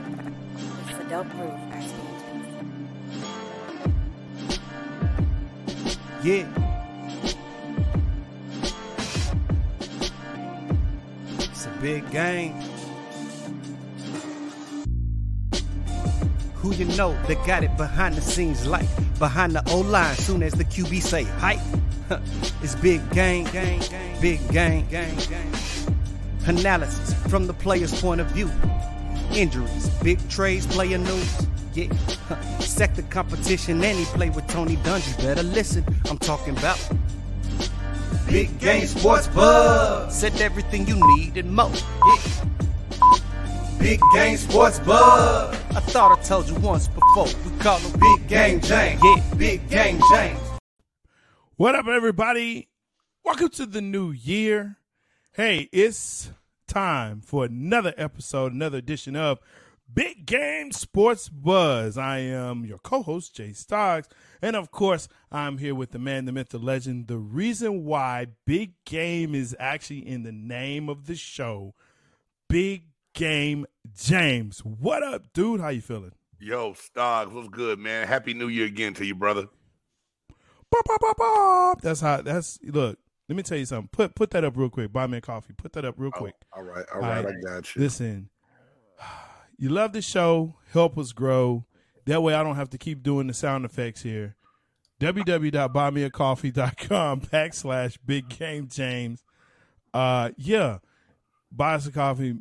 [0.00, 0.30] dope.
[0.88, 2.20] It's a dope stand.
[6.22, 6.46] Yeah.
[11.38, 12.52] It's a big game.
[16.56, 18.86] Who you know that got it behind the scenes like
[19.18, 21.58] behind the O line soon as the QB say hype.
[22.62, 25.52] it's big game, game, game, big game, game, game.
[26.46, 28.50] Analysis from the player's point of view.
[29.34, 31.46] Injuries, big trades, player news.
[31.72, 31.92] Yeah,
[32.58, 35.16] sector competition, and he play with Tony Dungy.
[35.18, 36.78] Better listen, I'm talking about
[38.28, 40.18] Big Game Sports Buzz.
[40.18, 41.70] Said everything you need and more.
[41.72, 42.44] Yeah.
[43.78, 45.56] Big Game Sports Buzz.
[45.74, 47.26] I thought I told you once before.
[47.26, 49.00] We call him Big Game James.
[49.02, 50.40] Yeah, Big Game James.
[51.56, 52.68] What up, everybody?
[53.24, 54.76] Welcome to the new year.
[55.32, 56.30] Hey, it's
[56.70, 59.40] time for another episode, another edition of
[59.92, 61.98] Big Game Sports Buzz.
[61.98, 64.06] I am your co host, Jay Stoggs.
[64.40, 67.08] And of course, I'm here with the man, the myth, the legend.
[67.08, 71.74] The reason why Big Game is actually in the name of the show,
[72.48, 72.84] Big
[73.14, 74.60] Game James.
[74.60, 75.60] What up, dude?
[75.60, 76.12] How you feeling?
[76.38, 78.06] Yo, Stoggs, what's good, man?
[78.06, 79.48] Happy New Year again to you, brother.
[80.70, 81.80] Bop, bop, bop, bop.
[81.80, 82.22] That's how.
[82.22, 82.96] That's look.
[83.30, 83.88] Let me tell you something.
[83.92, 84.92] Put put that up real quick.
[84.92, 85.52] Buy me a coffee.
[85.56, 86.34] Put that up real quick.
[86.52, 87.82] all right, all right, I got you.
[87.82, 88.28] Listen,
[89.56, 90.56] you love the show.
[90.72, 91.64] Help us grow.
[92.06, 94.34] That way, I don't have to keep doing the sound effects here.
[95.00, 99.22] www.buymeacoffee.com backslash Big Game James.
[99.94, 100.78] Uh, yeah,
[101.52, 102.34] buy us a coffee.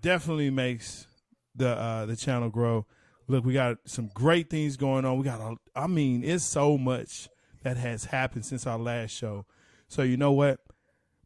[0.00, 1.06] Definitely makes
[1.54, 2.86] the uh the channel grow.
[3.26, 5.18] Look, we got some great things going on.
[5.18, 7.28] We got, a, I mean, it's so much
[7.64, 9.44] that has happened since our last show.
[9.88, 10.60] So you know what?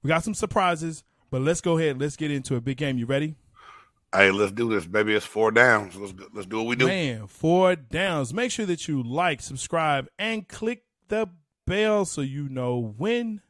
[0.02, 2.00] We got some surprises, but let's go ahead.
[2.00, 2.98] Let's get into a big game.
[2.98, 3.36] You ready?
[4.14, 5.14] Hey, let's do this, baby.
[5.14, 5.96] It's four downs.
[5.96, 6.86] Let's let's do what we do.
[6.86, 8.34] Man, four downs.
[8.34, 11.28] Make sure that you like, subscribe, and click the
[11.66, 13.40] bell so you know when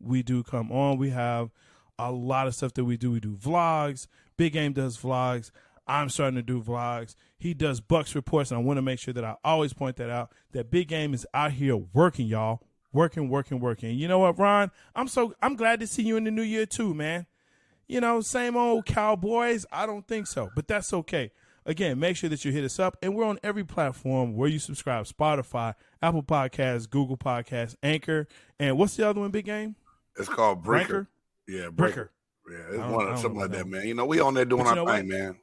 [0.00, 0.96] we do come on.
[0.96, 1.50] We have
[1.98, 3.10] a lot of stuff that we do.
[3.10, 4.06] We do vlogs.
[4.36, 5.50] Big Game does vlogs.
[5.86, 7.14] I'm starting to do vlogs.
[7.36, 10.08] He does Bucks reports, and I want to make sure that I always point that
[10.08, 10.32] out.
[10.52, 12.62] That Big Game is out here working, y'all,
[12.92, 13.96] working, working, working.
[13.96, 14.70] You know what, Ron?
[14.94, 17.26] I'm so I'm glad to see you in the new year too, man.
[17.88, 19.66] You know, same old Cowboys.
[19.72, 21.32] I don't think so, but that's okay.
[21.66, 24.58] Again, make sure that you hit us up, and we're on every platform where you
[24.58, 28.26] subscribe: Spotify, Apple Podcasts, Google Podcasts, Anchor,
[28.58, 29.30] and what's the other one?
[29.30, 29.76] Big Game.
[30.18, 31.08] It's called Breaker.
[31.46, 31.64] Breaker?
[31.64, 31.74] Yeah, Breaker.
[31.74, 32.12] Breaker.
[32.50, 33.86] Yeah, it's one don't something like that man.
[33.86, 35.38] You know, we on there doing our thing, man.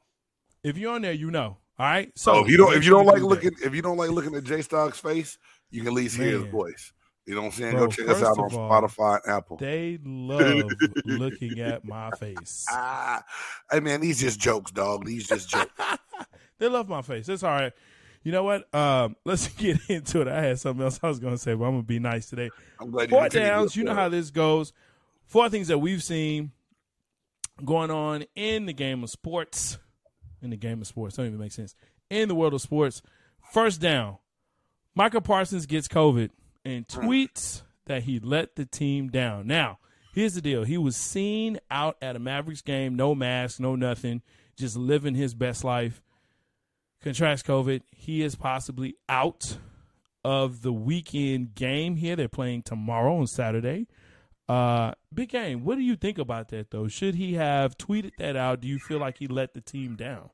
[0.64, 1.58] If you're on there, you know.
[1.80, 2.12] All right.
[2.16, 3.26] So So if you don't if you don't like that.
[3.26, 5.38] looking if you don't like looking at J Stock's face,
[5.70, 6.92] you can at least hear his voice.
[7.28, 7.72] You know what I'm saying?
[7.74, 9.58] Bro, Go check us out on all, Spotify and Apple.
[9.58, 10.64] They love
[11.04, 12.66] looking at my face.
[12.72, 13.22] Ah,
[13.72, 15.06] hey man, these just jokes, dog.
[15.06, 15.70] These just jokes.
[16.58, 17.28] they love my face.
[17.28, 17.74] It's all right.
[18.24, 18.74] You know what?
[18.74, 20.30] Um, let's get into it.
[20.30, 22.30] I had something else I was going to say, but I'm going to be nice
[22.30, 22.50] today.
[22.80, 23.76] I'm glad you Four downs.
[23.76, 24.72] You know how this goes.
[25.26, 26.52] Four things that we've seen
[27.64, 29.78] going on in the game of sports.
[30.42, 31.18] In the game of sports.
[31.18, 31.76] Don't even make sense.
[32.10, 33.02] In the world of sports.
[33.52, 34.18] First down.
[34.96, 36.30] Micah Parsons gets COVID
[36.68, 39.48] and tweets that he let the team down.
[39.48, 39.80] Now,
[40.14, 40.64] here's the deal.
[40.64, 44.22] He was seen out at a Mavericks game, no mask, no nothing,
[44.58, 46.02] just living his best life.
[47.02, 47.82] Contracts COVID.
[47.96, 49.58] He is possibly out
[50.26, 52.16] of the weekend game here.
[52.16, 53.88] They're playing tomorrow on Saturday.
[54.50, 55.64] Uh, big game.
[55.64, 56.88] What do you think about that, though?
[56.88, 58.62] Should he have tweeted that out?
[58.62, 60.30] Do you feel like he let the team down?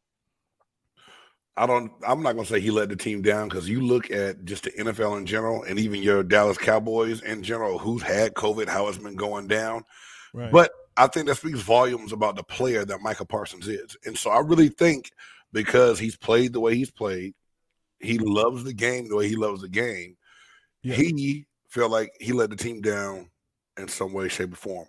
[1.55, 1.91] I don't.
[2.05, 4.71] I'm not gonna say he let the team down because you look at just the
[4.71, 8.97] NFL in general, and even your Dallas Cowboys in general, who's had COVID, how it's
[8.97, 9.83] been going down.
[10.33, 10.51] Right.
[10.51, 14.31] But I think that speaks volumes about the player that Micah Parsons is, and so
[14.31, 15.11] I really think
[15.51, 17.35] because he's played the way he's played,
[17.99, 20.17] he loves the game the way he loves the game.
[20.81, 20.95] Yeah.
[20.95, 23.29] He felt like he let the team down
[23.77, 24.87] in some way, shape, or form.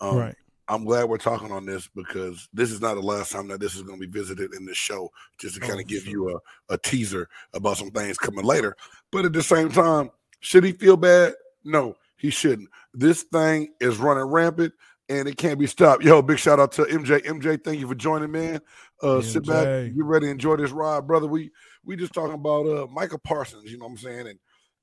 [0.00, 0.36] Um, right.
[0.68, 3.76] I'm glad we're talking on this because this is not the last time that this
[3.76, 6.30] is going to be visited in this show, just to Oh, kind of give you
[6.30, 8.76] a, a teaser about some things coming later.
[9.12, 11.34] But at the same time, should he feel bad?
[11.64, 12.68] No, he shouldn't.
[12.94, 14.72] This thing is running rampant
[15.08, 16.02] and it can't be stopped.
[16.02, 17.24] Yo, big shout out to MJ.
[17.24, 18.60] MJ, thank you for joining, man.
[19.02, 21.26] Uh, sit back, get ready, enjoy this ride, brother.
[21.26, 21.50] We
[21.84, 24.38] we just talking about uh Micah Parsons, you know what I'm saying, and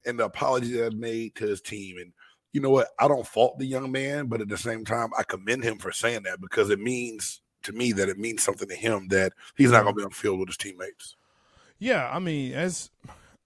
[0.06, 1.98] and the apology that I made to his team.
[1.98, 2.14] And
[2.54, 2.88] you know what?
[3.00, 5.92] I don't fault the young man, but at the same time, I commend him for
[5.92, 9.72] saying that because it means to me that it means something to him that he's
[9.72, 11.16] not going to be on the field with his teammates.
[11.80, 12.92] Yeah, I mean, as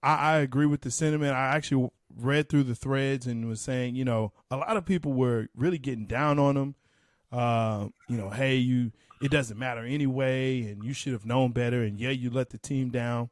[0.03, 1.33] I, I agree with the sentiment.
[1.33, 5.13] I actually read through the threads and was saying, you know, a lot of people
[5.13, 6.75] were really getting down on him.
[7.31, 11.83] Uh, you know, hey, you it doesn't matter anyway, and you should have known better,
[11.83, 13.29] and yeah, you let the team down.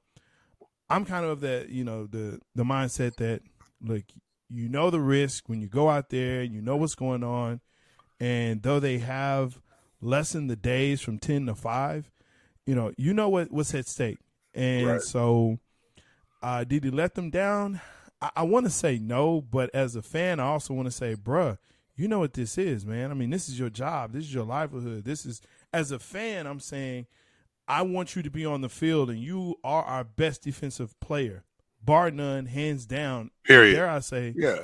[0.90, 3.42] I'm kind of that, you know, the the mindset that
[3.82, 4.04] look,
[4.50, 7.62] you know the risk when you go out there, you know what's going on,
[8.20, 9.60] and though they have
[10.02, 12.12] lessened the days from ten to five,
[12.66, 14.20] you know, you know what what's at stake,
[14.54, 15.02] and Right.
[15.02, 15.60] so
[16.44, 17.82] uh, did he let them down?
[18.22, 21.16] I, I want to say no, but as a fan, I also want to say,
[21.16, 21.58] bruh,
[21.96, 23.10] you know what this is, man.
[23.10, 24.12] I mean, this is your job.
[24.14, 25.06] This is your livelihood.
[25.06, 25.42] This is,
[25.74, 27.08] as a fan, I'm saying,
[27.68, 31.45] I want you to be on the field, and you are our best defensive player,
[31.86, 33.32] bar none, hands down.
[33.44, 33.76] Period.
[33.76, 34.60] Dare I say, Yeah.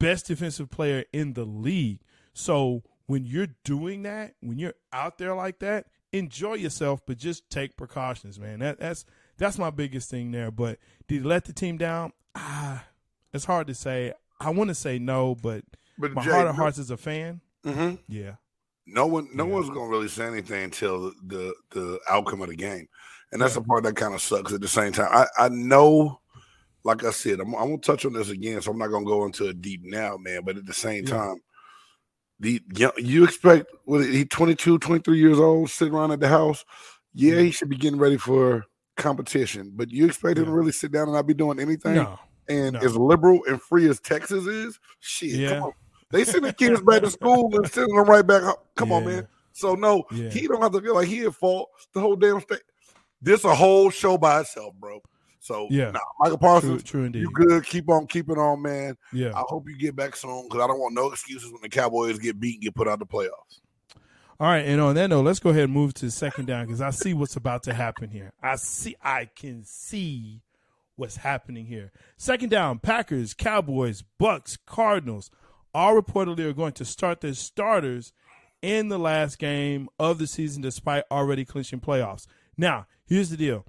[0.00, 2.00] best defensive player in the league.
[2.32, 7.48] So when you're doing that, when you're out there like that, enjoy yourself, but just
[7.50, 8.60] take precautions, man.
[8.60, 9.04] That, that's
[9.36, 10.50] that's my biggest thing there.
[10.50, 10.78] But
[11.08, 12.12] did he let the team down?
[12.36, 12.84] Ah,
[13.32, 14.12] it's hard to say.
[14.40, 15.64] I want to say no, but
[15.98, 17.98] But my Jay, heart of hearts as a fan, Mhm.
[18.08, 18.36] yeah,
[18.86, 19.52] No one, no Yeah.
[19.54, 22.86] one's gonna really say anything until the, the the outcome of the game,
[23.32, 24.52] and that's the part that kind of sucks.
[24.52, 26.20] At the same time, I I know,
[26.84, 29.24] like I said, I'm, I'm gonna touch on this again, so I'm not gonna go
[29.24, 30.42] into it deep now, man.
[30.44, 31.16] But at the same Yeah.
[31.16, 31.36] time,
[32.40, 36.64] the you, you expect what he 22, 23 years old, sitting around at the house.
[37.14, 37.40] Yeah, Yeah.
[37.42, 38.64] he should be getting ready for
[38.96, 41.94] competition, but you expect him to really sit down and not be doing anything?
[41.94, 42.80] no, and No.
[42.80, 45.48] as liberal and free as Texas is, shit, Yeah.
[45.54, 45.72] come on.
[46.10, 48.54] They send the kids back to school and sending them right back home.
[48.76, 49.26] Come on, man.
[49.52, 50.28] So no, Yeah.
[50.30, 51.70] he don't have to feel like he at fault.
[51.92, 52.62] The whole damn state.
[53.22, 55.00] This a whole show by itself, bro.
[55.44, 55.90] So Yeah.
[55.90, 57.66] nah, Micah true, Parsons, true indeed, you good.
[57.66, 58.96] Keep on keeping on, man.
[59.12, 59.30] yeah.
[59.34, 62.18] I hope you get back soon because I don't want no excuses when the Cowboys
[62.18, 63.60] get beat and get put out the playoffs.
[64.40, 66.80] All right, and on that note, let's go ahead and move to second down because
[66.80, 68.32] I see what's about to happen here.
[68.42, 70.40] I see, I can see
[70.96, 71.92] what's happening here.
[72.16, 75.30] Second down, Packers, Cowboys, Bucks, Cardinals,
[75.74, 78.14] all reportedly are going to start their starters
[78.62, 82.26] in the last game of the season, despite already clinching playoffs.
[82.56, 83.66] Now, here's the deal.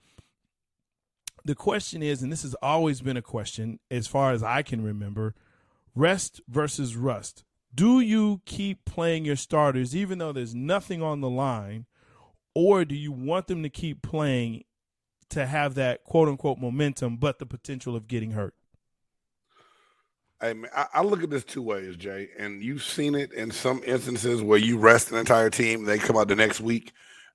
[1.45, 4.83] The question is, and this has always been a question as far as I can
[4.83, 5.35] remember
[5.93, 7.43] rest versus rust.
[7.73, 11.85] Do you keep playing your starters even though there's nothing on the line,
[12.55, 14.63] or do you want them to keep playing
[15.29, 18.55] to have that quote unquote momentum, but the potential of getting hurt?
[20.41, 23.51] Hey man, I, I look at this two ways, Jay, and you've seen it in
[23.51, 26.91] some instances where you rest an entire team, they come out the next week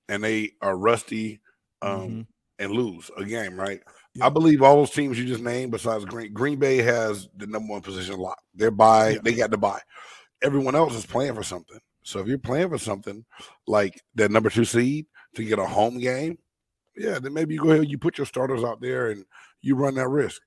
[0.09, 1.39] and they are rusty
[1.81, 2.27] um, Mhm.
[2.59, 3.81] and lose a game, right?
[4.13, 4.25] Yeah.
[4.25, 7.71] I believe all those teams you just named, besides Green Green Bay, has the number
[7.71, 8.43] one position locked.
[8.55, 9.19] They're by, Yeah.
[9.23, 9.79] they got to bye.
[10.43, 11.79] Everyone else is playing for something.
[12.03, 13.23] So if you're playing for something
[13.67, 15.05] like that number two seed
[15.35, 16.37] to get a home game,
[16.97, 19.23] yeah, then maybe you go ahead, you put your starters out there, and
[19.61, 20.41] you run that risk.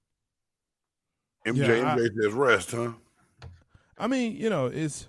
[1.47, 2.93] MJ, Yeah, I- MJ says rest, huh?
[3.97, 5.07] I mean, you know, it's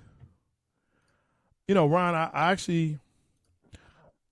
[1.68, 3.00] you know, Ron, I, I actually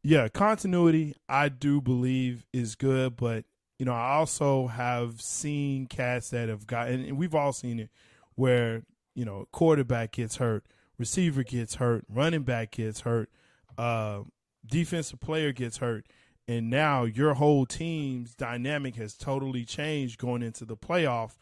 [0.03, 3.45] yeah, continuity I do believe is good, but
[3.83, 7.89] you know, I also have seen cats that have gotten and we've all seen it
[8.35, 8.83] where,
[9.13, 10.63] you know, quarterback gets hurt,
[10.97, 13.29] receiver gets hurt, running back gets hurt,
[13.77, 14.21] uh
[14.65, 16.05] defensive player gets hurt,
[16.47, 21.33] and now your whole team's dynamic has totally changed going into the playoff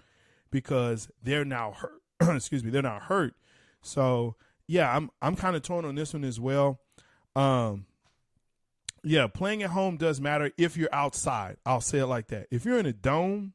[0.49, 2.01] because they're now hurt.
[2.35, 3.35] Excuse me, they're not hurt.
[3.83, 4.35] So
[4.65, 6.79] yeah, I'm I'm kind of torn on this one as well.
[7.35, 7.85] Um,
[9.03, 11.57] yeah, playing at home does matter if you're outside.
[11.65, 12.47] I'll say it like that.
[12.51, 13.53] If you're in a dome,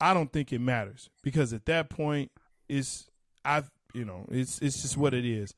[0.00, 2.30] I don't think it matters because at that point,
[2.68, 3.08] it's
[3.44, 3.62] I
[3.94, 5.54] you know it's it's just what it is.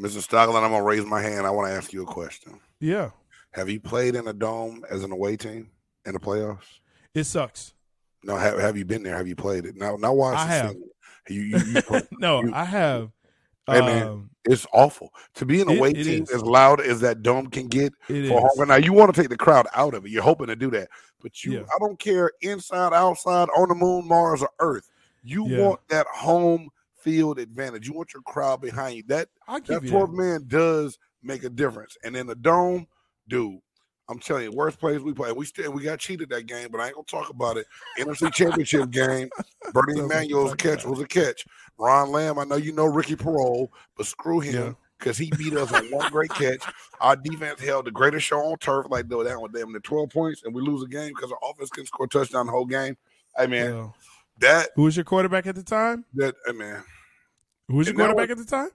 [0.00, 0.18] Mr.
[0.26, 1.46] Stockland, I'm gonna raise my hand.
[1.46, 2.58] I want to ask you a question.
[2.80, 3.10] Yeah,
[3.52, 5.70] Have you played in a dome as an away team
[6.04, 6.80] in the playoffs?
[7.14, 7.74] it sucks.
[8.24, 9.16] No, have, have you been there?
[9.16, 9.76] Have you played it?
[9.76, 10.36] Now, now watch.
[10.36, 10.74] I have.
[11.28, 13.10] You, you, you play- no, you- I have.
[13.66, 14.02] Hey, man.
[14.08, 16.30] um, it's awful to be an It- away it team is.
[16.30, 18.68] as loud as that dome can get it for home.
[18.68, 20.10] Now you want to take the crowd out of it.
[20.10, 20.88] You're hoping to do that,
[21.22, 21.60] but you, Yeah.
[21.62, 24.90] I don't care inside, outside, on the moon, Mars, or Earth.
[25.22, 25.60] You Yeah.
[25.66, 26.68] want that home
[27.00, 27.86] field advantage.
[27.86, 29.02] You want your crowd behind you.
[29.08, 31.96] That that you 12 man does make a difference.
[32.04, 32.86] And in the dome,
[33.28, 33.60] dude,
[34.10, 35.32] I'm telling you, worst plays we play.
[35.32, 37.66] We still we got cheated that game, but I ain't gonna talk about it.
[37.98, 39.30] NFC Championship game,
[39.72, 41.46] Bernie Emanuel's catch was a catch.
[41.78, 45.72] Ron Lamb, I know you know Ricky Proehl, but screw him because he beat us
[45.72, 46.62] on one great catch.
[47.00, 50.10] Our defense held the greatest show on turf, like though that one them the 12
[50.10, 52.64] points, and we lose a game because our offense can score a touchdown the whole
[52.66, 52.96] game.
[53.36, 53.88] Hey man, Yeah.
[54.38, 56.04] that Who was your quarterback at the time?
[56.14, 56.82] that hey man.
[57.68, 58.68] Who was your quarterback at the time?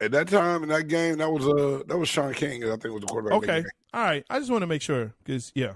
[0.00, 2.84] At that time in that game, that was uh that was Shaun King, I think
[2.94, 3.36] was the quarterback.
[3.38, 3.64] Okay.
[3.94, 4.24] All right.
[4.30, 5.74] I just want to make sure because yeah,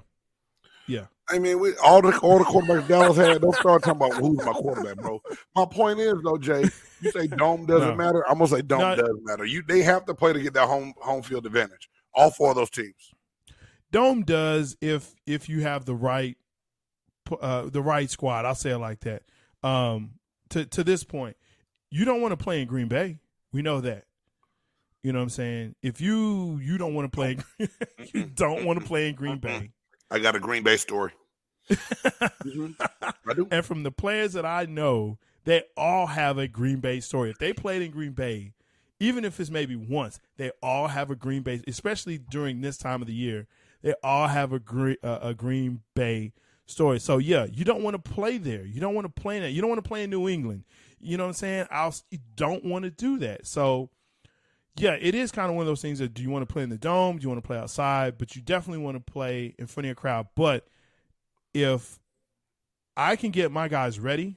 [0.87, 3.41] yeah, I mean, we, all the all the quarterbacks Dallas had.
[3.41, 5.23] Don't start talking about who's my quarterback, bro.
[5.57, 6.69] My point is though, Jay,
[7.01, 7.95] you say dome doesn't No.
[7.97, 8.29] matter.
[8.29, 8.95] I'm gonna say dome No.
[8.97, 9.45] does matter.
[9.47, 11.89] You they have to play to get that home home field advantage.
[12.13, 13.13] All four of those teams.
[13.91, 16.37] Dome does if if you have the right
[17.41, 18.45] uh, the right squad.
[18.45, 19.23] I'll say it like that.
[19.63, 20.15] Um,
[20.51, 21.37] to to this point,
[21.91, 23.19] you don't want to play in Green Bay.
[23.51, 24.05] We know that.
[25.03, 25.75] You know what I'm saying?
[25.83, 27.39] If you you don't want to play,
[28.13, 29.71] you don't want to play in Green Bay.
[30.15, 31.11] I got a Green Bay story.
[31.69, 32.71] mm-hmm.
[33.29, 33.49] I do.
[33.51, 37.31] And from the players that I know, they all have a Green Bay story.
[37.31, 38.53] If they played in Green Bay,
[39.01, 43.01] even if it's maybe once, they all have a Green Bay, especially during this time
[43.01, 43.49] of the year.
[43.83, 46.33] They all have a green uh, a Green Bay
[46.65, 47.01] story.
[47.01, 48.65] So yeah, you don't want to play there.
[48.65, 49.51] You don't want to play that.
[49.51, 50.63] You don't want to play in New England.
[51.01, 51.67] You know what I'm saying?
[51.73, 53.49] I'll, you don't want to do that.
[53.49, 53.91] So
[54.77, 56.63] yeah, it is kind of one of those things that do you want to play
[56.63, 57.19] in the dome?
[57.19, 58.19] Do you want to play outside?
[58.19, 60.29] But you definitely want to play in front of your crowd.
[60.35, 60.67] But
[61.53, 62.01] if
[62.97, 64.37] I can get my guys ready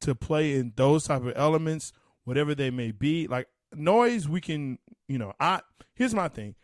[0.00, 1.92] to play in those type of elements,
[2.24, 4.78] whatever they may be, like noise, we can,
[5.08, 5.60] you know, I
[5.94, 6.56] here's my thing.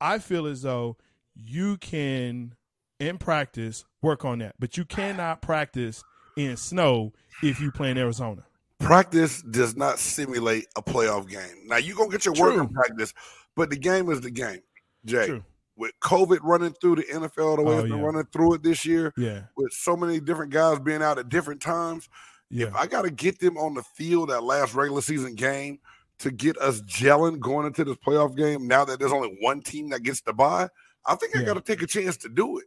[0.00, 0.96] I feel as though
[1.34, 2.54] you can
[2.98, 6.02] in practice work on that, but you cannot practice
[6.38, 8.45] in snow if you play in Arizona.
[8.78, 11.66] Practice does not simulate a playoff game.
[11.66, 12.56] Now you gonna get your True.
[12.56, 13.14] work in practice,
[13.54, 14.60] but the game is the game,
[15.04, 15.26] Jay.
[15.26, 15.44] True
[15.76, 18.04] with COVID running through the NFL the way oh, it's been yeah.
[18.04, 21.60] running through it this year, yeah, with so many different guys being out at different
[21.60, 22.08] times,
[22.50, 22.68] yeah.
[22.68, 25.78] if I got to get them on the field that last regular season game
[26.18, 29.90] to get us gelling going into this playoff game, now that there's only one team
[29.90, 30.68] that gets to bye,
[31.04, 31.42] I think yeah.
[31.42, 32.64] I got to take a chance to do it.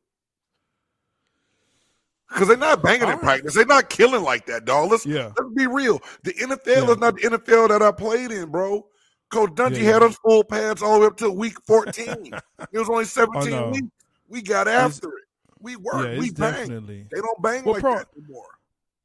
[2.29, 3.23] Because they're not banging All in right.
[3.23, 3.55] practice.
[3.55, 4.91] They're not killing like that, dog.
[4.91, 5.31] Let's, yeah.
[5.37, 5.99] let's be real.
[6.23, 6.91] The NFL yeah.
[6.91, 8.85] is not the NFL that I played in, bro.
[9.29, 9.93] Coach Dungy yeah.
[9.93, 12.05] had us full pads all the way up to week 14.
[12.71, 13.69] it was only 17 oh, no.
[13.71, 13.87] weeks.
[14.27, 15.23] We got after it's, it.
[15.59, 16.13] We worked.
[16.13, 16.69] Yeah, we banged.
[16.69, 17.07] Definitely.
[17.11, 18.47] They don't bang well, like pro, that anymore.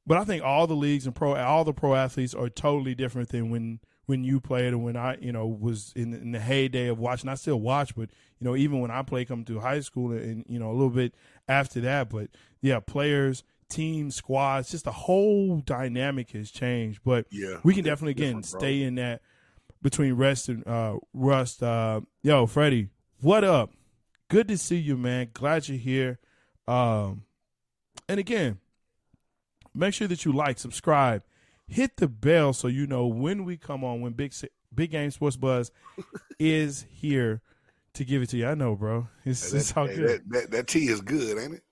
[0.07, 3.29] But I think all the leagues and pro, all the pro athletes are totally different
[3.29, 6.87] than when when you played and when I, you know, was in, in the heyday
[6.87, 7.29] of watching.
[7.29, 8.09] I still watch, but
[8.39, 10.73] you know, even when I played, come to high school and, and you know a
[10.73, 11.13] little bit
[11.47, 12.09] after that.
[12.09, 12.29] But
[12.61, 17.01] yeah, players, teams, squads, just the whole dynamic has changed.
[17.03, 19.21] But yeah, we can definitely again stay in that
[19.81, 21.63] between Rust and uh, Rust.
[21.63, 22.89] Uh, yo, Freddie,
[23.21, 23.71] what up?
[24.29, 25.29] Good to see you, man.
[25.33, 26.19] Glad you're here.
[26.67, 27.23] Um,
[28.09, 28.59] and again,
[29.73, 31.23] make sure that you like, subscribe,
[31.67, 34.01] hit the bell so you know when we come on.
[34.01, 34.33] When Big
[34.73, 35.71] Big Game Sports Buzz
[36.39, 37.41] is here
[37.93, 38.47] to give it to you.
[38.47, 39.07] I know, bro.
[39.23, 40.09] It's, hey, it's all hey, good.
[40.09, 41.63] That, that, that tea is good, ain't it?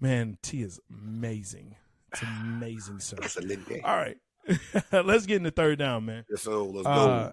[0.00, 1.76] Man, tea is amazing.
[2.12, 3.16] It's amazing, sir.
[3.84, 4.18] All right.
[4.92, 6.24] let's get in the third down, man.
[6.30, 7.32] Yes, so let's uh, go.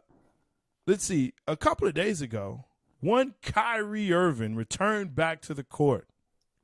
[0.88, 1.34] Let's see.
[1.48, 2.66] A couple of days ago,
[3.00, 6.08] one Kyrie Irving returned back to the court.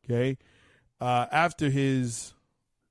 [0.05, 0.37] Okay,
[0.99, 2.33] uh, after his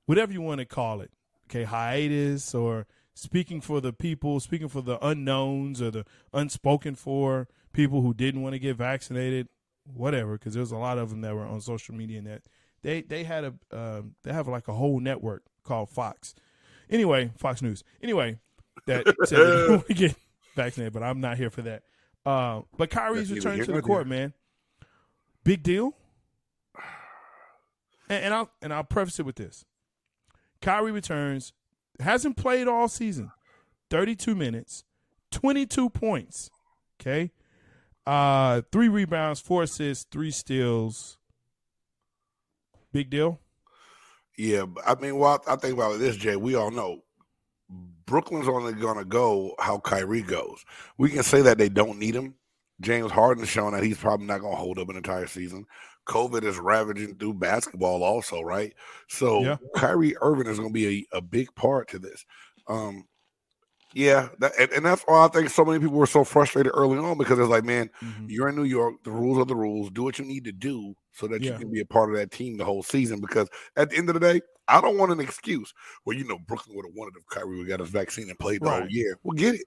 [0.06, 1.10] whatever you want to call it,
[1.48, 7.48] okay, hiatus or speaking for the people, speaking for the unknowns or the unspoken for
[7.72, 9.48] people who didn't want to get vaccinated,
[9.84, 10.32] whatever.
[10.32, 12.42] Because there's a lot of them that were on social media and that
[12.82, 16.34] they they had a um, they have like a whole network called Fox
[16.90, 17.84] Anyway, Fox News.
[18.02, 18.38] Anyway,
[18.86, 20.14] that said we get
[20.54, 21.82] vaccinated, but I'm not here for that.
[22.24, 24.32] Uh, but Kyrie's return to the court, man.
[25.44, 25.94] Big deal.
[28.10, 29.66] And, and I'll and I'll preface it with this:
[30.60, 31.52] Kyrie returns,
[32.00, 33.30] hasn't played all season,
[33.90, 34.84] 32 minutes,
[35.30, 36.50] 22 points.
[37.00, 37.30] Okay,
[38.06, 41.18] uh, three rebounds, four assists, three steals.
[42.92, 43.40] Big deal.
[44.36, 46.36] Yeah, I mean, well, I think about it this, Jay.
[46.36, 47.02] We all know
[48.06, 50.64] Brooklyn's only to go how Kyrie goes.
[50.96, 52.34] We can say that they don't need him.
[52.80, 55.66] James Harden's shown that he's probably not to hold up an entire season.
[56.08, 58.74] COVID is ravaging through basketball, also, right?
[59.08, 59.56] So yeah.
[59.76, 62.24] Kyrie Irving is going to be a, a big part to this.
[62.66, 63.04] Um,
[63.94, 66.98] yeah, that, and, and, that's why I think so many people were so frustrated early
[66.98, 68.26] on because it's like, man, mm-hmm.
[68.28, 68.96] you're in New York.
[69.02, 69.90] The rules are the rules.
[69.90, 71.52] Do what you need to do so that yeah.
[71.52, 73.20] you can be a part of that team the whole season.
[73.20, 75.72] Because at the end of the day, I don't want an excuse.
[76.04, 78.60] Well, you know, Brooklyn would have wanted if Kyrie would got his vaccine and played
[78.60, 78.80] the right.
[78.80, 79.18] whole year.
[79.22, 79.64] Well, get it.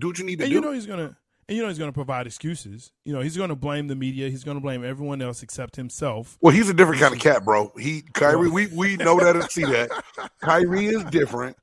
[0.00, 0.56] Do what you need to and do.
[0.56, 1.16] You know he's gonna.
[1.48, 2.92] And you know he's going to provide excuses.
[3.04, 4.28] You know he's going to blame the media.
[4.30, 6.38] He's going to blame everyone else except himself.
[6.40, 7.72] Well, he's a different kind of cat, bro.
[7.78, 9.90] He Kyrie, we we know that and see that.
[10.40, 11.56] Kyrie is different.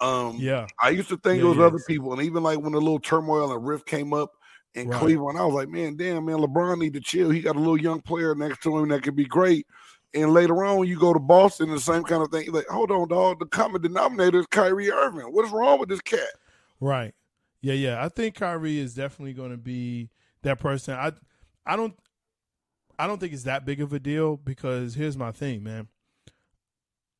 [0.00, 2.72] Um, yeah, I used to think yeah, it was other people, and even like when
[2.72, 4.32] the little turmoil and rift came up
[4.74, 5.00] in right.
[5.00, 7.30] Cleveland, I was like, man, damn, man, LeBron need to chill.
[7.30, 9.66] He got a little young player next to him that could be great.
[10.14, 12.44] And later on, you go to Boston, the same kind of thing.
[12.44, 13.40] You're like, hold on, dog.
[13.40, 15.26] The common denominator is Kyrie Irving.
[15.26, 16.20] What is wrong with this cat?
[16.80, 17.14] Right.
[17.64, 18.04] Yeah, yeah.
[18.04, 20.10] I think Kyrie is definitely going to be
[20.42, 20.92] that person.
[20.92, 21.12] I,
[21.64, 21.98] I don't,
[22.98, 25.88] I don't think it's that big of a deal because here's my thing, man.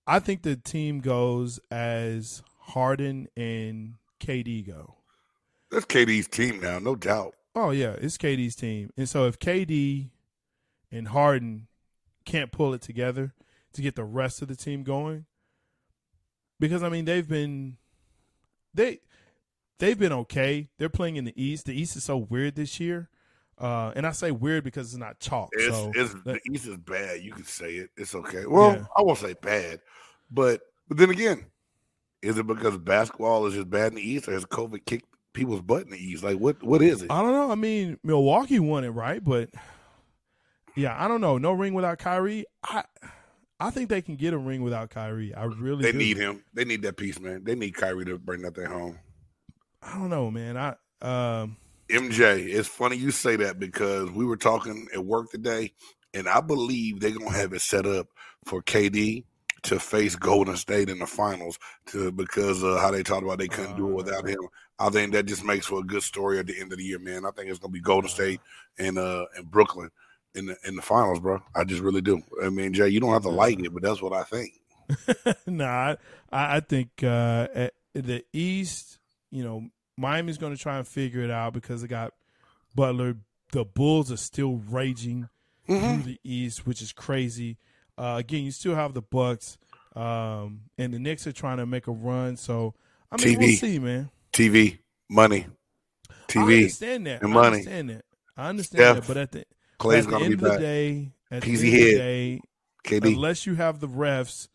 [0.06, 4.96] I think the team goes as Harden and KD go.
[5.70, 7.34] That's KD's team now, no doubt.
[7.54, 10.10] Oh yeah, it's KD's team, and so if KD
[10.92, 11.68] and Harden
[12.26, 13.32] can't pull it together
[13.72, 15.24] to get the rest of the team going,
[16.60, 17.78] because I mean they've been
[18.74, 19.00] they
[19.78, 20.68] they've been okay.
[20.78, 21.66] They're playing in the East.
[21.66, 23.08] The East is so weird this year,
[23.58, 25.50] uh, and I say weird because it's not chalk.
[25.52, 27.20] It's, so it's the East is bad.
[27.22, 27.90] You can say it.
[27.96, 28.46] It's okay.
[28.46, 28.84] Well, Yeah.
[28.96, 29.80] I won't say bad,
[30.30, 31.46] but but then again,
[32.22, 35.62] is it because basketball is just bad in the East, or has COVID kicked people's
[35.62, 36.22] butt in the East?
[36.24, 36.62] Like what?
[36.62, 37.10] What is it?
[37.10, 37.50] I don't know.
[37.50, 39.22] I mean, Milwaukee won it, right?
[39.22, 39.50] But
[40.76, 41.38] yeah, I don't know.
[41.38, 42.46] No ring without Kyrie.
[42.62, 42.84] I
[43.60, 45.32] I think they can get a ring without Kyrie.
[45.32, 45.98] I really They do.
[45.98, 46.42] need him.
[46.54, 47.44] They need that piece, man.
[47.44, 48.98] They need Kyrie to bring that thing home.
[49.84, 50.56] I don't know, man.
[50.56, 51.56] I um
[51.88, 55.72] MJ, it's funny you say that because we were talking at work today,
[56.12, 58.08] and I believe they're gonna have it set up
[58.44, 59.24] for KD
[59.64, 63.48] to face Golden State in the finals to because of how they talked about they
[63.48, 64.40] couldn't do it without him.
[64.78, 66.98] I think that just makes for a good story at the end of the year,
[66.98, 67.24] man.
[67.24, 68.40] I think it's gonna be Golden State
[68.78, 69.90] and uh and Brooklyn
[70.34, 71.42] in the in the finals, bro.
[71.54, 72.22] I just really do.
[72.42, 74.52] I mean, Jay, you don't have to like it, but that's what I think.
[75.46, 75.96] nah,
[76.32, 78.98] I, I think uh, the East,
[79.34, 82.14] you know, Miami's going to try and figure it out because they got
[82.74, 83.16] Butler.
[83.52, 85.28] The Bulls are still raging
[85.68, 85.94] Mm-hmm.
[86.02, 87.56] through the East, which is crazy.
[87.96, 89.56] Uh, again, you still have the Bucks,
[89.96, 92.36] um, and the Knicks are trying to make a run.
[92.36, 92.74] So
[93.10, 94.10] I mean, we'll see, man.
[94.30, 95.46] TV, money,
[96.10, 96.56] I TV.
[96.58, 97.22] understand that.
[97.22, 97.46] and I money.
[97.46, 98.04] understand that.
[98.36, 99.06] I understand Steph, that.
[99.08, 99.44] But at the,
[99.80, 102.40] Klay's at the end be of the day, at the Peasy end of the day,
[102.84, 103.06] KD.
[103.14, 104.48] unless you have the refs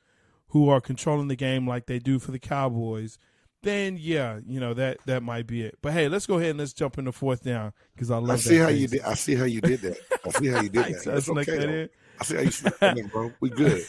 [0.50, 3.17] who are controlling the game like they do for the Cowboys,
[3.61, 5.77] then yeah, you know that that might be it.
[5.81, 8.31] But hey, let's go ahead and let's jump into fourth down because I love.
[8.31, 9.01] I see that how you did.
[9.01, 9.97] I see how you did that.
[10.25, 11.23] I see how you did that.
[11.23, 11.89] Snuck okay, that.
[12.19, 13.33] I see how you snuck that in, bro.
[13.39, 13.83] We good.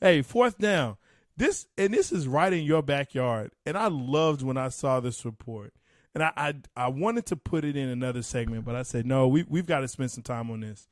[0.00, 0.96] hey, fourth down.
[1.36, 5.24] This and this is right in your backyard, and I loved when I saw this
[5.24, 5.72] report.
[6.14, 9.26] And I, I I wanted to put it in another segment, but I said no.
[9.26, 10.86] We we've got to spend some time on this.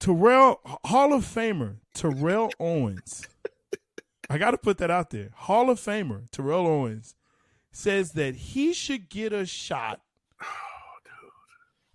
[0.00, 3.26] Terrell Hall of Famer Terrell Owens.
[4.28, 5.30] I got to put that out there.
[5.34, 7.14] Hall of Famer Terrell Owens
[7.70, 10.00] says that he should get a shot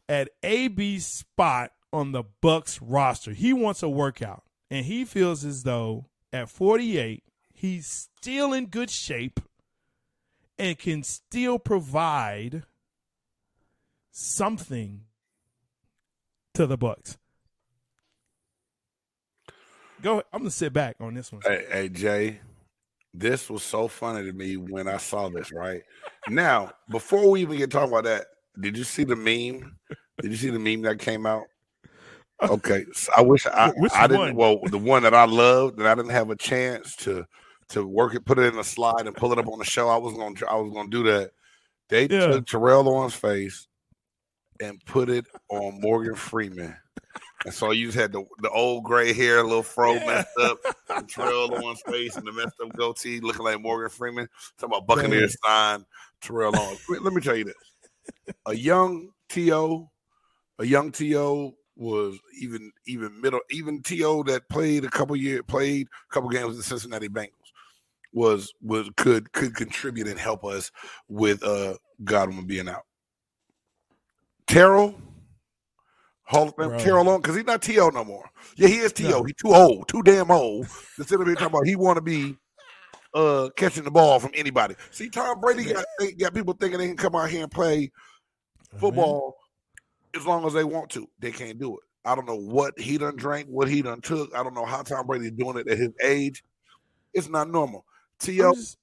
[0.08, 3.32] at AB's spot on the Bucks roster.
[3.32, 8.90] He wants a workout, and he feels as though at 48 he's still in good
[8.90, 9.40] shape
[10.58, 12.64] and can still provide
[14.12, 15.02] something
[16.54, 17.18] to the Bucks.
[20.02, 20.14] Go.
[20.14, 20.26] ahead.
[20.34, 21.42] I'm gonna sit back on this one.
[21.46, 22.42] Hey, hey, Jay,
[23.14, 25.52] this was so funny to me when I saw this.
[25.52, 25.82] Right
[26.30, 28.26] now, before we even get talking about that,
[28.60, 29.76] did you see the meme?
[30.22, 31.44] Did you see the meme that came out?
[32.50, 34.20] Okay, so I wish I Which I didn't.
[34.20, 34.36] one?
[34.36, 37.24] Well, the one that I loved that I didn't have a chance to
[37.70, 39.90] to work it, put it in a slide, and pull it up on the show.
[39.90, 41.34] I was gonna I was gonna do that.
[41.90, 42.32] They Yeah.
[42.32, 43.68] took Terrell Owens' face
[44.60, 46.76] and put it on Morgan Freeman.
[47.46, 50.58] And so you just had the, the old gray hair, a little fro messed up,
[50.90, 54.28] and Terrell Owens' face and the messed up goatee looking like Morgan Freeman.
[54.60, 55.86] Talking about Buccaneers sign
[56.22, 56.80] Terrell Owens.
[56.88, 58.36] Wait, Let me tell you this.
[58.46, 59.90] A young T.O.,
[60.60, 61.56] a young T.O.
[61.76, 64.24] was even even middle, even T.O.
[64.24, 67.30] that played a couple year played a couple games with the Cincinnati Bengals
[68.14, 70.72] was was could could contribute and help us
[71.08, 72.84] with uh Godwin being out.
[74.48, 75.00] Terrell,
[76.32, 77.08] Hall of Fame, Bro.
[77.10, 77.90] On because he's not T.O.
[77.90, 78.30] no more.
[78.56, 79.10] Yeah, he is T.O.
[79.10, 79.24] No.
[79.24, 80.68] He's too old, too damn old.
[80.98, 82.38] Instead of being talking about he want to be
[83.14, 84.76] uh catching the ball from anybody.
[84.92, 85.86] See, Tom Brady got
[86.18, 87.92] got people thinking they can come out here and play
[88.78, 89.36] football
[90.16, 91.08] as long as they want to.
[91.20, 91.84] They can't do it.
[92.06, 94.34] I don't know what he done drank, what he done took.
[94.34, 96.44] I don't know how Tom Brady's doing it at his age.
[97.14, 97.86] It's not normal.
[98.20, 98.78] T.O., just-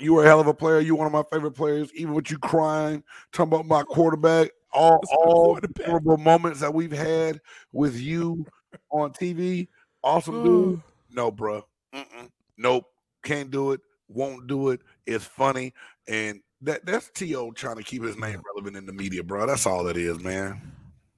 [0.00, 0.80] you were a hell of a player.
[0.80, 1.92] You one of my favorite players.
[1.94, 6.92] Even with you crying, talking about my quarterback, all all the horrible moments that we've
[6.92, 7.40] had
[7.72, 8.46] with you
[8.90, 9.68] on TV.
[10.02, 10.82] Awesome dude.
[11.10, 11.64] No, bro.
[11.94, 12.30] Mm-mm.
[12.56, 12.86] Nope.
[13.22, 13.80] Can't do it.
[14.08, 14.80] Won't do it.
[15.06, 15.72] It's funny,
[16.08, 19.46] and that that's To trying to keep his name relevant in the media, bro.
[19.46, 20.60] That's all that is, man.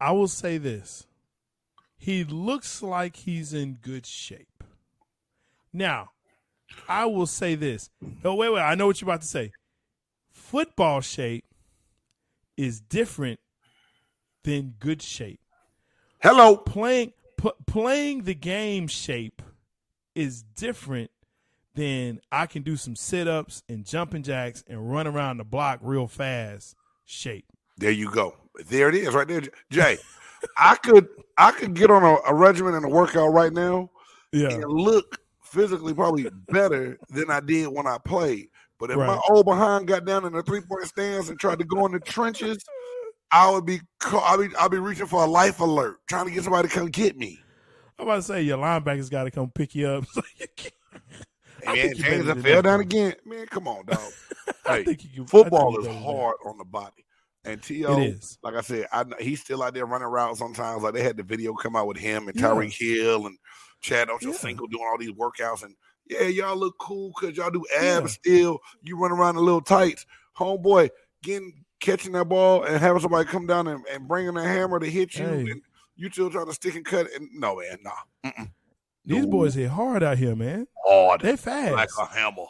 [0.00, 1.06] I will say this.
[1.96, 4.62] He looks like he's in good shape.
[5.72, 6.10] Now,
[6.88, 7.90] I will say this.
[8.24, 8.60] Oh, wait, wait.
[8.60, 9.52] I know what you're about to say.
[10.30, 11.44] Football shape
[12.56, 13.40] is different
[14.44, 15.40] than good shape.
[16.22, 16.56] Hello.
[16.56, 19.42] Playing p- playing the game shape
[20.14, 21.10] is different
[21.74, 26.06] than I can do some sit-ups and jumping jacks and run around the block real
[26.06, 27.46] fast shape.
[27.76, 28.36] There you go.
[28.68, 29.98] There it is, right there, Jay.
[30.56, 33.90] I could I could get on a, a regimen and a workout right now
[34.32, 34.50] Yeah.
[34.50, 38.48] and look physically probably better than I did when I played.
[38.78, 39.06] But if Right.
[39.06, 41.92] my old behind got down in the three point stands and tried to go in
[41.92, 42.62] the trenches,
[43.34, 46.30] I would be call, I'll be I'll be reaching for a life alert, trying to
[46.30, 47.40] get somebody to come get me.
[47.98, 50.04] I'm about to say your linebackers got to come pick you up.
[50.14, 50.70] So you can-
[51.66, 53.14] I Man, James I fell down again.
[53.24, 53.98] Man, come on, dog.
[54.66, 56.64] I Hey, think you can- I think Football you is better than hard on the
[56.64, 57.04] body.
[57.46, 58.38] And T.O., It is.
[58.42, 60.82] like I said, I he's still out there running around sometimes.
[60.82, 62.48] Like they had the video come out with him and Yeah.
[62.48, 63.38] Tyreek Hill and
[63.80, 64.16] Chad Yeah.
[64.28, 65.62] Ochocinco doing all these workouts.
[65.62, 65.74] And
[66.08, 67.98] yeah, y'all look cool because y'all do Yeah.
[67.98, 68.60] abs still.
[68.82, 70.04] You run around in little tights.
[70.38, 70.90] Homeboy,
[71.22, 74.86] getting catching that ball and having somebody come down and, and bringing a hammer to
[74.90, 75.26] hit you.
[75.26, 75.40] Hey.
[75.50, 75.62] And
[75.96, 77.06] you still trying to stick and cut.
[77.14, 77.90] And no, man, nah.
[78.30, 78.50] Mm-mm.
[79.04, 79.30] These No.
[79.30, 80.66] boys hit hard out here, man.
[80.86, 81.20] Hard.
[81.20, 81.72] They fast.
[81.74, 82.46] Like a hammer.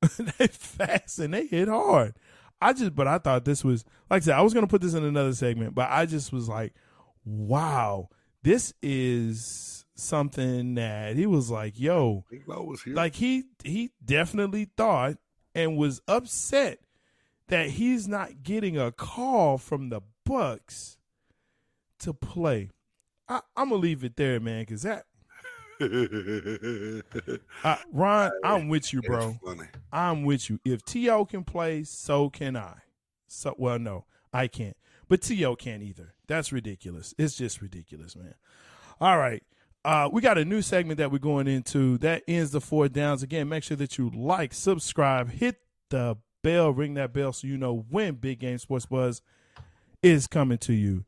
[0.38, 2.14] they fast and they hit hard.
[2.60, 4.94] I just, but I thought this was like I said, I was gonna put this
[4.94, 6.72] in another segment, but I just was like,
[7.24, 8.08] wow,
[8.42, 15.16] this is something that he was like, yo, was like he he definitely thought
[15.54, 16.78] and was upset
[17.48, 20.98] that he's not getting a call from the Bucks
[22.00, 22.70] to play.
[23.28, 25.04] I, I'm gonna leave it there, man, because that
[27.64, 29.38] uh, Ron, I'm with you, bro.
[29.92, 30.58] I'm with you.
[30.64, 31.24] If T.O.
[31.24, 32.78] can play, so can I.
[33.28, 34.76] So well, no, I can't.
[35.08, 35.54] But T.O.
[35.56, 36.14] can't either.
[36.26, 37.14] That's ridiculous.
[37.16, 38.34] It's just ridiculous, man.
[39.00, 39.42] All right.
[39.84, 41.96] Uh, we got a new segment that we're going into.
[41.98, 43.22] That ends the four downs.
[43.22, 47.58] Again, make sure that you like, subscribe, hit the bell, ring that bell so you
[47.58, 49.20] know when Big Game Sports Buzz
[50.02, 51.04] is coming to you.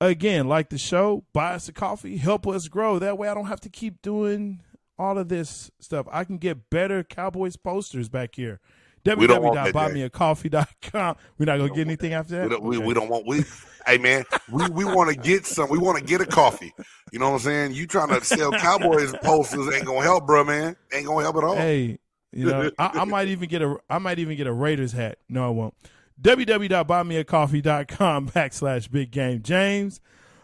[0.00, 2.98] Again, like the show, buy us a coffee, help us grow.
[2.98, 4.62] That way I don't have to keep doing
[4.98, 6.06] all of this stuff.
[6.10, 8.58] I can get better Cowboys posters back here.
[9.04, 11.16] We don't want that, www.buymeacoffee.com.
[11.38, 12.42] We're not going to get anything after that?
[12.44, 12.86] We don't, we, Okay.
[12.86, 13.44] we don't want we.
[13.86, 15.70] hey man, we, we want to get some.
[15.70, 16.72] We want to get a coffee.
[17.12, 17.74] You know what I'm saying?
[17.74, 20.76] You trying to sell Cowboys posters ain't gonna help, bro, man.
[20.92, 21.56] Ain't gonna help at all.
[21.56, 21.98] Hey,
[22.32, 25.16] you know, I, I might even get a I might even get a Raiders hat.
[25.28, 25.74] No, I won't.
[26.20, 30.00] www.buymeacoffee.com backslash big game James.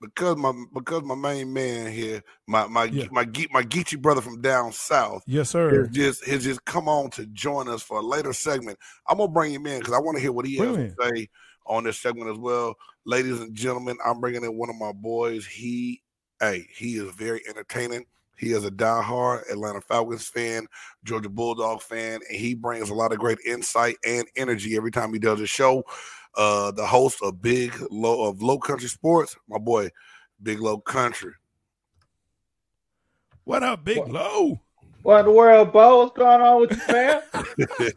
[0.00, 3.08] because my because my main man here, my my Yeah.
[3.10, 5.88] my my Geechee brother from down south, Yes, has sir.
[5.90, 8.78] just has just come on to join us for a later segment.
[9.08, 11.28] I'm gonna bring him in because I want to hear what he has to say
[11.66, 12.76] on this segment as well.
[13.04, 15.46] Ladies and gentlemen, I'm bringing in one of my boys.
[15.46, 16.02] He,
[16.40, 18.04] hey, he is very entertaining.
[18.40, 20.66] He is a diehard Atlanta Falcons fan,
[21.04, 25.12] Georgia Bulldog fan, and he brings a lot of great insight and energy every time
[25.12, 25.84] he does a show.
[26.38, 29.90] Uh, the host of Big Low of Low Country Sports, my boy,
[30.42, 31.32] Big Low Country.
[33.44, 34.58] What up, Big Low?
[35.02, 35.98] What in the world, Bo?
[36.04, 37.22] What's going on with you, man?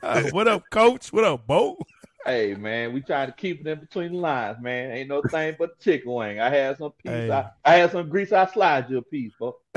[0.02, 1.14] Uh, what up, Coach?
[1.14, 1.78] What up, Bo?
[2.26, 4.92] Hey, man, we trying to keep it in between the lines, man.
[4.92, 6.40] Ain't no thing but chicken wing.
[6.40, 7.12] I had some piece.
[7.12, 7.32] Hey.
[7.32, 8.32] I, I had some grease.
[8.32, 9.56] I slide you a piece, bro.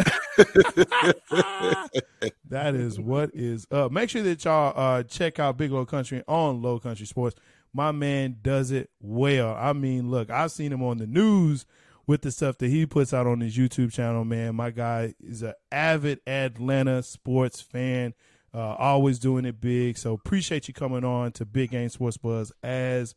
[2.49, 3.91] that is what is up.
[3.93, 7.37] Make sure that y'all uh, check out Big Low Country on Low Country Sports.
[7.73, 9.55] My man does it well.
[9.55, 11.67] I mean, look, I've seen him on the news
[12.07, 14.25] with the stuff that he puts out on his YouTube channel.
[14.25, 18.15] Man, my guy is an avid Atlanta sports fan.
[18.57, 19.99] Uh, always doing it big.
[19.99, 23.14] So appreciate you coming on to Big Game Sports Buzz as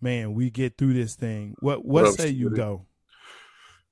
[0.00, 1.54] man we get through this thing.
[1.60, 2.86] What what, What say you go?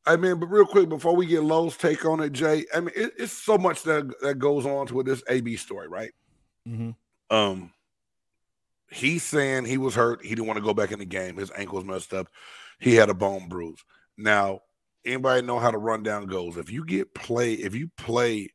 [0.06, 2.64] I mean, but real quick before we get Lowe's take on it, Jay.
[2.74, 5.88] I mean, it, it's so much that that goes on to with this AB story,
[5.88, 6.12] right?
[6.66, 6.92] hmm
[7.28, 7.72] Um,
[8.90, 10.22] He's saying he was hurt.
[10.22, 11.36] He didn't want to go back in the game.
[11.36, 12.26] His ankle was messed up.
[12.80, 13.84] He had a bone bruise.
[14.16, 14.62] Now,
[15.04, 16.56] anybody know how the rundown goes?
[16.56, 18.48] If you get play, if you play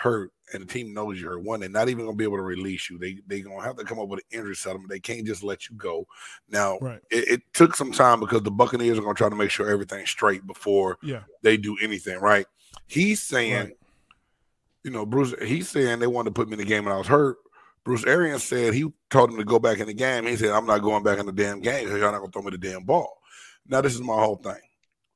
[0.00, 2.42] hurt and the team knows you're hurt, one, they're not even gonna be able to
[2.42, 2.98] release you.
[2.98, 4.90] They they gonna have to come up with an injury settlement.
[4.90, 6.06] They can't just let you go.
[6.48, 7.00] Now, Right.
[7.10, 10.10] it, it took some time because the Buccaneers are gonna try to make sure everything's
[10.10, 11.22] straight before Yeah.
[11.42, 12.18] they do anything.
[12.20, 12.46] Right?
[12.86, 13.76] He's saying, Right.
[14.84, 15.34] you know, Bruce.
[15.42, 17.36] He's saying they wanted to put me in the game and I was hurt.
[17.84, 20.26] Bruce Arians said he told him to go back in the game.
[20.26, 22.42] He said, I'm not going back in the damn game because y'all not gonna throw
[22.42, 23.18] me the damn ball.
[23.66, 24.60] Now, this is my whole thing.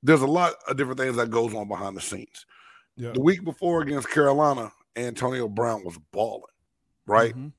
[0.03, 2.47] There's a lot of different things that goes on behind the scenes.
[2.97, 3.13] Yeah.
[3.13, 6.43] The week before against Carolina, Antonio Brown was balling,
[7.07, 7.35] right?
[7.35, 7.53] Mhm.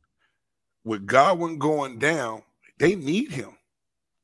[0.84, 2.44] With Godwin going down,
[2.78, 3.58] they need him.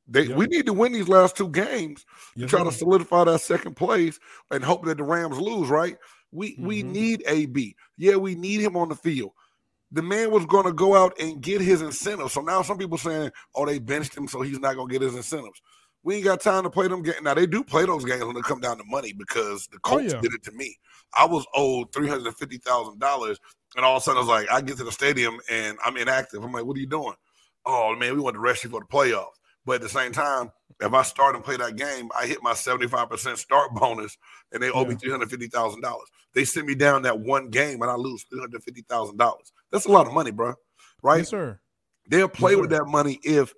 [0.06, 0.36] They Yep.
[0.36, 3.76] we need to win these last two games to Yes, try to solidify that second
[3.76, 4.18] place
[4.50, 5.96] and hope that the Rams lose, right?
[6.32, 6.90] We we Mhm.
[6.90, 7.76] need AB.
[7.96, 9.32] Yeah, we need him on the field.
[9.92, 12.32] The man was going to go out and get his incentives.
[12.32, 15.02] So now some people saying, "Oh, they benched him, so he's not going to get
[15.02, 15.60] his incentives."
[16.02, 17.18] We ain't got time to play them games.
[17.22, 19.98] Now they do play those games when it come down to money because the Oh,
[19.98, 20.20] Colts yeah.
[20.20, 20.76] did it to me.
[21.16, 23.38] I was owed three hundred and fifty thousand dollars,
[23.76, 25.96] and all of a sudden I was like, I get to the stadium and I'm
[25.96, 26.42] inactive.
[26.42, 27.14] I'm like, what are you doing?
[27.66, 29.34] Oh man, we want to rest you for the playoffs.
[29.66, 32.52] But at the same time, if I start and play that game, I hit my
[32.54, 34.16] 75% start bonus
[34.52, 35.94] and they owe me $350,000.
[36.32, 39.34] They send me down that one game and I lose $350,000.
[39.70, 40.54] That's a lot of money, bro.
[41.02, 41.18] Right?
[41.18, 41.60] Yes, sir.
[42.08, 42.78] They'll play Yes, with sir.
[42.78, 43.52] that money if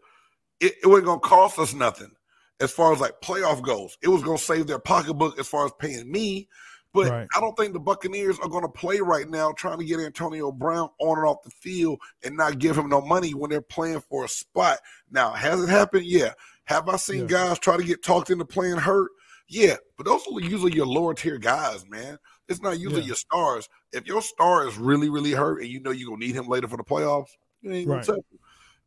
[0.60, 2.10] it, it wasn't going to cost us nothing
[2.60, 3.96] as far as like playoff goes.
[4.02, 6.48] It was going to save their pocketbook as far as paying me.
[6.94, 7.28] But Right.
[7.34, 10.52] I don't think the Buccaneers are going to play right now trying to get Antonio
[10.52, 14.02] Brown on and off the field and not give him no money when they're playing
[14.02, 14.78] for a spot.
[15.10, 16.04] Now, has it happened?
[16.04, 16.32] Yeah.
[16.64, 17.26] Have I seen Yeah.
[17.26, 19.10] guys try to get talked into playing hurt?
[19.48, 19.76] Yeah.
[19.96, 22.18] But those are usually your lower tier guys, man.
[22.48, 23.06] It's not usually Yeah.
[23.08, 23.68] your stars.
[23.92, 26.46] If your star is really, really hurt and you know you're going to need him
[26.46, 27.30] later for the playoffs,
[27.62, 28.04] you ain't going Right.
[28.06, 28.38] to touch him.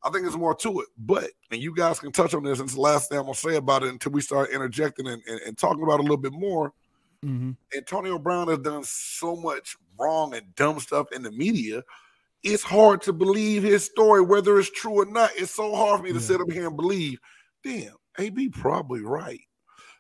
[0.06, 0.88] I think there's more to it.
[0.98, 3.34] But, and you guys can touch on this, and it's the last thing I'm going
[3.34, 6.04] to say about it until we start interjecting and, and, and talking about it a
[6.04, 6.72] little bit more.
[7.24, 11.82] hmm Antonio Brown has done so much wrong and dumb stuff in the media.
[12.44, 15.32] It's hard to believe his story, whether it's true or not.
[15.36, 16.26] It's so hard for me to Yeah.
[16.26, 17.18] sit up here and believe.
[17.64, 19.42] Damn, AB probably right.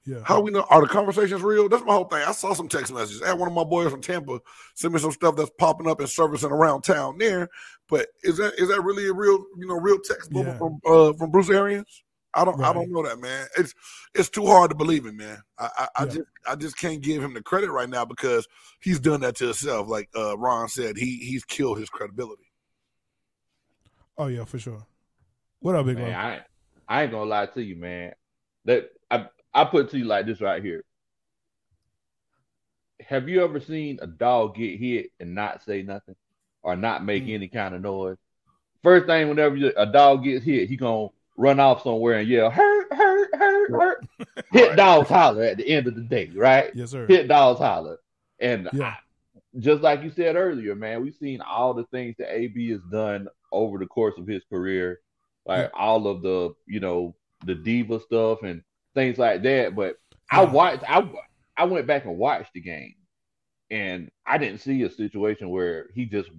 [0.05, 0.19] Yeah.
[0.23, 1.67] How we know are the conversations real?
[1.67, 2.23] That's my whole thing.
[2.25, 3.23] I saw some text messages.
[3.23, 4.39] I had one of my boys from Tampa
[4.75, 7.49] send me some stuff that's popping up and servicing around town there.
[7.89, 10.57] But is that is that really a real you know real text Yeah.
[10.57, 12.03] from uh, from Bruce Arians?
[12.35, 13.47] I don't I don't know that man.
[13.57, 13.73] It's
[14.13, 15.41] it's too hard to believe in, man.
[15.57, 18.47] I I, I just I just can't give him the credit right now because
[18.81, 19.87] he's done that to himself.
[19.87, 22.51] Like uh, Ron said, he he's killed his credibility.
[24.17, 24.85] Oh yeah, for sure.
[25.61, 26.41] What up, big Man, man?
[26.87, 28.13] I, I ain't gonna lie to you, man.
[28.65, 30.83] That I I put it to you like this right here.
[33.07, 36.15] Have you ever seen a dog get hit and not say nothing
[36.61, 37.33] or not make Mm.
[37.35, 38.17] any kind of noise?
[38.83, 42.49] First thing, whenever you, a dog gets hit, he gonna run off somewhere and yell,
[42.49, 44.05] "Hurt, hurt, hurt, hurt."
[44.51, 44.77] Hit Right.
[44.77, 46.71] dogs holler at the end of the day, right?
[46.75, 47.07] Yes, sir.
[47.07, 47.99] Hit dogs holler,
[48.39, 48.85] and Yeah.
[48.87, 48.97] I-
[49.59, 53.27] just like you said earlier, man, we've seen all the things that AB has done
[53.53, 54.99] over the course of his career,
[55.45, 57.15] like all of the, you know,
[57.45, 58.61] the diva stuff and
[58.95, 59.75] things like that.
[59.75, 59.97] But
[60.31, 61.07] I watched, I,
[61.55, 62.95] I went back and watched the game,
[63.69, 66.29] and I didn't see a situation where he just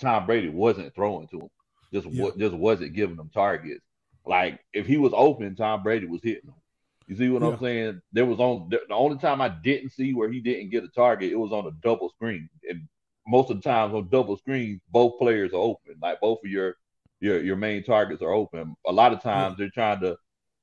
[0.00, 1.48] Tom Brady wasn't throwing to him,
[1.92, 3.84] just wa- just wasn't giving them targets.
[4.24, 6.54] Like if he was open, Tom Brady was hitting him.
[7.06, 7.48] You see what Yeah.
[7.48, 8.02] I'm saying?
[8.12, 11.32] There was on the only time I didn't see where he didn't get a target,
[11.32, 12.48] it was on a double screen.
[12.68, 12.86] And
[13.26, 15.94] most of the times on double screens, both players are open.
[16.02, 16.76] Like both of your
[17.20, 18.76] your your main targets are open.
[18.86, 20.16] A lot of times they're trying to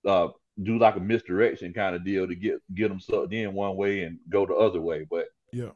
[0.05, 0.29] uh,
[0.63, 4.03] do like a misdirection kind of deal to get get them sucked in one way
[4.03, 5.05] and go the other way.
[5.09, 5.71] But Yeah.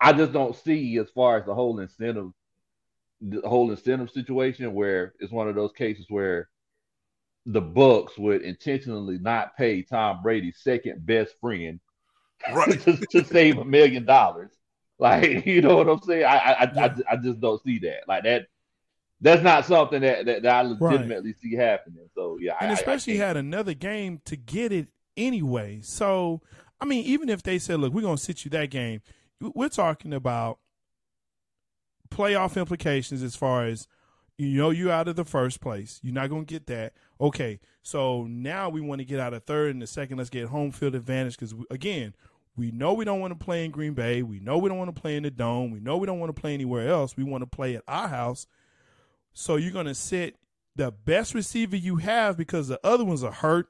[0.00, 2.30] I just don't see as far as the whole incentive,
[3.20, 6.48] the whole incentive situation where it's one of those cases where
[7.46, 11.80] the Bucks would intentionally not pay Tom Brady's second best friend
[12.52, 12.80] Right.
[12.82, 14.52] to, to save a million dollars.
[14.98, 16.24] Like, you know what I'm saying?
[16.24, 18.06] I I, I, I, I just don't see that.
[18.06, 18.46] Like that.
[19.20, 22.08] That's not something that, that, that I legitimately see happening.
[22.14, 25.80] So yeah, and I- I- I especially had another game to get it anyway.
[25.82, 26.40] So,
[26.80, 29.00] I mean, even if they said, "Look, we're gonna sit you that game,"
[29.40, 30.58] we're talking about
[32.10, 33.86] playoff implications as far as
[34.36, 35.98] you know you out of the first place.
[36.02, 36.92] You're not gonna get that.
[37.20, 40.18] Okay, so now we want to get out of third and the second.
[40.18, 42.14] Let's get home field advantage because again,
[42.56, 44.22] we know we don't want to play in Green Bay.
[44.22, 45.72] We know we don't want to play in the dome.
[45.72, 47.16] We know we don't want to play anywhere else.
[47.16, 48.46] We want to play at our house.
[49.32, 50.36] So you're gonna sit
[50.76, 53.68] the best receiver you have because the other ones are hurt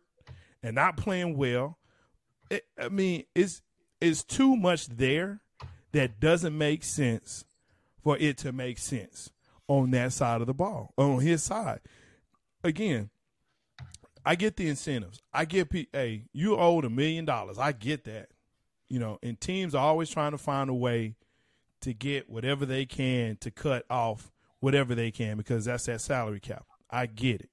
[0.62, 1.78] and not playing well.
[2.50, 3.62] It, I mean, it's
[4.00, 5.40] it's too much there
[5.92, 7.44] that doesn't make sense
[8.02, 9.30] for it to make sense
[9.66, 11.80] on that side of the ball, on his side.
[12.64, 13.10] again,
[14.24, 15.22] I get the incentives.
[15.32, 17.58] I get, hey, you owed a million dollars.
[17.58, 18.28] I get that.
[18.88, 21.16] You know, and teams are always trying to find a way
[21.80, 26.40] to get whatever they can to cut off whatever they can because that's that salary
[26.40, 26.64] cap.
[26.90, 27.50] I get it.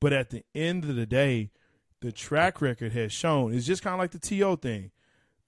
[0.00, 1.50] But at the end of the day,
[2.00, 4.90] the track record has shown it's just kind of like the TO thing.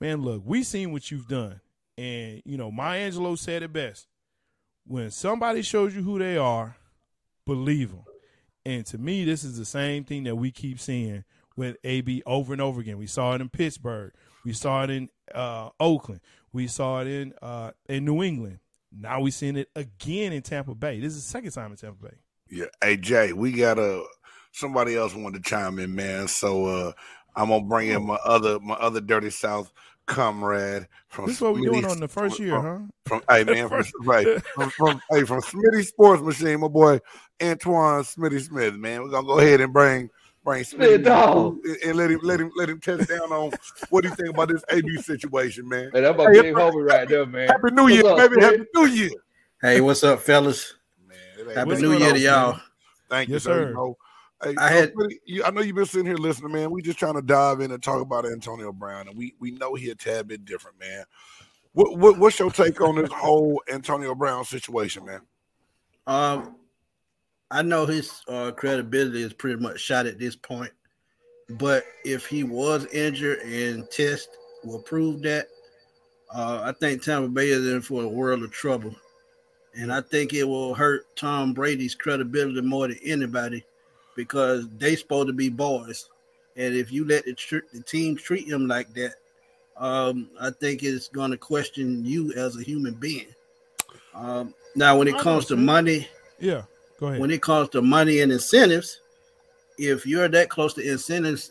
[0.00, 1.60] Man, look, we seen what you've done.
[1.96, 4.06] And, you know, Maya Angelou said it best.
[4.84, 6.76] When somebody shows you who they are,
[7.46, 8.04] believe them.
[8.64, 11.24] And to me, this is the same thing that we keep seeing
[11.56, 12.98] with AB over and over again.
[12.98, 14.12] We saw it in Pittsburgh.
[14.44, 16.20] We saw it in uh, Oakland.
[16.52, 18.58] We saw it in uh, in New England.
[18.96, 21.00] Now we're seeing it again in Tampa Bay.
[21.00, 22.16] This is the second time in Tampa Bay.
[22.50, 22.66] Yeah.
[22.82, 24.04] Hey Jay, we got a
[24.52, 26.28] somebody else wanted to chime in, man.
[26.28, 26.92] So uh
[27.34, 29.72] I'm gonna bring in my other my other dirty South
[30.06, 32.78] comrade from This is what we're doing on the first year, huh?
[33.06, 37.00] From hey man, from, right from, from hey from Smitty Sports Machine, my boy
[37.42, 39.02] Antoine Smitty Smith, man.
[39.02, 40.10] We're gonna go ahead and bring
[40.44, 41.58] bring Smith, Smitty dog.
[41.64, 43.52] and, and let him let him let him touch down on
[43.90, 45.90] what do you think about this AB situation, man.
[45.92, 47.48] Man, that's my Hey, big homie right there, man.
[47.48, 48.34] Happy New What's Year, up, baby.
[48.34, 48.44] Smith?
[48.44, 49.10] Happy New Year.
[49.60, 50.74] Hey, what's up, fellas?
[51.08, 52.60] Man, Happy New Year on, to y'all.
[53.08, 53.62] Thank Yes, you, sir.
[53.64, 53.68] sir.
[53.68, 53.96] You know,
[54.42, 54.92] hey, I had-
[55.24, 56.70] you, I know you've been sitting here listening, man.
[56.70, 59.74] We just trying to dive in and talk about Antonio Brown, and we we know
[59.74, 61.04] he a tad bit different, man.
[61.74, 65.20] What, what what's your take on this whole Antonio Brown situation, man?
[66.06, 66.56] Um,
[67.52, 70.72] I know his uh, credibility is pretty much shot at this point,
[71.50, 74.30] but if he was injured and test
[74.64, 75.48] will prove that,
[76.34, 78.96] uh, I think Tampa Bay is in for a world of trouble,
[79.74, 83.62] and I think it will hurt Tom Brady's credibility more than anybody
[84.16, 86.08] because they supposed to be boys,
[86.56, 89.16] and if you let the, tr- the team treat him like that,
[89.76, 93.28] um, I think it's going to question you as a human being.
[94.14, 96.62] Um, now, when it comes to money, Yeah.
[97.02, 97.20] Go ahead.
[97.20, 99.00] when it comes to money and incentives,
[99.76, 101.50] if you're that close to incentives,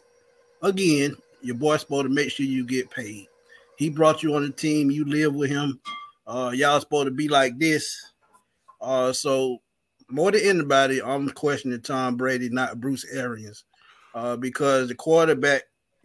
[0.62, 3.28] again, your boy's supposed to make sure you get paid.
[3.76, 5.82] He brought you on the team, you live with him.
[6.26, 8.14] Uh, y'all supposed to be like this.
[8.80, 9.58] Uh, so
[10.10, 13.66] more than anybody, I'm questioning Tom Brady, not Bruce Arians,
[14.16, 15.64] uh, because the quarterback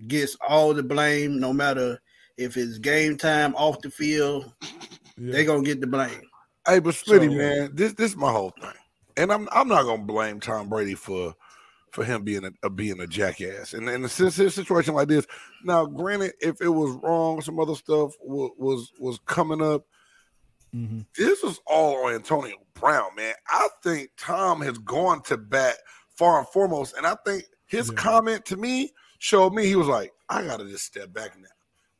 [0.08, 2.00] gets all the blame, no matter
[2.36, 4.52] if it's game time off the field.
[5.16, 5.32] Yeah.
[5.32, 6.22] They're gonna get the blame.
[6.66, 8.72] Hey, but Smitty, So- man, this this is my whole thing,
[9.16, 11.34] and I'm I'm not gonna blame Tom Brady for
[11.92, 15.08] for him being a, a being a jackass, and in a si- si- situation like
[15.08, 15.26] this.
[15.64, 19.84] Now, granted, if it was wrong, some other stuff was was, was coming up.
[20.74, 21.06] Mhm.
[21.16, 23.34] this was all on Antonio Brown, man.
[23.48, 25.76] I think Tom has gone to bat
[26.16, 27.94] far and foremost, and I think his Yeah.
[27.94, 31.48] comment to me showed me he was like, I gotta just step back now.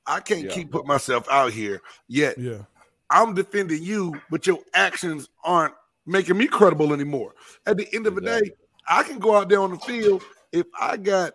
[0.07, 0.53] I can't Yeah.
[0.53, 1.81] keep putting myself out here.
[2.09, 2.63] Yet Yeah.
[3.09, 5.75] I'm defending you, but your actions aren't
[6.07, 7.33] making me credible anymore.
[7.67, 8.53] At the end of the day,
[8.89, 11.33] I can go out there on the field if I got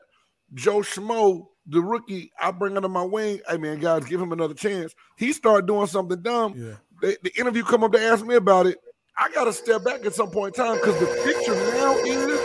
[0.54, 3.40] Joe Schmo, the rookie, I bring under my wing.
[3.48, 4.94] Hey man, guys, give him another chance.
[5.18, 6.76] He started doing something dumb Yeah.
[7.02, 8.78] the, the interview come up to ask me about it,
[9.18, 12.40] I got to step back at some point in time because the picture now is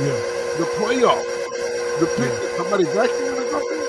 [0.00, 0.20] Yeah.
[0.58, 1.24] the playoff.
[2.00, 3.80] The picture, somebody vacuuming or something.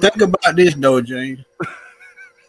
[0.00, 1.40] Think about this though, James.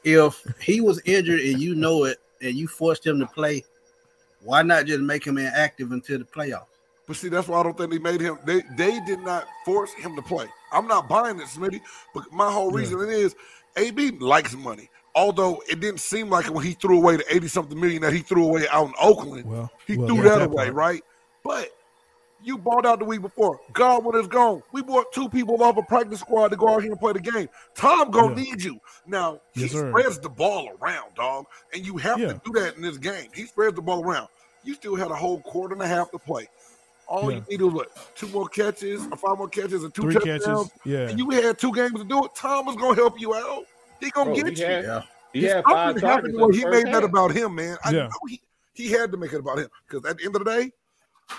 [0.03, 3.63] If he was injured and you know it and you forced him to play,
[4.43, 6.65] why not just make him inactive until the playoffs?
[7.07, 8.37] But see, that's why I don't think they made him.
[8.45, 10.45] They they did not force him to play.
[10.73, 11.79] I'm not buying it, Smitty.
[12.13, 12.79] But my whole Yeah.
[12.79, 13.35] reason is
[13.77, 14.89] AB likes money.
[15.15, 18.19] Although it didn't seem like when he threw away the 80 something million that he
[18.19, 19.45] threw away out in Oakland.
[19.45, 20.75] Well, He well, threw yeah, that, that away, part.
[20.75, 21.03] right?
[21.43, 21.69] But
[22.43, 23.59] you bought out the week before.
[23.73, 24.61] Godwin is gone.
[24.71, 27.19] We bought two people off a practice squad to go out here and play the
[27.19, 27.49] game.
[27.75, 28.43] Tom gonna Yeah.
[28.43, 28.79] need you.
[29.05, 29.89] Now he Yes, sir.
[29.89, 32.33] spreads the ball around, dog, and you have Yeah.
[32.33, 33.29] to do that in this game.
[33.33, 34.27] He spreads the ball around.
[34.63, 36.47] You still had a whole quarter and a half to play.
[37.07, 37.37] All Yeah.
[37.37, 38.15] you needed was what?
[38.15, 40.43] Two more catches, or five more catches, and two Three touchdowns.
[40.43, 40.71] catches.
[40.85, 41.09] Yeah.
[41.09, 42.35] And you had two games to do it.
[42.35, 43.65] Tom was gonna help you out.
[43.99, 44.67] He gonna Bro, get he you.
[44.67, 45.01] had, Yeah.
[45.33, 46.57] he had five something happened targets.
[46.59, 47.77] he made first that about him, man.
[47.83, 48.03] I Yeah.
[48.03, 48.41] know he,
[48.73, 50.71] he had to make it about him because at the end of the day,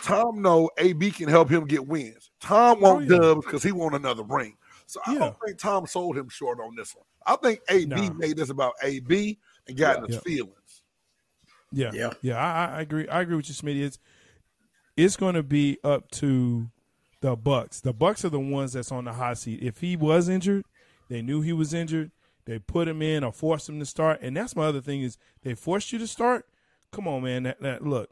[0.03, 2.31] Tom know AB can help him get wins.
[2.41, 3.21] Tom oh, want Oh, yeah.
[3.21, 4.57] dubs because he want another ring.
[4.87, 5.19] So I Yeah.
[5.21, 7.05] don't think Tom sold him short on this one.
[7.27, 8.13] I think AB Nah.
[8.15, 10.21] made this about AB and got in his Yeah.
[10.21, 10.83] feelings.
[11.71, 12.13] Yeah, Yeah.
[12.23, 13.09] yeah, I, I- I agree.
[13.09, 13.83] I agree with you, Smitty.
[13.83, 13.99] It's
[14.97, 16.71] it's going to be up to
[17.21, 17.81] the Bucks.
[17.81, 19.63] The Bucks are the ones that's on the hot seat.
[19.63, 20.65] If he was injured,
[21.09, 22.11] they knew he was injured.
[22.47, 24.21] They put him in or forced him to start.
[24.23, 26.47] And that's my other thing is they forced you to start.
[26.91, 27.45] Come on, man.
[27.45, 28.11] That, that look.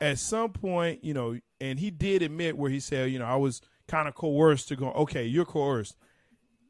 [0.00, 3.36] At some point, you know, and he did admit where he said, you know, I
[3.36, 4.90] was kind of coerced to go.
[4.92, 5.96] Okay, you're coerced.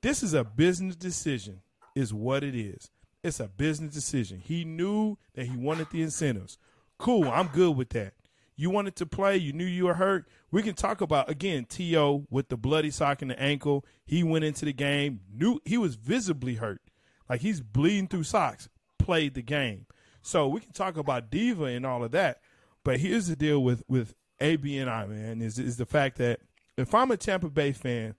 [0.02, 1.62] This is a business decision,
[1.94, 2.90] is what it is.
[3.24, 4.38] It's a business decision.
[4.38, 6.58] He knew that he wanted the incentives.
[6.98, 8.14] Cool, I'm good with that.
[8.56, 10.26] you wanted to play, you knew you were hurt.
[10.50, 13.84] We can talk about again To with the bloody sock in the ankle.
[14.04, 16.80] He went into the game, knew he was visibly hurt,
[17.28, 18.68] like he's bleeding through socks.
[18.98, 19.86] Played the game,
[20.20, 22.40] so we can talk about Diva and all of that.
[22.86, 26.38] But here's the deal with with AB and I, man, is is the fact that
[26.76, 28.14] if I'm a Tampa Bay fan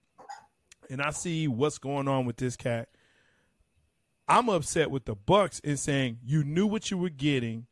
[0.90, 2.90] and I see what's going on with this cat,
[4.28, 7.66] I'm upset with the Bucks in saying you knew what you were getting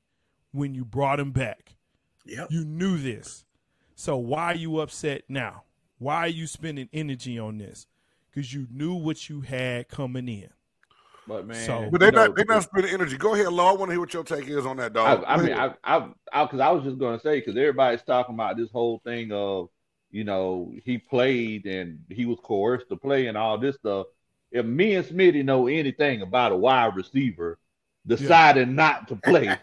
[0.53, 1.77] when you brought him back.
[2.25, 2.47] Yep.
[2.51, 3.45] You knew this.
[3.95, 5.65] So why are you upset now?
[5.99, 7.87] Why are you spending energy on this?
[8.31, 10.49] Because you knew what you had coming in.
[11.27, 13.17] But man, So- But they're know, not they're not spending energy.
[13.17, 13.71] Go ahead, Law.
[13.71, 15.25] I want to hear what your take is on that, I, dog.
[15.27, 15.53] I Go mean.
[15.55, 19.01] I, I, I, because I, was just gonna say, because everybody's talking about this whole
[19.05, 19.69] thing of,
[20.11, 24.07] you know, he played and he was coerced to play and all this stuff.
[24.53, 27.59] If me and Smitty know anything about a wide receiver
[28.07, 29.57] deciding not to play,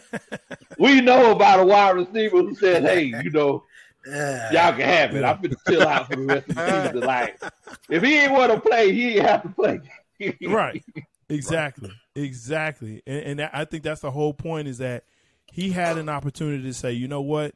[0.78, 3.62] we know about a wide receiver who said, "Hey, you know,
[4.04, 5.24] y'all can have it.
[5.24, 7.40] I'm finna chill out for the rest of the season." Like,
[7.88, 9.80] if he ain't want to play, he ain't have to play.
[10.46, 10.84] right.
[11.28, 11.90] Exactly.
[12.14, 13.02] Exactly.
[13.06, 15.04] And, and i think that's the whole point is that
[15.52, 17.54] he had an opportunity to say you know what?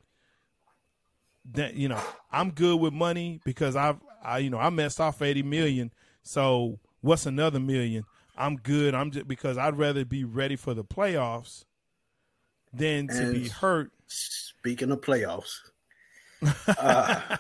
[1.53, 2.01] That you know
[2.31, 5.93] i'm good with money because i've i you know i messed off 80 million.
[6.23, 8.05] So what's another million?
[8.37, 8.95] I'm good.
[8.95, 11.65] I'm just because i'd rather be ready for the playoffs
[12.73, 13.91] than to be hurt.
[14.07, 15.59] Speaking of playoffs,
[16.69, 17.37] uh,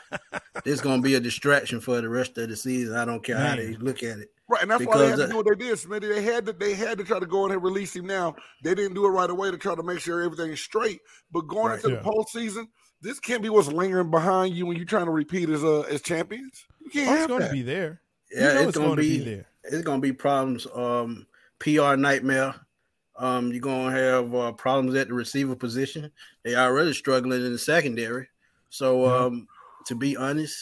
[0.64, 2.94] there's going to be a distraction for the rest of the season.
[2.96, 4.28] I don't care how they look at it.
[4.48, 6.08] Right, and that's why they had to do what they did, Smitty.
[6.14, 8.34] They had to they had to try to go in and release him now.
[8.62, 11.00] They didn't do it right away to try to make sure everything's straight.
[11.32, 11.76] But going Right.
[11.84, 12.02] into Yeah.
[12.02, 12.68] the postseason,
[13.00, 16.02] this can't be what's lingering behind you when you're trying to repeat as uh as
[16.02, 16.64] champions.
[16.80, 17.52] You can't oh, it's going to that.
[17.52, 19.46] be there Yeah, you know it's, it's going to gonna be, be there.
[19.64, 20.66] it's going to be problems.
[20.74, 21.26] Um,
[21.60, 22.54] PR nightmare.
[23.16, 26.10] Um, you're going to have uh, problems at the receiver position.
[26.44, 28.28] They already struggling in the secondary.
[28.72, 29.16] So, Yeah.
[29.26, 29.46] um,
[29.86, 30.56] to be honest,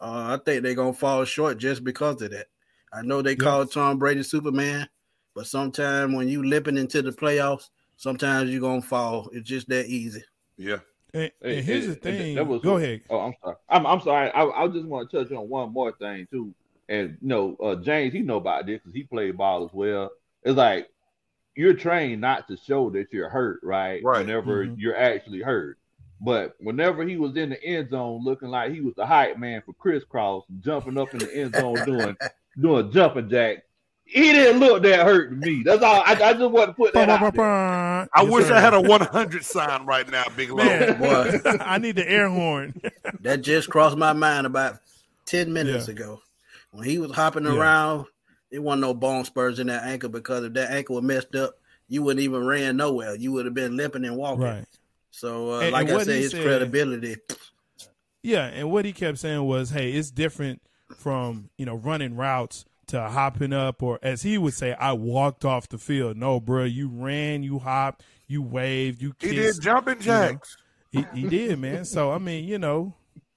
[0.00, 2.46] uh, I think they're going to fall short just because of that.
[2.90, 3.36] I know they Yeah.
[3.36, 4.88] call Tom Brady Superman,
[5.34, 9.28] but sometimes when you limping into the playoffs, sometimes you're going to fall.
[9.34, 10.24] It's just that easy.
[10.56, 10.78] Yeah.
[11.12, 13.56] and, Hey, and here's hey, the thing that was- go ahead Oh, I'm sorry.
[13.68, 14.30] I'm, I'm sorry.
[14.30, 16.54] I, I just want to touch on one more thing too.
[16.88, 20.10] And you know, uh, James, he know about this because he played ball as well.
[20.44, 20.88] It's like
[21.56, 24.02] you're trained not to show that you're hurt, right?
[24.02, 24.20] Right.
[24.24, 24.76] Whenever Mhm.
[24.78, 25.76] you're actually hurt.
[26.20, 29.62] But whenever he was in the end zone, looking like he was the hype man
[29.64, 32.16] for crisscross, jumping up in the end zone doing
[32.60, 33.64] doing jumping jack,
[34.04, 35.62] he didn't look that hurt to me.
[35.64, 36.02] That's all.
[36.04, 37.44] I, I just want to put that out there.
[37.44, 38.54] I Yes, wish sir.
[38.54, 40.64] I had a 100 sign right now, Big Low.
[40.64, 41.40] Man, oh, Boy.
[41.60, 42.80] I need the air horn.
[43.20, 44.78] That just crossed my mind about
[45.26, 45.92] 10 minutes Yeah.
[45.94, 46.22] ago.
[46.72, 47.54] When he was hopping Yeah.
[47.56, 48.06] around,
[48.50, 51.54] there wasn't no bone spurs in that ankle because if that ankle was messed up,
[51.88, 53.14] you wouldn't even ran nowhere.
[53.14, 54.42] You would have been limping and walking.
[54.44, 54.64] right.
[55.10, 57.16] So, uh, And- like and I said, his said- credibility.
[58.22, 60.60] Yeah, and what he kept saying was, "Hey, it's different
[60.96, 65.44] from you know running routes to hopping up, or as he would say, I walked
[65.44, 66.16] off the field.
[66.16, 70.56] No, bro, you ran, you hopped, you waved, you kissed, He did jumping jacks.
[70.90, 71.84] He, he did, man.
[71.84, 72.94] So I mean, you know,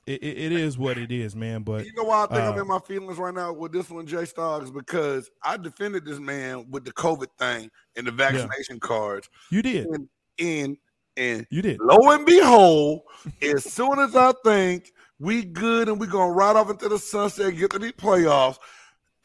[0.07, 1.61] it, it, it is what it is, man.
[1.63, 3.89] But You know why I think I'm uh, in my feelings right now with this
[3.89, 4.73] one, Jay Stoggs?
[4.73, 9.29] Because I defended this man with the COVID thing and the vaccination cards.
[9.49, 10.09] you did, And,
[10.39, 10.77] and,
[11.17, 11.79] and you did.
[11.81, 13.01] lo and behold,
[13.41, 17.55] as soon as I think we good and we gonna ride off into the sunset,
[17.55, 18.57] get to the playoffs,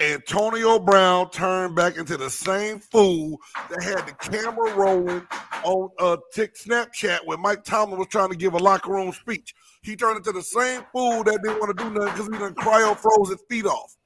[0.01, 5.27] Antonio Brown turned back into the same fool that had the camera rolling
[5.65, 9.55] on uh tick Snapchat when Mike Tomlin was trying to give a locker room speech.
[9.83, 12.55] He turned into the same fool that didn't want to do nothing because he done
[12.55, 13.97] cryo froze his feet off.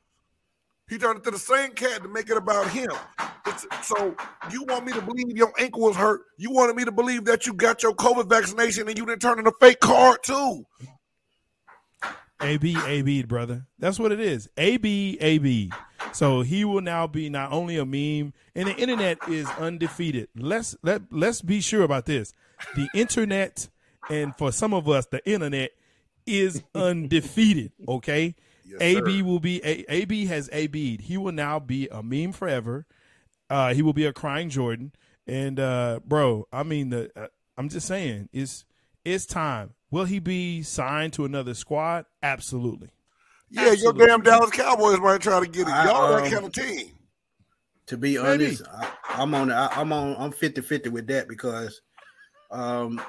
[0.89, 2.91] He turned into the same cat to make it about him.
[3.47, 4.15] It's, so
[4.51, 6.23] you want me to believe your ankle was hurt?
[6.37, 9.39] You wanted me to believe that you got your COVID vaccination and you didn't turn
[9.39, 10.67] in a fake card too?
[12.43, 13.67] AB, AB, brother.
[13.79, 14.49] That's what it is.
[14.57, 15.71] AB, AB.
[16.13, 20.29] So he will now be not only a meme, and the internet is undefeated.
[20.37, 22.35] Let's let let's be sure about this.
[22.75, 23.69] The internet,
[24.11, 25.71] and for some of us, the internet
[26.27, 27.73] is undefeated.
[27.89, 28.35] Okay,
[28.81, 31.03] AB will be a, AB has AB'd.
[31.03, 32.87] He will now be a meme forever.
[33.51, 34.93] Uh, he will be a crying Jordan.
[35.27, 38.65] And uh, bro, I mean, the uh, I'm just saying, it's
[39.05, 39.75] it's time.
[39.91, 42.07] Will he be signed to another squad?
[42.23, 42.89] Absolutely.
[43.51, 45.73] Yeah, your damn Dallas Cowboys might try to get it.
[45.73, 46.93] I, Y'all that um, kind of team.
[47.87, 48.47] To be Maybe.
[48.47, 49.53] honest, I, I'm on.
[49.53, 50.17] I, I'm on.
[50.19, 51.83] I'm 50 50 with that because
[52.51, 53.01] um,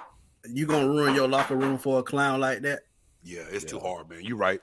[0.49, 2.81] you gonna ruin your locker room for a clown like that.
[3.23, 4.23] Yeah, it's too hard, man.
[4.23, 4.61] You're right.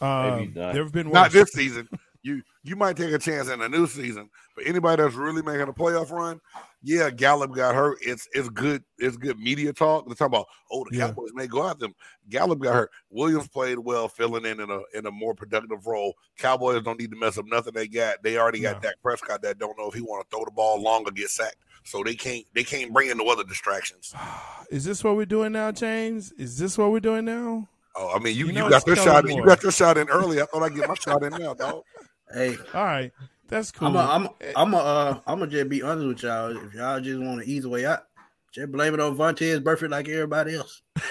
[0.00, 0.72] Um, Maybe not.
[0.74, 1.88] there have been Not this season.
[2.22, 4.28] you you might take a chance in a new season.
[4.56, 6.40] But anybody that's really making a playoff run,
[6.82, 7.98] yeah, Gallup got hurt.
[8.02, 8.82] It's it's good.
[8.98, 10.06] It's good media talk.
[10.06, 11.06] They're talking about oh the Yeah.
[11.08, 11.94] Cowboys may go out them.
[12.28, 12.90] Gallup got hurt.
[13.10, 16.14] Williams played well, filling in in a in a more productive role.
[16.38, 18.22] Cowboys don't need to mess up nothing they got.
[18.22, 18.88] They already got No.
[18.88, 21.30] Dak Prescott that don't know if he want to throw the ball long or get
[21.30, 21.56] sacked.
[21.84, 24.14] So they can't they can't bring in no other distractions.
[24.70, 26.32] Is this what we're doing now, James?
[26.32, 27.68] Is this what we're doing now?
[27.96, 29.24] Oh, I mean you You you, know got your shot.
[29.24, 30.40] coming You got your shot in early.
[30.40, 31.82] I thought I'd get my shot in now, dog.
[32.32, 33.12] Hey, All right,
[33.48, 33.88] that's cool.
[33.88, 36.56] I'm a, I'm a, I'm a, uh, I'm gonna just be honest with y'all.
[36.56, 38.04] If y'all just want to ease the way out,
[38.52, 40.82] just blame it on Vontaze Burfict like everybody else.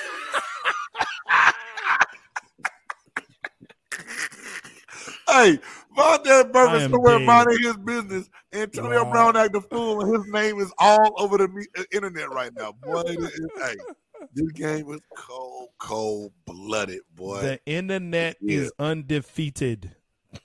[5.27, 5.59] Hey,
[5.95, 8.30] Vontae I Burfict am somewhere minding his business.
[8.51, 9.11] Antonio Wow.
[9.11, 12.71] Brown act the fool, and his name is all over the uh, internet right now.
[12.84, 13.75] Boy, it is, hey,
[14.34, 17.41] this game is cold, cold blooded, boy.
[17.41, 18.59] the internet Yeah.
[18.61, 19.95] is undefeated.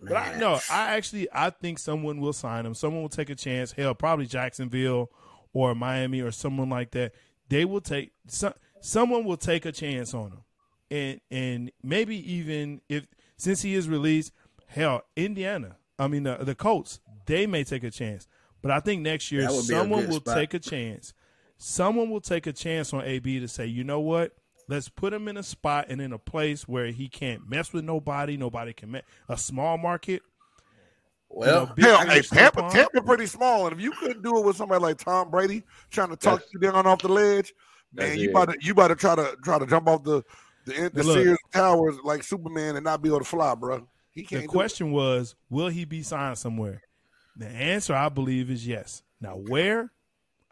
[0.00, 2.74] But I no, I actually I think someone will sign him.
[2.74, 3.72] Someone will take a chance.
[3.72, 5.10] Hell, probably Jacksonville
[5.54, 7.12] or Miami or someone like that.
[7.48, 8.52] They will take some,
[8.82, 10.42] someone will take a chance on him,
[10.90, 13.06] and and maybe even if
[13.38, 14.32] since he is released,
[14.66, 15.76] hell, Indiana.
[15.98, 17.00] I mean the the Colts.
[17.24, 18.28] They may take a chance,
[18.60, 20.36] but I think next year That would be a someone will spot.
[20.36, 21.14] take a chance.
[21.56, 24.32] Someone will take a chance on AB to say, you know what?
[24.68, 27.84] Let's put him in a spot and in a place where he can't mess with
[27.84, 28.36] nobody.
[28.36, 29.02] Nobody can mess.
[29.28, 30.22] A small market.
[31.28, 32.72] Well, you know, big Hell, fish hey, to Tampa, pond.
[32.72, 36.10] Tampa pretty small, and if you couldn't do it with somebody like Tom Brady trying
[36.10, 37.52] to talk That's- you down off the ledge,
[37.92, 38.30] man, That's you it.
[38.30, 40.22] about to you about to try to try to jump off the
[40.64, 41.16] the, the Look.
[41.16, 43.86] Sears towers like Superman and not be able to fly, bro.
[44.12, 44.42] He can't.
[44.42, 44.54] The do it.
[44.54, 46.80] question was, will he be signed somewhere?
[47.36, 49.02] The answer, I believe, is yes.
[49.20, 49.90] Now, where?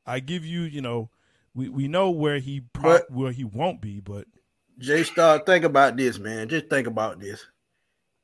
[0.06, 1.10] I give you, you know,
[1.54, 4.26] we, we know where he pro- But- where he won't be, but
[4.78, 6.48] J Star, think about this, man.
[6.48, 7.44] Just think about this.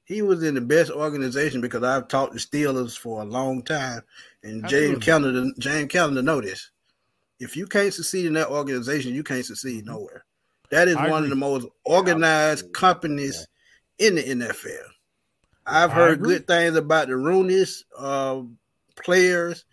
[0.04, 4.00] He was in the best organization because I've taught the Steelers for a long time,
[4.42, 5.00] and James Absolutely.
[5.04, 6.70] Calendar, James Calendar, know this.
[7.38, 10.24] If you can't succeed in that organization, you can't succeed nowhere.
[10.70, 11.26] That is I one agree.
[11.26, 12.72] of the most organized absolutely.
[12.72, 13.46] companies
[13.98, 14.88] in the NFL.
[15.66, 18.40] I've heard good things about the Rooney's uh,
[18.96, 19.66] players.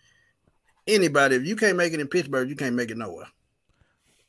[0.88, 3.27] Anybody, if you can't make it in Pittsburgh, you can't make it nowhere.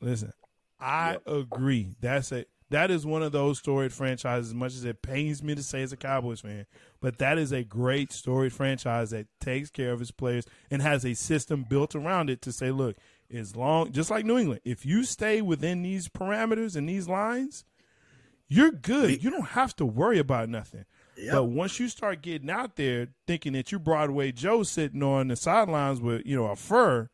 [0.01, 0.33] listen,
[0.79, 1.95] I agree.
[2.01, 4.49] That's a that is one of those storied franchises.
[4.49, 6.65] As much as it pains me to say as a Cowboys fan,
[6.99, 11.05] but that is a great storied franchise that takes care of its players and has
[11.05, 12.97] a system built around it to say, look,
[13.33, 17.63] as long just like New England, if you stay within these parameters and these lines,
[18.49, 19.23] you're good.
[19.23, 20.85] You don't have to worry about nothing.
[21.17, 21.33] Yep.
[21.33, 25.35] But once you start getting out there thinking that you Broadway Joe sitting on the
[25.35, 27.09] sidelines with you know a fur,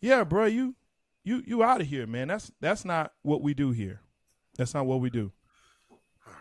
[0.00, 0.74] yeah, bro, you
[1.24, 2.28] you you out of here, man.
[2.28, 4.00] That's that's not what we do here.
[4.56, 5.32] That's not what we do.
[5.90, 6.32] All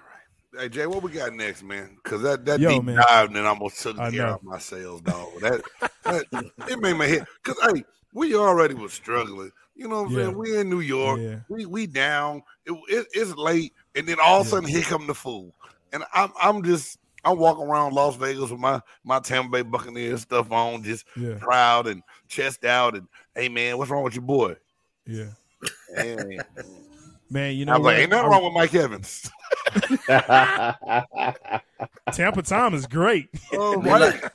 [0.54, 0.62] right.
[0.62, 1.98] Hey Jay, what we got next, man?
[2.04, 2.98] Because that that Yo, deep man.
[3.08, 5.30] dive and almost took the air out my sales, dog.
[5.42, 5.62] That,
[6.04, 6.26] that
[6.68, 7.26] it made my head.
[7.44, 7.84] Because hey,
[8.14, 9.52] we already was struggling.
[9.76, 10.26] You know what I'm Yeah.
[10.26, 10.38] saying?
[10.38, 11.22] We in New York.
[11.22, 11.40] Yeah.
[11.48, 12.42] We we down.
[12.66, 14.52] It, it, it's late, and then all of a Yeah.
[14.56, 15.54] sudden here come the fool,
[15.98, 20.22] and I'm I'm just I'm walking around Las Vegas with my my Tampa Bay Buccaneers
[20.22, 24.24] stuff on, just Yeah, proud and chest out, and hey man, what's wrong with your
[24.24, 24.56] boy?
[25.06, 25.30] yeah,
[25.98, 26.42] And
[27.30, 27.56] man.
[27.56, 29.30] You know I'm like, ain't nothing I- wrong with Mike Evans.
[32.14, 33.30] Tampa Tom is great.
[33.54, 34.02] Oh, They right.
[34.02, 34.34] like-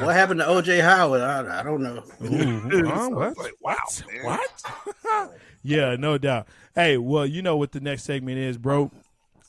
[0.00, 1.20] what happened to OJ Howard?
[1.22, 2.04] I, I don't know.
[2.24, 3.08] Ooh, huh?
[3.10, 3.36] What?
[3.36, 3.76] like, wow,
[4.22, 4.62] What?
[5.02, 5.32] What?
[5.64, 6.46] yeah, no doubt.
[6.74, 8.92] Hey, well, you know what the next segment is, bro.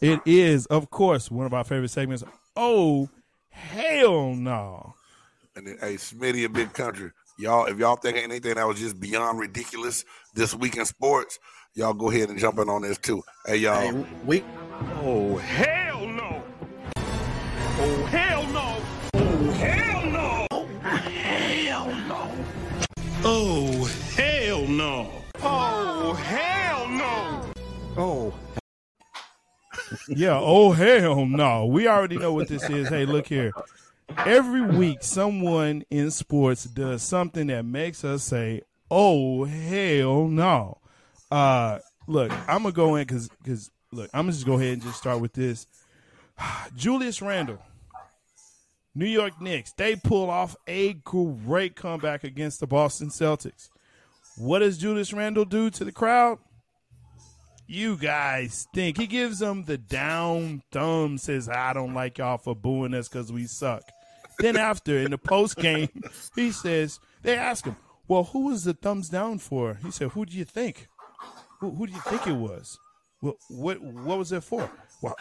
[0.04, 2.26] It is, of course, one of our favorite segments.
[2.58, 3.08] Oh,
[3.50, 4.96] hell no.
[5.56, 7.12] And then, hey, Smitty, a big country.
[7.40, 10.04] Y'all, if y'all think anything that was just beyond ridiculous
[10.36, 11.40] this week in sports,
[11.74, 13.24] y'all go ahead and jump in on this too.
[13.46, 13.80] Hey, y'all.
[13.80, 14.44] Hey, we
[15.02, 16.44] Oh, hell no!
[16.98, 18.82] Oh, hell no!
[19.14, 20.48] Oh, hell no!
[20.52, 22.32] Oh, hell no!
[23.24, 23.86] Oh,
[24.18, 25.12] hell no!
[25.42, 27.52] Oh, hell no!
[27.96, 28.34] Oh,
[30.08, 31.66] Yeah, oh hell no.
[31.66, 32.90] We already know what this is.
[32.90, 33.52] Hey, look here.
[34.18, 40.80] Every week someone in sports does something that makes us say, "Oh hell no."
[41.32, 44.82] Uh look, I'm to go in cuz cuz look, I'm to just go ahead and
[44.82, 45.68] just start with this.
[46.76, 47.60] Julius Randle
[48.96, 53.70] New York Knicks, they pull off a great comeback against the Boston Celtics.
[54.38, 56.38] What does Julius Randle do to the crowd?
[57.68, 62.56] You guys think he gives them the down thumb, says, I don't like y'all for
[62.56, 63.84] booing us because we suck.
[64.40, 65.90] then after, in the post game,
[66.36, 67.76] he says, they ask him,
[68.08, 69.76] Well, who was the thumbs down for?
[69.84, 70.88] He said, Who do you think?
[71.60, 72.78] Who, who do you think it was?
[73.22, 74.70] Well, what what was it for?
[75.02, 75.16] Well,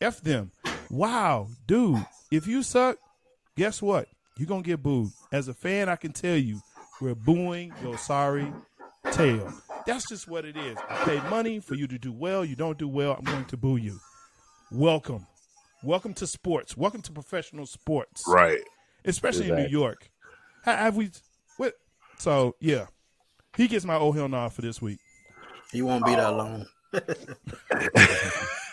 [0.00, 0.50] F them.
[0.90, 2.98] wow, dude, if you suck,
[3.56, 4.08] guess what?
[4.36, 5.12] You're gonna get booed.
[5.30, 6.60] As a fan, I can tell you,
[7.00, 8.52] we're booing your sorry
[9.12, 9.52] tail.
[9.86, 10.76] That's just what it is.
[10.88, 12.44] I paid money for you to do well.
[12.44, 13.98] You don't do well, I'm going to boo you.
[14.72, 15.26] Welcome.
[15.82, 16.76] Welcome to sports.
[16.76, 18.22] Welcome to professional sports.
[18.26, 18.62] Right.
[19.04, 20.10] Especially in New York.
[20.64, 21.10] Ha- Have we
[21.58, 21.74] what
[22.18, 22.86] so yeah.
[23.56, 24.98] He gets my oh hell nod for this week.
[25.70, 26.66] He won't be that long.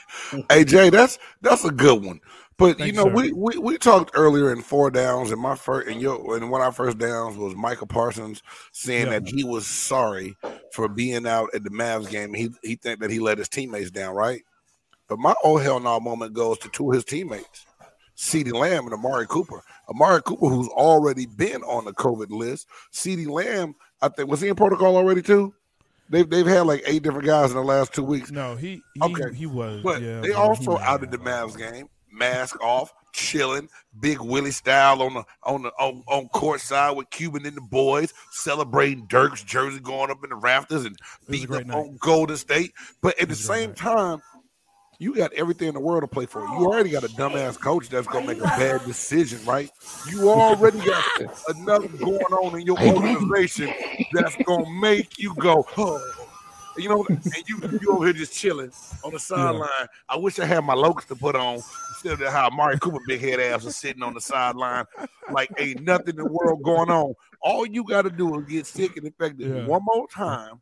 [0.49, 2.19] Hey Jay, that's that's a good one.
[2.57, 3.09] But Thank you you, know, sir.
[3.09, 6.61] we, we we talked earlier in four downs, and my first and your and one
[6.61, 9.19] of our first downs was Micah Parsons saying Yeah.
[9.19, 10.38] that he was sorry
[10.73, 12.34] for being out at the Mavs game.
[12.34, 14.41] He he think that he let his teammates down, right?
[15.07, 17.65] But my oh hell no moment goes to two of his teammates,
[18.15, 19.61] CeeDee Lamb and Amari Cooper.
[19.89, 22.67] Amari Cooper, who's already been on the COVID list.
[22.93, 25.53] CeeDee Lamb, I think, was he in protocol already too?
[26.12, 28.32] They've they've had like eight different guys in the last two weeks.
[28.32, 29.34] No, he he, Okay.
[29.36, 33.70] he was But yeah, they also he- out of the Mavs game, mask off, chilling,
[33.99, 37.62] big Willie style on the on the on, on court side with Cuban and the
[37.62, 40.97] boys, celebrating Dirk's jersey going up in the rafters and
[41.30, 41.76] beating up night.
[41.78, 42.74] on Golden State.
[43.01, 43.78] But at the was a great same night.
[43.78, 44.22] time,
[45.02, 46.47] you got everything in the world to play for.
[46.47, 49.68] You already got a dumbass coach that's gonna make a bad decision, right?
[50.12, 51.04] You already got
[51.47, 53.74] another going on in your organization
[54.14, 55.99] that's gonna make you go, oh.
[56.78, 58.72] You know, and you you over here just chilling
[59.04, 59.88] on the sideline.
[60.08, 61.56] I wish I had my locust to put on
[61.89, 64.86] instead of how Amari Cooper big head ass is sitting on the sideline
[65.32, 67.16] like ain't nothing in the world going on.
[67.41, 69.66] All you got to do is get sick and infected Yeah.
[69.66, 70.62] one more time.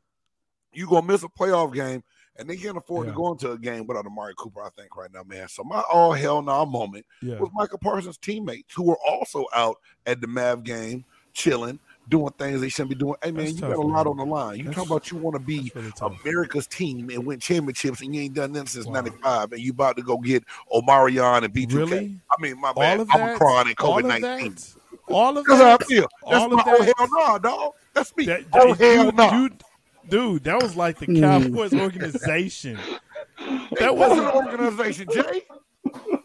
[0.72, 2.04] You gonna miss a playoff game,
[2.40, 3.12] and they can't afford Yeah.
[3.12, 4.64] to go into a game without Amari Cooper.
[4.64, 5.48] I think right now, man.
[5.50, 7.38] So my all hell no moment yeah.
[7.38, 12.60] was Micah Parsons' teammates who were also out at the Mav game, chilling, doing things
[12.62, 13.16] they shouldn't be doing.
[13.22, 14.08] Hey man, That's you tough, got a lot man.
[14.08, 14.58] on the line.
[14.58, 15.92] You That's- talking about you want to be really.
[16.02, 18.94] America's team and win championships, and you ain't done that since Wow.
[18.94, 21.74] '95, and you about to go get Omarion and B2K.
[21.78, 22.20] Really?
[22.38, 23.00] I mean, my All bad.
[23.02, 23.38] of I'm that?
[23.38, 24.54] crying in All COVID of nineteen.
[24.56, 24.76] that?
[25.08, 26.08] All of That's how I that?
[26.24, 26.94] All my of oh that?
[26.98, 27.74] hell no, dog.
[27.94, 28.26] That's me.
[28.26, 29.32] That- oh hell no.
[29.32, 29.50] you-
[30.10, 31.20] dude, that was like the Hmm.
[31.20, 32.78] Cowboys organization.
[33.40, 35.44] that that wasn't wasn't an organization, Jay.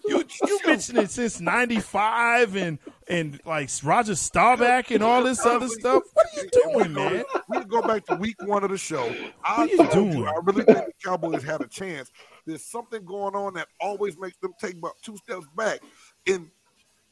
[0.07, 0.25] you.
[0.47, 2.79] You mentioned it since '95 and
[3.09, 6.03] and like Roger Staubach and all this other stuff.
[6.13, 7.25] What are you doing, man?
[7.49, 9.05] We can go back to week one of the show.
[9.45, 10.27] I What are you told doing?
[10.27, 12.11] I really think the Cowboys had a chance.
[12.47, 15.81] There's something going on that always makes them take about two steps back.
[16.27, 16.51] And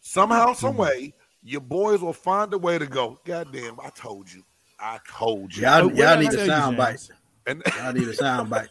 [0.01, 3.19] somehow, some way, your boys will find a way to go.
[3.25, 4.43] God damn, I told you.
[4.83, 5.63] I told you.
[5.63, 7.09] Y'all, What y'all need a sound bite.
[7.47, 8.69] And Y'all need a sound bite.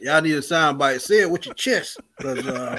[0.00, 1.00] Y'all need a sound bite.
[1.00, 1.98] Say it with your chest.
[2.20, 2.78] 'cause, uh,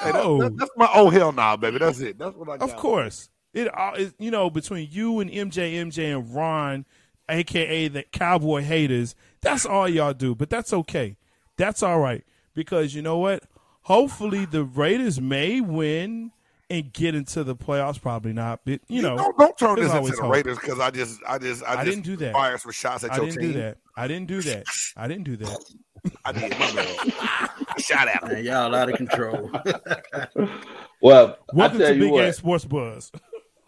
[0.00, 1.78] Hey, that- that- that's my oh hell nah, baby.
[1.78, 2.18] That's it.
[2.18, 2.70] That's what I got.
[2.70, 3.28] Of course.
[3.52, 6.86] It all is you know, between you and MJ, MJ and Ron,
[7.28, 10.34] aka the cowboy haters, that's all y'all do.
[10.34, 11.16] But that's okay.
[11.56, 12.24] That's all right.
[12.54, 13.44] Because you know what?
[13.82, 16.32] Hopefully the Raiders may win
[16.72, 18.00] and get into the playoffs.
[18.00, 18.60] Probably not.
[18.64, 20.22] But you know don't, don't turn this into the.
[20.28, 22.32] Raiders because I just, I just, I, I just didn't do that.
[22.32, 23.52] Fire some shots at I your didn't team.
[23.52, 23.76] do that.
[23.96, 24.64] I didn't do that.
[24.96, 25.58] I didn't do that.
[26.24, 26.50] I did.
[26.58, 27.80] My bad.
[27.80, 28.28] Shot at him.
[28.32, 29.50] man, y'all out of control.
[31.00, 32.34] Well, Welcome I tell to you Big Game what.
[32.36, 33.12] Sports Buzz.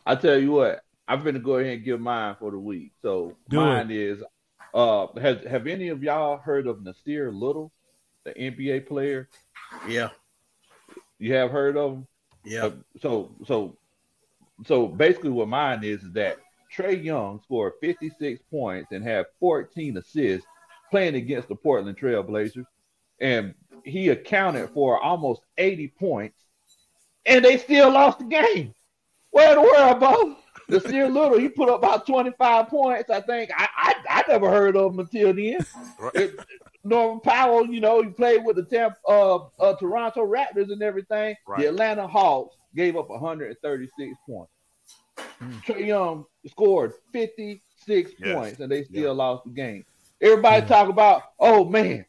[0.07, 0.83] I tell you what.
[1.09, 2.93] I'm going to go ahead and give mine for the week.
[3.03, 4.23] So Do mine is.
[4.73, 7.73] Uh, has have any of y'all heard of Nassir Little,
[8.25, 9.29] the NBA player?
[9.89, 10.11] yeah,
[11.19, 12.07] You have heard of him?
[12.45, 12.70] Yeah.
[13.01, 13.76] So so
[14.66, 16.38] so basically what mine is is that
[16.74, 20.47] Trae Young scored 56 points and had 14 assists
[20.90, 22.66] playing against the Portland Trail Blazers.
[23.20, 26.38] And he accounted for almost 80 points.
[27.26, 28.74] And they still lost the game.
[29.30, 30.36] Where in the world, Bo?
[30.70, 33.51] Nassir Little, he put up about 25 points, I think.
[33.57, 35.59] I I, I never heard of him until then.
[35.99, 36.14] Right.
[36.14, 36.40] It-
[36.85, 41.35] Norman Powell, you know, he played with the Tampa, uh, uh, Toronto Raptors and everything.
[41.47, 41.62] Right.
[41.62, 44.53] The Atlanta Hawks gave up 136 points.
[45.66, 48.35] Trae Young scored 56 Yes.
[48.35, 49.11] points, and they still Yeah.
[49.11, 49.85] lost the game.
[50.20, 52.05] Everybody talk about, oh man,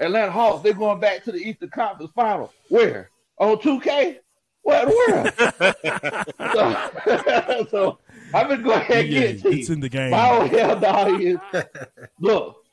[0.00, 2.52] Atlanta Hawks, they're going back to the Eastern Conference Final.
[2.68, 3.10] Where?
[3.38, 4.18] On 2K?
[4.62, 6.26] What the world?
[6.54, 7.98] so, so
[8.32, 10.10] I'm gonna go ahead and Yeah, get it it's in the game.
[10.10, 11.38] My old hell dog is
[12.18, 12.63] look.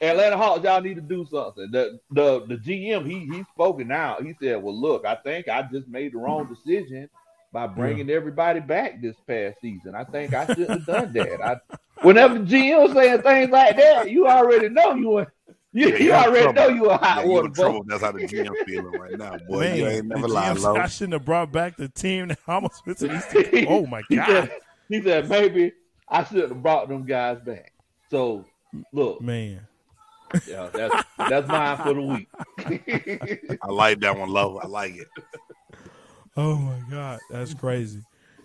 [0.00, 1.68] Atlanta Hawks, y'all need to do something.
[1.70, 4.22] The the the GM he he's spoken out.
[4.24, 7.08] He said, "Well, look, I think I just made the wrong decision
[7.52, 9.94] by bringing everybody back this past season.
[9.94, 11.40] I think I shouldn't have done that.
[11.40, 11.56] I
[12.02, 15.32] whenever the GM saying things like that, you already know you were
[15.72, 16.54] you, Yeah, you you're in already trouble.
[16.54, 17.84] know you a hot you water in trouble.
[17.86, 19.60] That's how the GM feeling right now, boy.
[19.60, 20.76] Man, you ain't never lied, low.
[20.76, 23.66] I shouldn't have brought back the team that almost went to the Eastern.
[23.68, 24.50] Oh my He god, said,
[24.88, 25.72] he said maybe
[26.08, 27.72] I should have brought them guys back.
[28.10, 28.44] So
[28.92, 29.66] look, man!
[30.46, 32.28] Yeah, that's that's mine for the week.
[33.62, 34.58] I like that one, love.
[34.62, 35.08] I like it.
[36.36, 38.02] Oh my God, that's crazy.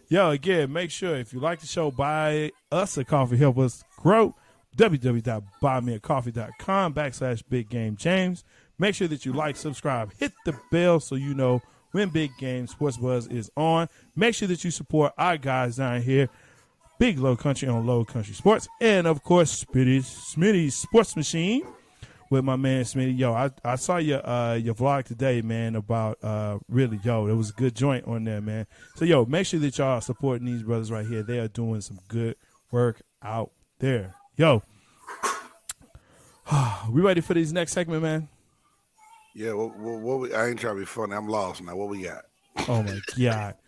[0.07, 3.83] Yo, again, make sure if you like the show, buy us a coffee, help us
[3.97, 4.35] grow.
[4.75, 8.43] www.buymeacoffee.com backslash Big Game James.
[8.77, 11.61] Make sure that you like, subscribe, hit the bell so you know
[11.91, 13.89] when Big Game Sports Buzz is on.
[14.15, 16.29] Make sure that you support our guys down here,
[16.99, 21.63] Big Low Country on Low Country Sports, and of course, Smitty, Smitty's Sports Machine
[22.29, 23.17] with my man Smitty.
[23.17, 27.33] Yo, I, I saw your uh your vlog today, man, about uh really yo, it
[27.33, 28.67] was a good joint on there, man.
[28.95, 31.23] So yo, make sure that y'all are supporting these brothers right here.
[31.23, 32.35] They are doing some good
[32.71, 34.15] work out there.
[34.37, 34.63] Yo.
[36.89, 38.27] we ready for this next segment, man?
[39.35, 41.13] Yeah, what, what, what we, I ain't trying to be funny.
[41.13, 41.75] I'm lost now.
[41.75, 42.25] What we got?
[42.67, 43.55] Oh my god.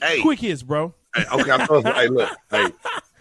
[0.00, 0.92] Hey, Quick hits, bro.
[1.14, 1.50] hey okay.
[1.52, 2.66] I thought, hey, look, hey,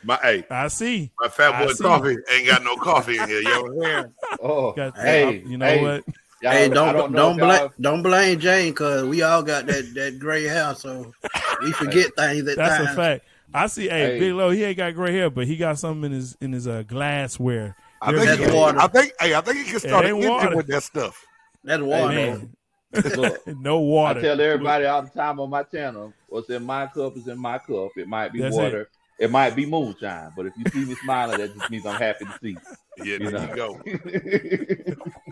[0.03, 1.11] my hey, I see.
[1.19, 3.41] my fat I boy coffee ain't got no coffee in here.
[3.41, 4.11] You know what
[4.43, 6.03] Oh, Got hey, you know hey, what?
[6.41, 10.19] y'all- Hey, I don't don't, blame don't blame Jane because we all got that that
[10.19, 11.13] gray hair, so
[11.59, 13.25] we forget things at That's a fact.
[13.53, 14.19] I see hey, Hey.
[14.19, 16.67] Big Low, he ain't got gray hair, but he got something in his in his
[16.67, 17.75] uh glassware.
[18.01, 18.79] I There think, we That's he, water.
[18.79, 20.55] I think, hey, I think he can start It an ain't engine water.
[20.55, 21.25] with that stuff.
[21.63, 22.15] That's water.
[22.15, 22.53] man.
[23.15, 24.19] Look, no water.
[24.19, 27.37] I tell everybody all the time on my channel, what's in my cup is in
[27.37, 27.91] my cup.
[27.95, 28.81] It might be That's water.
[28.81, 28.87] It.
[29.29, 32.39] Might be moonshine, but if you see me smiling, that just means I'm happy to
[32.41, 32.57] see.
[32.97, 33.49] Yeah, You there know.
[33.49, 33.81] you go.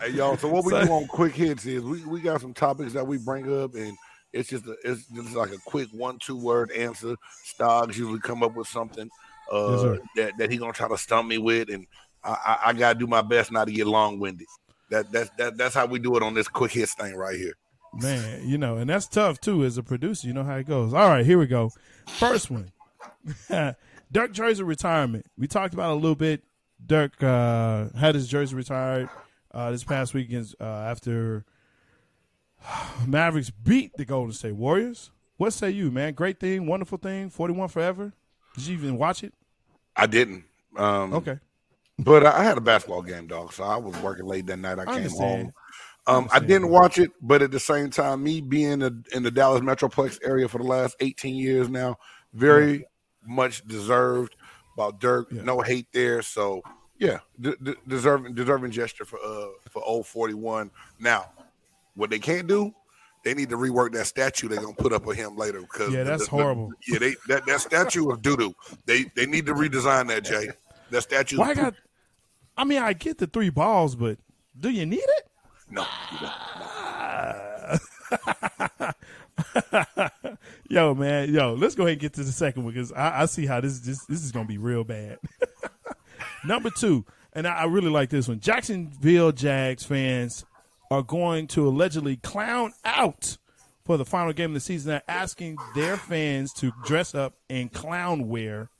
[0.02, 0.36] Hey, y'all.
[0.36, 3.06] So what we So- do on quick hits is we, we got some topics that
[3.06, 3.96] we bring up, and
[4.32, 7.16] it's just a, it's just like a quick one two word answer.
[7.44, 9.08] Stoggs usually come up with something
[9.52, 11.86] uh, Yes, that that he gonna try to stump me with, and
[12.22, 14.46] I, I, I gotta do my best not to get long winded.
[14.90, 17.54] That that's that, that's how we do it on this quick hits thing right here.
[17.92, 20.28] Man, you know, and that's tough too as a producer.
[20.28, 20.94] You know how it goes.
[20.94, 21.70] All right, here we go.
[22.06, 22.70] First one.
[24.12, 25.26] Dirk jersey retirement.
[25.38, 26.42] We talked about a little bit.
[26.84, 29.08] Dirk uh, had his jersey retired
[29.52, 31.44] uh, this past weekend uh, after
[33.06, 35.10] Mavericks beat the Golden State Warriors.
[35.36, 36.14] What say you, man?
[36.14, 37.30] Great thing, wonderful thing.
[37.30, 38.12] Forty-one forever.
[38.56, 39.32] Did you even watch it?
[39.96, 40.44] I didn't.
[40.76, 41.38] Um, Okay,
[41.98, 43.52] But I I had a basketball game, dog.
[43.52, 44.78] So I was working late that night.
[44.78, 45.42] I, I came understand.
[45.42, 45.52] home.
[46.06, 46.48] Um, I understand.
[46.48, 50.18] didn't watch it, but at the same time, me being a, in the Dallas Metroplex
[50.24, 51.96] area for the last 18 years now,
[52.32, 52.84] very
[53.26, 54.36] much deserved.
[54.74, 55.42] About Dirk, Yeah.
[55.42, 56.22] no hate there.
[56.22, 56.62] So
[56.98, 60.70] yeah, d- d- deserving deserving gesture for uh for old 41.
[60.98, 61.26] Now,
[61.96, 62.72] what they can't do,
[63.24, 66.04] they need to rework that statue they're gonna put up of him later because Yeah,
[66.04, 66.70] that's horrible.
[66.88, 68.54] yeah, they that, that statue of doo doo.
[68.86, 70.48] They they need to redesign that, Jay.
[70.90, 71.38] That statue.
[71.38, 71.74] why I got?
[72.56, 74.18] I mean, I get the three balls, but
[74.58, 75.26] do you need it?
[75.70, 75.84] no.
[80.70, 83.26] yo, man, yo, let's go ahead and get to the second one because I, I
[83.26, 85.18] see how this this this is gonna be real bad.
[86.44, 87.04] Number two,
[87.34, 88.40] and I, I really like this one.
[88.40, 90.44] Jacksonville Jags fans
[90.90, 93.36] are going to allegedly clown out
[93.84, 94.90] for the final game of the season.
[94.90, 98.70] They're asking their fans to dress up in clown wear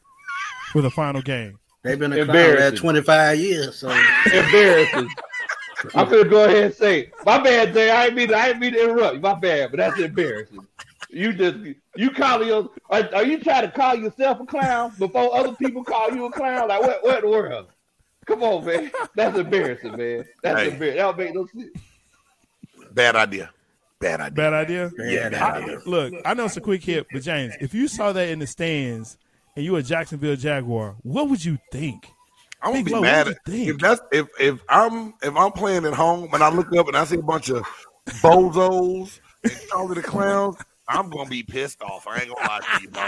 [0.73, 1.59] for the final game.
[1.83, 2.73] They've been a clown Embarrassing.
[2.73, 3.91] last 25 years, so
[4.33, 5.09] Embarrassing.
[5.95, 7.91] I'm gonna go ahead and say, my bad, Jay.
[7.91, 9.21] I ain't mean, I ain't mean to interrupt.
[9.21, 10.67] My bad, but that's embarrassing.
[11.13, 11.57] You just,
[11.97, 15.83] you call your, are, are you trying to call yourself a clown before other people
[15.85, 16.69] call you a clown?
[16.69, 17.03] Like what?
[17.03, 17.67] What in the world?
[18.27, 18.91] Come on, man.
[19.17, 20.25] That's embarrassing, man.
[20.43, 20.71] That's Hey.
[20.73, 20.97] embarrassing.
[20.99, 21.77] That don't make no sense.
[22.93, 23.51] Bad idea.
[23.99, 24.35] Bad idea.
[24.37, 24.91] Bad idea.
[24.99, 25.79] yeah, bad I- idea.
[25.87, 28.47] look, I know it's a quick hit, but James, if you saw that in the
[28.47, 29.19] stands
[29.57, 32.07] and you were a Jacksonville Jaguar, what would you think?
[32.63, 33.81] I'm gonna be Lo, mad at do you if think?
[33.81, 37.05] that's if if I'm if I'm playing at home and I look up and I
[37.05, 37.65] see a bunch of
[38.23, 40.57] bozos and Charlie the clowns.
[40.91, 42.07] I'm gonna be pissed off.
[42.07, 43.03] I ain't gonna lie to you, bro.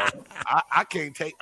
[0.46, 1.34] I, I can't take.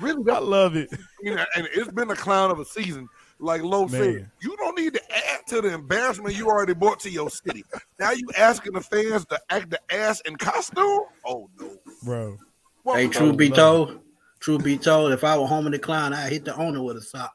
[0.00, 0.88] Really, I love it.
[1.22, 3.08] you know, and it's been a clown of a season.
[3.38, 7.10] Like Low said, you don't need to add to the embarrassment you already brought to
[7.10, 7.64] your city.
[7.98, 10.84] Now you asking the fans to act the ass in costume?
[11.26, 11.76] Oh no!
[12.04, 12.38] Bro.
[12.84, 14.00] Well, hey, truth be love told,
[14.40, 16.96] truth be told, if I were home in the clown, I'd hit the owner with
[16.96, 17.34] a sock.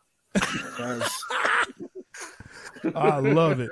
[0.76, 1.24] 'Cause
[2.95, 3.69] I love it.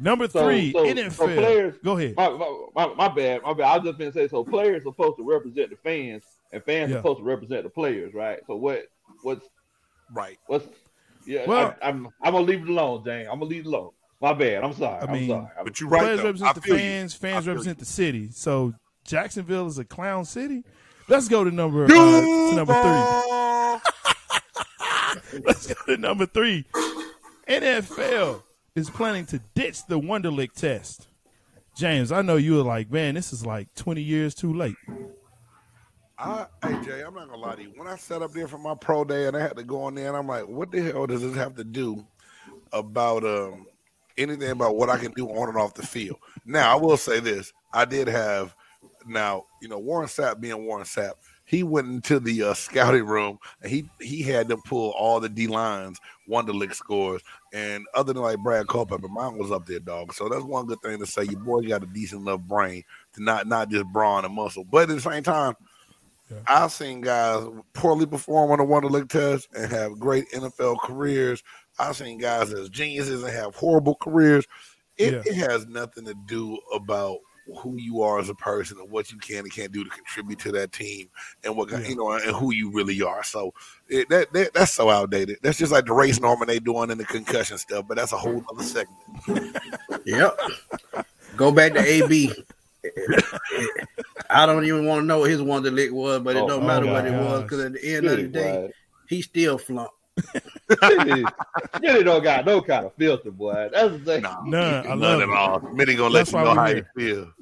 [0.00, 1.12] Number So- three, so- NFL.
[1.12, 2.14] so players- Go ahead.
[2.16, 3.66] My, my, my, my bad, my bad.
[3.66, 6.22] I was just gonna say, so players are supposed to represent the fans,
[6.52, 6.96] and fans Yeah.
[6.96, 8.38] are supposed to represent the players, right?
[8.46, 8.84] So what,
[9.22, 9.46] what's,
[10.12, 10.38] right.
[10.46, 10.66] what's,
[11.26, 13.26] yeah, Well- I, I'm, I'm gonna leave it alone, Jane.
[13.30, 13.90] I'm gonna leave it alone.
[14.22, 14.62] My bad.
[14.64, 15.00] I'm sorry.
[15.00, 15.48] I I mean, am sorry.
[15.64, 16.24] But you're right Players though.
[16.24, 16.80] I represent the feel you.
[16.80, 17.14] fans.
[17.14, 18.28] I Fans represent the city.
[18.32, 18.74] So
[19.04, 20.62] Jacksonville is a clown city.
[21.08, 23.80] Let's go to number uh, to number three.
[25.44, 26.64] Let's go to number three.
[27.50, 28.44] NFL
[28.76, 31.08] is planning to ditch the Wonderlic test.
[31.76, 34.76] James, I know you were like, man, this is like 20 years too late.
[36.16, 37.72] I, hey Jay, I'm not gonna lie to you.
[37.74, 39.96] When I sat up there for my pro day and I had to go in
[39.96, 42.06] there, and I'm like, what the hell does this have to do
[42.72, 43.66] about um
[44.16, 46.18] anything about what I can do on and off the field.
[46.44, 48.54] Now, I will say this: I did have
[49.06, 51.14] now, you know, Warren Sapp being Warren Sapp,
[51.50, 55.28] he went into the uh, scouting room and he he had them pull all the
[55.28, 55.98] D lines,
[56.30, 57.22] Wonderlic scores,
[57.52, 60.14] and other than like Brad Culpepper, mine was up there, dog.
[60.14, 61.24] So that's one good thing to say.
[61.24, 64.88] Your boy got a decent enough brain to not not just brawn and muscle, but
[64.88, 65.54] at the same time.
[66.46, 71.42] I've seen guys poorly perform on the Wonderlic test and have great NFL careers.
[71.78, 74.46] I've seen guys as geniuses and have horrible careers.
[74.96, 75.22] It, Yeah.
[75.24, 77.18] it has nothing to do about
[77.58, 80.38] who you are as a person and what you can and can't do to contribute
[80.40, 81.08] to that team
[81.44, 81.80] and what Yeah.
[81.80, 83.22] you know and who you really are.
[83.24, 83.52] So
[83.88, 85.38] it, that, that that's so outdated.
[85.42, 88.12] That's just like the race norm and they doing in the concussion stuff, but that's
[88.12, 89.56] a whole other segment.
[90.06, 90.38] Yep.
[91.36, 92.32] Go back to AB.
[94.30, 96.86] I don't even want to know what his Wonderlic was, but it Oh, don't matter
[96.86, 98.70] my what it was because at the end of the day,
[99.08, 99.92] he still flunked.
[101.82, 103.68] Really don't got no kind of filter, boy.
[103.72, 104.22] That's the thing.
[104.22, 104.86] Nah, None.
[104.86, 105.34] I none love at it.
[105.34, 105.60] all.
[105.72, 106.76] Minnie gonna let That's you why know we how here.
[106.96, 107.32] you feel.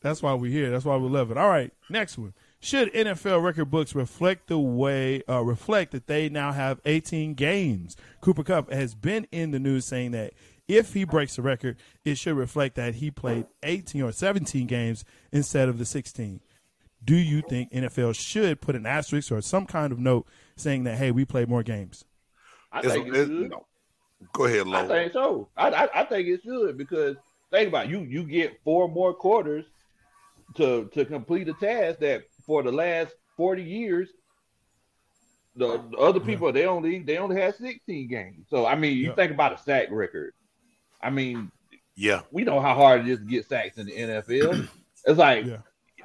[0.00, 0.70] That's why we're here.
[0.70, 1.38] That's why we love it.
[1.38, 2.34] All right, next one.
[2.60, 7.96] Should NFL record books reflect the way uh, reflect that they now have 18 games?
[8.20, 10.32] Cooper Kupp has been in the news saying that
[10.66, 15.04] if he breaks the record, it should reflect that he played 18 or 17 games
[15.30, 16.40] instead of the 16.
[17.04, 20.96] Do you think NFL should put an asterisk or some kind of note saying that
[20.96, 22.06] hey, we played more games?
[22.74, 23.50] I It's- think it it's- should.
[23.50, 23.66] no.
[24.32, 25.48] Go ahead, I think so.
[25.56, 27.16] I, I I think it should because
[27.50, 29.66] think about it, you you get four more quarters
[30.56, 34.08] to to complete a task that for the last forty years
[35.56, 38.46] the, the other people they only they only had sixteen games.
[38.48, 39.14] So I mean, you Yeah.
[39.14, 40.32] think about a sack record.
[41.02, 41.50] I mean,
[41.96, 42.22] Yeah.
[42.32, 44.68] we know how hard it is to get sacks in the NFL.
[45.04, 45.58] it's like Yeah.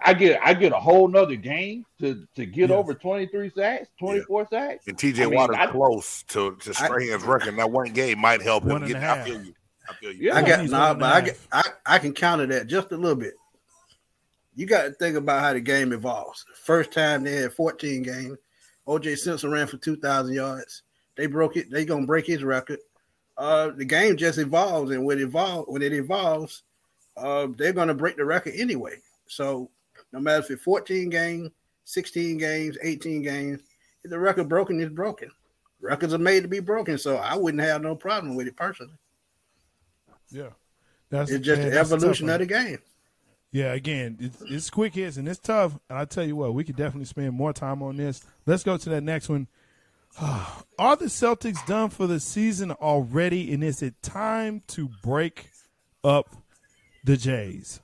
[0.06, 2.76] I get I get a whole nother game to to get Yeah.
[2.76, 4.86] over twenty three sacks, twenty four sacks.
[4.88, 7.58] And TJ I mean, Watt is I- close to, to Strahan's record.
[7.58, 9.26] That one game might help him One get a I half.
[9.26, 9.54] feel you.
[9.90, 10.28] I feel you.
[10.28, 10.38] Yeah.
[10.38, 11.26] I got he's no, one but a I, half.
[11.26, 13.34] get, I I can counter that just a little bit.
[14.56, 16.46] You got to think about how the game evolves.
[16.64, 18.38] First time they had 14 games.
[18.88, 20.84] OJ Simpson ran for 2,000 yards.
[21.16, 21.70] They broke it.
[21.72, 22.80] They gonna break his record.
[23.38, 26.64] Uh, the game just evolves, and when it evolve when it evolves,
[27.18, 28.96] uh, they're gonna break the record anyway.
[29.28, 29.70] So
[30.12, 31.52] no matter if it's 14 games,
[31.86, 33.62] 16 games, 18 games,
[34.04, 35.30] if the record broken it's broken.
[35.82, 38.96] Records are made to be broken, so I wouldn't have no problem with it personally.
[40.30, 40.50] Yeah,
[41.10, 42.80] that's It's just man, the that's a tough evolution of the game.
[43.52, 45.78] Yeah, again, it's, it's quick hits and it's tough.
[45.90, 48.24] And I tell you what, we could definitely spend more time on this.
[48.46, 49.48] Let's go to that next one.
[50.22, 53.52] Are the Celtics done for the season already?
[53.54, 55.50] And is it time to break
[56.04, 56.36] up
[57.04, 57.80] the Jays?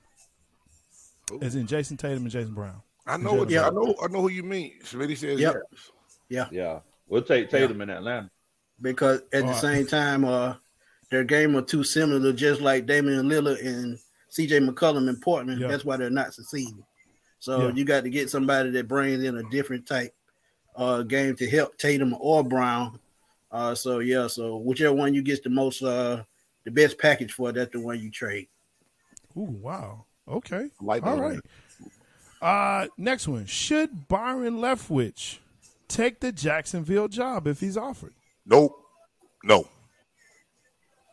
[1.42, 2.82] As in Jayson Tatum and Jason Brown.
[3.06, 3.66] I know what Yeah.
[3.66, 4.74] I know I know who you mean.
[4.82, 5.54] Smitty says Yep.
[5.72, 5.90] yes.
[6.28, 8.30] Yeah, Yeah, we'll take Tatum in Atlanta.
[8.82, 9.60] because at the Alright.
[9.60, 10.54] same time, uh,
[11.10, 13.96] their game are too similar, just like Damian Lillard and
[14.30, 15.60] CJ McCollum in Portland.
[15.60, 15.68] Yeah.
[15.68, 16.84] That's why they're not succeeding.
[17.38, 17.74] So Yeah.
[17.74, 20.12] you got to get somebody that brings in a different type
[20.74, 22.98] uh, game to help Tatum or Brown.
[23.52, 26.22] Uh, so yeah, so whichever one you get the most, uh,
[26.64, 28.48] the best package for, that's the one you trade.
[29.36, 30.05] Ooh, wow.
[30.28, 30.56] Okay.
[30.80, 31.40] I like All those
[32.40, 32.82] right.
[32.84, 33.46] Uh, next one.
[33.46, 35.38] Should Byron Leftwich
[35.88, 38.14] take the Jacksonville job if he's offered?
[38.44, 38.72] Nope.
[39.44, 39.66] No.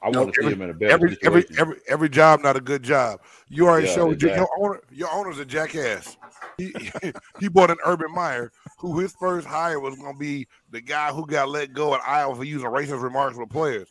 [0.01, 1.59] I No, want to see every- him in a better Every every situation.
[1.59, 3.21] every every job not a good job.
[3.47, 4.37] You already Yeah, showed your- exactly.
[4.37, 6.17] your owner your owner's a jackass.
[6.57, 6.73] He
[7.39, 11.25] he bought an Urban Meyer who his first hire was gonna be the guy who
[11.25, 13.87] got let go at Iowa for using racist remarks with players.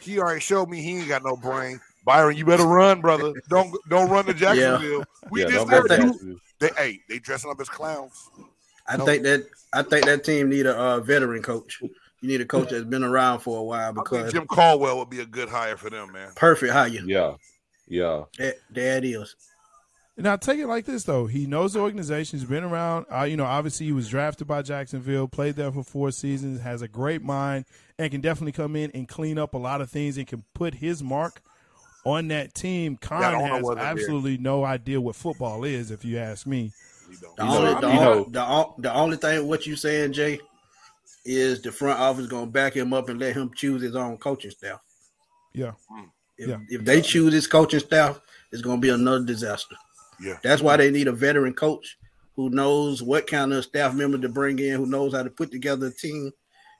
[0.00, 1.80] He already showed me he ain't got no brain.
[2.04, 3.32] Byron, you better run, brother.
[3.48, 5.04] Don't don't run to Jacksonville.
[5.30, 6.02] We yeah, just don't go never to do.
[6.10, 6.36] Jacksonville.
[6.60, 8.30] They hey, they dressing up as clowns.
[8.86, 9.06] I No.
[9.06, 11.80] think that I think that team need a uh, veteran coach.
[11.82, 14.98] You need a coach that's been around for a while I think because Jim Caldwell
[14.98, 16.30] would be a good hire for them, man.
[16.36, 16.88] perfect hire.
[16.88, 17.34] Yeah,
[17.88, 18.24] yeah.
[18.38, 19.34] That, that is.
[20.16, 21.26] Now take it like this though.
[21.26, 22.38] He knows the organization.
[22.38, 23.06] He's been around.
[23.12, 26.82] Uh, you know, obviously he was drafted by Jacksonville, played there for four seasons, has
[26.82, 27.64] a great mind,
[27.98, 30.74] and can definitely come in and clean up a lot of things and can put
[30.74, 31.42] his mark
[32.04, 32.96] on that team.
[32.96, 33.88] Khan That has wasn't there.
[33.88, 36.72] absolutely no idea what football is, if you ask me.
[37.36, 40.40] The only, the, only, the, the only thing what you saying, Jay,
[41.24, 44.50] is the front office gonna back him up and let him choose his own coaching
[44.50, 44.80] staff.
[45.52, 45.72] Yeah,
[46.36, 46.58] If, Yeah.
[46.68, 48.20] if they choose his coaching staff,
[48.52, 49.76] it's gonna be another disaster.
[50.20, 50.38] Yeah.
[50.42, 51.96] That's why they need a veteran coach
[52.36, 55.50] who knows what kind of staff member to bring in, who knows how to put
[55.52, 56.32] together a team.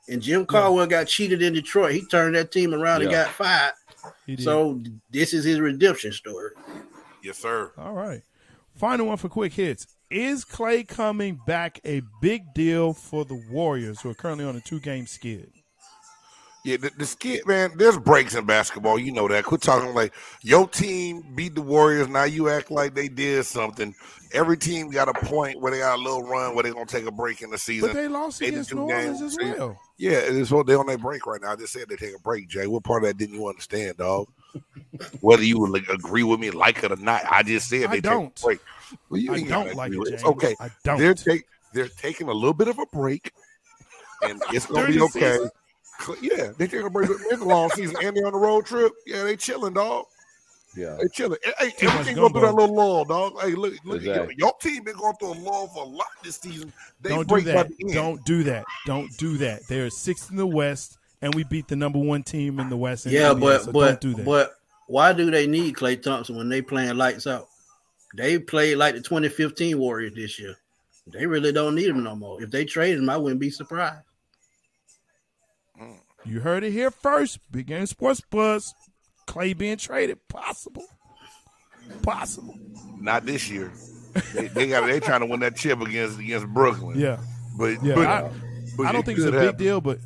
[0.08, 1.92] And Jim Caldwell got cheated in Detroit.
[1.92, 3.72] He turned that team around and got fired.
[4.38, 4.80] So
[5.10, 6.50] this is his redemption story.
[7.22, 7.72] Yes, sir.
[7.78, 8.22] All right.
[8.74, 9.86] Final one for quick hits.
[10.10, 14.60] Is Klay coming back a big deal for the Warriors, who are currently on a
[14.60, 15.50] two game skid?
[16.64, 17.72] Yeah, the, the skit, man.
[17.76, 18.98] There's breaks in basketball.
[18.98, 19.44] You know that.
[19.44, 22.08] Quit talking like your team beat the Warriors.
[22.08, 23.94] Now you act like they did something.
[24.34, 27.06] Every team got a point where they got a little run where they're gonna take
[27.06, 27.88] a break in the season.
[27.88, 29.38] But they lost against two New Orleans games.
[29.38, 29.80] as well.
[29.96, 31.52] Yeah, it's what they on their break right now.
[31.52, 32.66] I just said they take a break, Jay.
[32.66, 34.28] What part of that didn't you understand, dog?
[35.20, 38.00] Whether you would like, agree with me, like it or not, I just said they
[38.00, 38.34] don't.
[38.34, 38.60] take a break.
[39.08, 40.24] Well, you I don't like it, James.
[40.24, 40.56] Okay.
[40.60, 40.98] I don't.
[40.98, 43.32] They're take they're taking a little bit of a break,
[44.22, 45.36] and it's gonna be okay.
[45.36, 45.50] season?
[46.20, 47.08] Yeah, they take a break.
[47.10, 48.92] It's a long season, and they're on the road trip.
[49.06, 50.06] Yeah, they chilling, dog.
[50.76, 50.96] Yeah.
[51.00, 51.38] They chilling.
[51.58, 53.40] Hey, Too much everything going through that little lull, dog.
[53.40, 54.34] Hey, look, look, Exactly.
[54.38, 56.72] your, your team been going through a lull for a lot this season.
[57.00, 57.92] They Don't do break by that.
[57.92, 58.64] Don't do that.
[58.86, 59.66] Don't do that.
[59.68, 63.06] They're sixth in the West, and we beat the number one team in the West.
[63.06, 64.24] in Yeah, NBA, but so but don't do that.
[64.26, 64.54] but
[64.86, 67.48] why do they need Klay Thompson when they playing lights out?
[68.16, 70.56] They played like the 2015 Warriors this year.
[71.06, 72.42] They really don't need him no more.
[72.42, 74.02] If they trade him, I wouldn't be surprised.
[76.24, 77.38] you heard it here first.
[77.52, 78.74] Big Game Sports Buzz.
[79.26, 80.26] Klay being traded.
[80.28, 80.84] Possible.
[82.02, 82.58] Possible.
[82.98, 83.72] Not this year.
[84.32, 84.86] they, they got.
[84.86, 86.98] They trying to win that chip against against Brooklyn.
[86.98, 87.18] Yeah.
[87.56, 87.94] but Yeah.
[87.94, 88.30] but, I,
[88.76, 89.98] but I don't it think it's a could big deal, but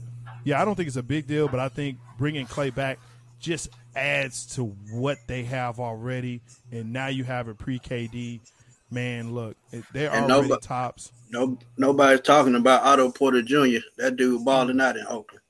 [0.44, 1.48] yeah, I don't think it's a big deal.
[1.48, 2.98] But I think bringing Klay back
[3.38, 6.40] just adds to what they have already,
[6.72, 8.40] and now you have a pre KD.
[8.90, 9.54] Man, look,
[9.92, 11.12] they're And already tops.
[11.30, 13.80] No, nobody's talking about Otto Porter Jr.
[13.98, 14.82] That dude balling mm.
[14.82, 15.42] out in Oakland.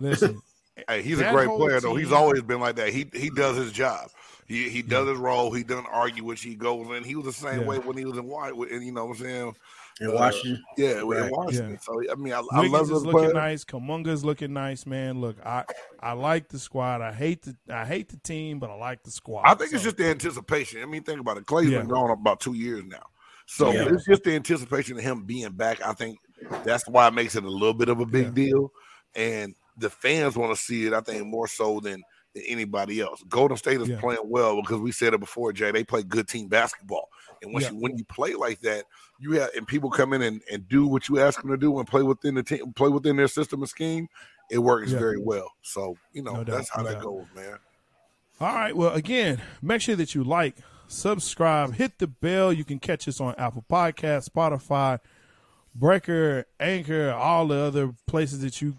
[0.00, 0.42] Listen,
[0.86, 1.96] Hey, he's a great whole player though.
[1.96, 2.90] He's always been like that.
[2.90, 4.10] He he does his job.
[4.46, 5.52] He he does his role.
[5.52, 7.04] He doesn't argue which he goes in.
[7.04, 7.66] He was the same Yeah.
[7.66, 9.56] way when he was in White, and you know what I'm saying.
[10.00, 11.70] In Uh, Washington, Yeah, in Washington.
[11.72, 11.78] Yeah.
[11.80, 13.32] So I mean, I, I love is this looking player.
[13.34, 13.64] nice.
[13.64, 15.20] Kuminga's looking nice, man.
[15.20, 15.64] Look, I
[16.00, 17.00] I like the squad.
[17.02, 19.42] I hate the I hate the team, but I like the squad.
[19.44, 20.82] I think it's just the anticipation.
[20.82, 21.46] I mean, think about it.
[21.46, 21.78] Klay's Yeah.
[21.78, 23.02] been gone about two years now,
[23.46, 23.88] so Yeah.
[23.92, 25.84] it's just the anticipation of him being back.
[25.84, 26.20] I think
[26.62, 28.30] that's why it makes it a little bit of a big Yeah.
[28.30, 28.72] deal,
[29.16, 30.92] and the fans want to see it.
[30.92, 32.02] I think more so than,
[32.34, 33.22] than anybody else.
[33.28, 34.00] Golden State is Yeah.
[34.00, 35.70] playing well because we said it before, Jay.
[35.70, 37.08] They play good team basketball,
[37.42, 37.70] and when Yeah.
[37.70, 38.84] you, when you play like that,
[39.20, 41.78] you have and people come in and, and do what you ask them to do
[41.78, 44.08] and play within the team, play within their system and scheme.
[44.50, 44.98] It works Yeah.
[44.98, 45.50] very well.
[45.62, 47.02] So you know No that's how no that doubt.
[47.04, 47.58] goes, man.
[48.40, 48.76] All right.
[48.76, 50.56] Well, again, make sure that you like,
[50.86, 52.52] subscribe, hit the bell.
[52.52, 55.00] You can catch us on Apple Podcasts, Spotify,
[55.74, 58.76] Breaker, Anchor, all the other places that you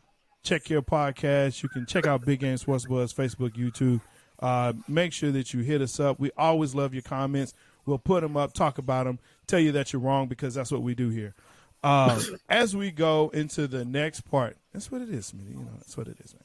[0.49, 1.61] check your podcast.
[1.63, 4.01] You can check out Big Game Sports Buzz, Facebook, YouTube.
[4.39, 6.19] Uh, make sure that you hit us up.
[6.19, 7.53] We always love your comments.
[7.85, 10.81] We'll put them up, talk about them, tell you that you're wrong because that's what
[10.81, 11.35] we do here.
[11.83, 12.19] Uh,
[12.49, 15.51] as we go into the next part, that's what it is, Smitty.
[15.51, 16.43] You know, that's what it is, man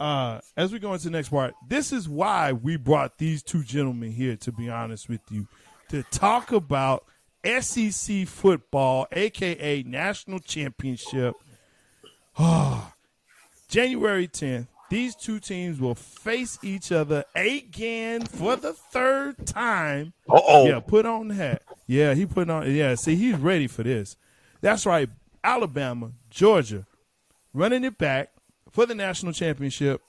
[0.00, 3.62] uh, as we go into the next part, this is why we brought these two
[3.62, 5.46] gentlemen here, to be honest with you,
[5.90, 7.04] to talk about
[7.60, 11.34] SEC football, aka National Championship.
[13.70, 20.12] January 10th, these two teams will face each other again for the third time.
[20.28, 20.66] Uh oh.
[20.66, 21.62] Yeah, put on the hat.
[21.86, 22.68] Yeah, he put on.
[22.74, 24.16] Yeah, see, he's ready for this.
[24.60, 25.08] That's right.
[25.44, 26.84] Alabama, Georgia,
[27.54, 28.32] running it back
[28.72, 30.02] for the national championship.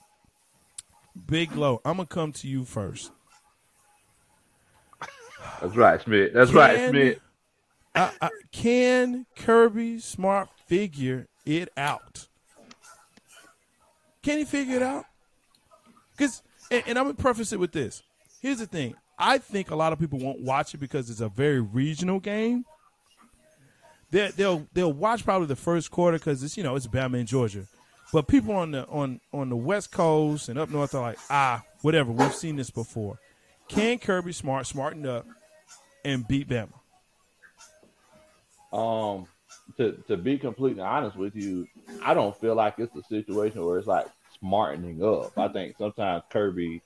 [1.26, 1.80] Big low.
[1.84, 3.12] I'm gonna come to you first.
[5.60, 6.32] That's right, Smith.
[6.34, 7.20] That's right, Smith.
[7.94, 12.26] Uh, uh, can Kirby Smart figure it out?
[14.22, 15.04] Can he figure it out?
[16.16, 18.02] Because, and, and I'm gonna preface it with this.
[18.40, 18.94] Here's the thing.
[19.18, 22.64] I think a lot of people won't watch it because it's a very regional game.
[24.10, 27.26] They they'll they'll watch probably the first quarter because it's you know it's Bama and
[27.26, 27.66] Georgia,
[28.12, 31.62] but people on the on on the West Coast and up north are like ah
[31.80, 33.18] whatever we've seen this before.
[33.68, 35.26] Can Kirby Smart smarten up
[36.04, 36.72] and beat Bama?
[38.72, 39.26] Um,
[39.78, 41.68] to to be completely honest with you,
[42.00, 44.06] I don't feel like it's a situation where it's like
[44.40, 45.32] smartening up.
[45.36, 46.82] I think sometimes Kirby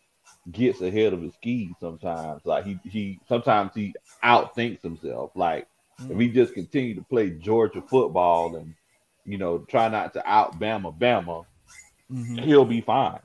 [0.51, 1.76] gets ahead of his skis.
[1.80, 5.32] Sometimes, like he he sometimes he outthinks himself.
[5.34, 5.66] Like
[6.09, 8.74] if he just continue to play Georgia football and
[9.24, 11.45] you know try not to out Bama Bama,
[12.12, 12.45] Mm-hmm.
[12.45, 13.20] he'll be fine.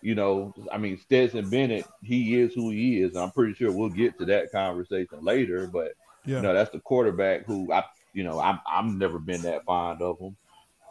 [0.00, 3.14] You know, I mean Stetson Bennett, he is who he is.
[3.16, 5.92] I'm pretty sure we'll get to that conversation later, but
[6.24, 6.36] Yeah.
[6.36, 7.84] you know, that's the quarterback who I,
[8.14, 10.36] you know, I'm I've never been that fond of them.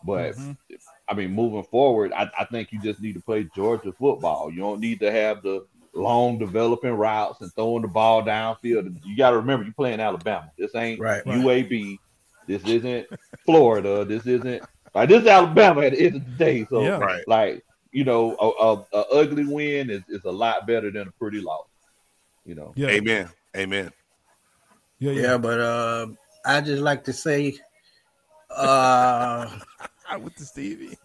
[0.06, 0.58] But Mhm.
[1.10, 4.52] I mean, moving forward, I, I think you just need to play Georgia football.
[4.52, 8.96] You don't need to have the long developing routes and throwing the ball downfield.
[9.04, 10.52] You got to remember, you're playing Alabama.
[10.58, 11.24] This ain't Right.
[11.26, 12.00] UAB.
[12.48, 13.08] This isn't
[13.46, 14.04] Florida.
[14.06, 14.64] This isn't
[14.94, 16.66] like this is Alabama at the end of the day.
[16.70, 16.98] So, Yeah.
[16.98, 17.28] Right.
[17.28, 21.12] like, you know, a, a, a ugly win is, is a lot better than a
[21.12, 21.68] pretty loss.
[22.46, 22.74] You know.
[22.76, 23.30] Yeah, Amen.
[23.56, 23.92] Amen.
[25.00, 25.22] yeah, yeah.
[25.22, 26.08] yeah, but uh,
[26.46, 27.58] I just like to say,
[28.50, 29.50] uh,
[30.22, 30.98] With the Stevie.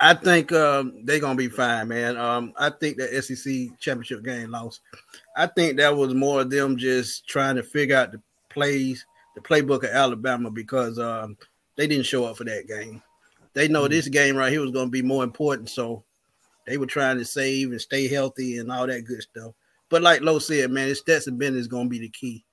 [0.00, 2.16] I think um, they're gonna be fine, man.
[2.16, 4.80] Um, I think that SEC championship game lost.
[5.36, 9.40] I think that was more of them just trying to figure out the plays, the
[9.40, 11.36] playbook of Alabama because um,
[11.76, 13.02] they didn't show up for that game.
[13.52, 16.04] They know this game right here was gonna be more important, so
[16.66, 19.52] they were trying to save and stay healthy and all that good stuff.
[19.90, 22.43] But like Lowe said, man, it's Stetson Bennett is gonna be the key.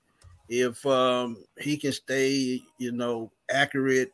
[0.54, 4.12] If um, he can stay, you know, accurate,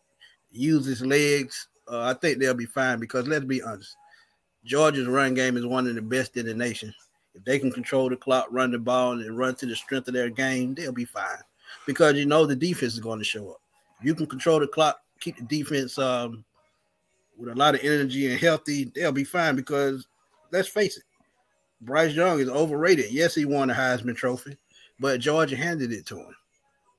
[0.52, 3.96] use his legs, uh, I think they'll be fine because let's be honest,
[4.64, 6.94] Georgia's run game is one of the best in the nation.
[7.34, 10.14] If they can control the clock, run the ball, and run to the strength of
[10.14, 11.42] their game, they'll be fine.
[11.88, 13.62] Because you know the defense is going to show up.
[14.04, 16.46] You can control the clock, keep the defense um,
[17.36, 19.56] with a lot of energy and healthy, they'll be fine.
[19.56, 20.08] Because
[20.52, 21.04] let's face it,
[21.82, 23.12] Bryce Young is overrated.
[23.12, 24.56] Yes, he won the Heisman Trophy,
[25.00, 26.36] but Georgia handed it to him.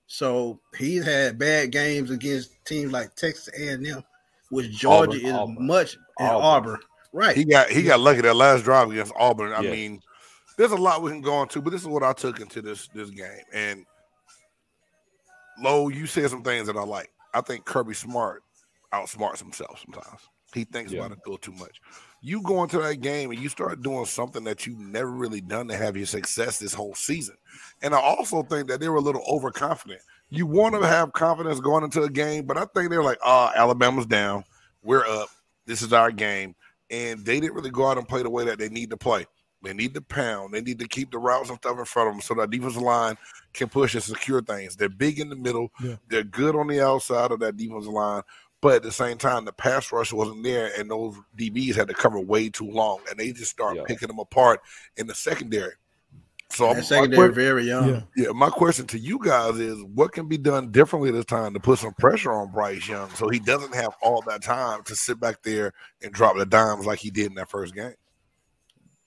[0.06, 4.02] So he's had bad games against teams like Texas A&M,
[4.50, 5.66] which Georgia Auburn, is Auburn.
[5.66, 6.42] much and Auburn.
[6.72, 6.80] Auburn.
[7.12, 7.36] Right.
[7.36, 9.52] He got he got lucky that last drive against Auburn.
[9.52, 9.70] I Yeah.
[9.70, 10.02] mean,
[10.56, 12.88] there's a lot we can go into, but this is what I took into this
[12.94, 13.42] this game.
[13.52, 13.84] And
[15.60, 17.10] Lowe, you said some things that I like.
[17.34, 18.42] I think Kirby Smart
[18.92, 20.20] outsmarts himself sometimes.
[20.54, 21.00] He thinks Yeah.
[21.00, 21.80] about it a little too much.
[22.20, 25.68] You go into that game and you start doing something that you've never really done
[25.68, 27.36] to have your success this whole season.
[27.82, 30.00] And I also think that they were a little overconfident.
[30.30, 33.52] You want to have confidence going into a game, but I think they're like, ah,
[33.54, 34.44] Alabama's down.
[34.82, 35.28] We're up.
[35.66, 36.54] This is our game.
[36.90, 39.26] And they didn't really go out and play the way that they need to play.
[39.62, 40.54] They need to pound.
[40.54, 42.80] They need to keep the routes and stuff in front of them so that defensive
[42.82, 43.16] line
[43.52, 44.76] can push and secure things.
[44.76, 45.70] They're big in the middle.
[45.82, 45.96] Yeah.
[46.08, 48.22] They're good on the outside of that defensive line.
[48.60, 51.94] But at the same time, the pass rush wasn't there, and those DBs had to
[51.94, 53.84] cover way too long, and they just start Yeah.
[53.86, 54.60] picking them apart
[54.96, 55.74] in the secondary.
[56.50, 57.88] So That I'm- my secondary que- very young.
[57.88, 58.00] Yeah.
[58.16, 61.60] yeah, my question to you guys is what can be done differently this time to
[61.60, 65.20] put some pressure on Bryce Young so he doesn't have all that time to sit
[65.20, 67.94] back there and drop the dimes like he did in that first game?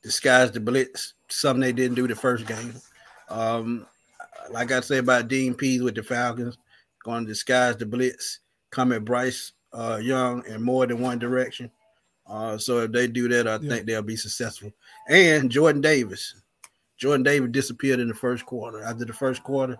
[0.03, 2.73] disguise the blitz, something they didn't do the first game.
[3.29, 3.85] Um,
[4.49, 6.57] like I said about Dean Pees with the Falcons,
[7.03, 8.39] going to disguise the blitz,
[8.71, 11.69] come at Bryce uh, Young in more than one direction.
[12.27, 13.69] Uh, so if they do that, I Yeah.
[13.69, 14.71] think they'll be successful.
[15.07, 16.35] And Jordan Davis,
[16.97, 18.81] Jordan Davis disappeared in the first quarter.
[18.83, 19.77] After the first quarter,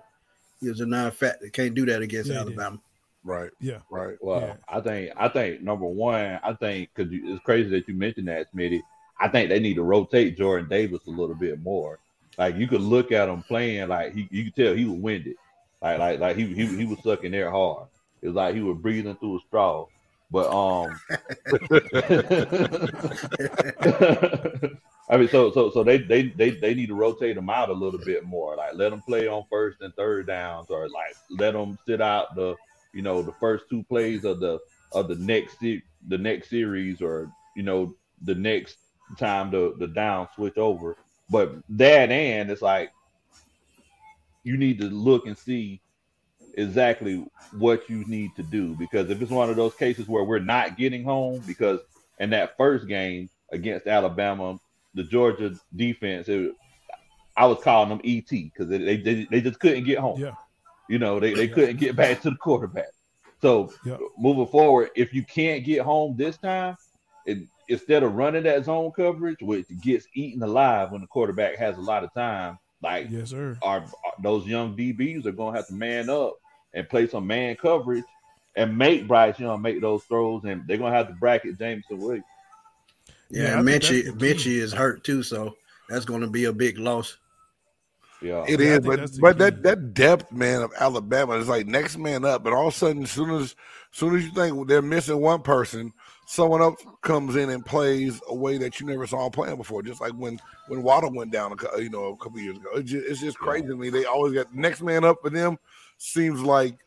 [0.59, 1.49] he was a non-factor.
[1.49, 2.59] Can't do that against Yeah, he did.
[2.59, 2.79] Alabama.
[3.23, 3.79] Right, Yeah.
[3.89, 4.17] right.
[4.21, 4.55] Well, Yeah.
[4.67, 8.47] I think I think number one, I think because it's crazy that you mentioned that,
[8.53, 8.81] Smitty.
[9.19, 11.99] I think they need to rotate Jordan Davis a little bit more.
[12.37, 15.35] Like you could look at him playing, like he you could tell he was winded,
[15.81, 17.87] like like like he he, he was sucking air hard.
[18.21, 19.87] It was like he was breathing through a straw.
[20.31, 20.97] But um,
[25.09, 27.73] I mean, so so so they they they they need to rotate him out a
[27.73, 28.55] little bit more.
[28.55, 32.33] Like let him play on first and third downs, or like let him sit out
[32.35, 32.55] the
[32.93, 34.59] you know the first two plays of the
[34.93, 38.77] of the next the next series, or you know the next
[39.17, 40.95] time the the down switch over.
[41.29, 42.93] But that and it's like
[44.43, 45.81] you need to look and see
[46.55, 47.25] exactly
[47.57, 50.77] what you need to do because if it's one of those cases where we're not
[50.77, 51.79] getting home because
[52.19, 54.57] in that first game against Alabama,
[54.93, 56.53] the Georgia defense, it,
[57.35, 60.19] I was calling them ET because they, they they just couldn't get home.
[60.19, 60.35] Yeah.
[60.89, 61.53] You know, they, they Yeah.
[61.53, 62.89] couldn't get back to the quarterback.
[63.41, 63.97] So Yeah.
[64.17, 66.75] moving forward, if you can't get home this time,
[67.25, 71.77] it, instead of running that zone coverage, which gets eaten alive when the quarterback has
[71.77, 73.57] a lot of time, like Yes, sir.
[73.61, 73.89] our, our-
[74.21, 76.35] those young DBs are going to have to man up
[76.73, 78.03] and play some man coverage
[78.55, 81.99] and make Bryce Young make those throws, and they're going to have to bracket Jameson
[81.99, 82.25] Williams.
[83.29, 84.45] Yeah, Yeah, I and think that's Metchie, the key.
[84.45, 85.55] Metchie is hurt too, so
[85.89, 87.17] that's going to be a big loss.
[88.21, 89.39] Yeah, It Yeah, is, but but key.
[89.39, 92.77] that that depth, man, of Alabama is like next man up, but all of a
[92.77, 93.55] sudden, as soon as
[93.91, 95.93] soon as you think they're missing one person,
[96.31, 99.83] someone else comes in and plays a way that you never saw him playing before.
[99.83, 102.69] Just like when when Waddle went down, a, you know, a couple years ago.
[102.75, 103.89] It's just, it's just crazy to me.
[103.89, 105.59] They always got next man up for them.
[105.97, 106.77] Seems like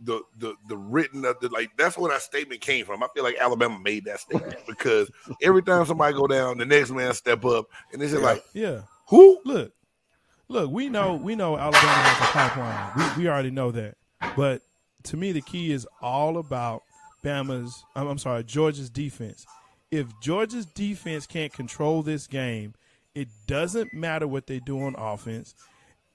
[0.00, 3.04] the the the written of the like that's where that statement came from.
[3.04, 5.08] I feel like Alabama made that statement because
[5.42, 8.82] every time somebody go down, the next man step up, and it's just like Yeah.
[9.08, 9.38] who?
[9.44, 9.72] Look,
[10.48, 13.12] look, we know we know Alabama has a pipeline.
[13.16, 13.94] We we already know that.
[14.36, 14.62] But
[15.04, 16.82] to me, the key is all about
[17.24, 17.84] Bama's.
[17.94, 19.46] I'm, I'm sorry, Georgia's defense.
[19.90, 22.74] If Georgia's defense can't control this game,
[23.14, 25.54] it doesn't matter what they do on offense,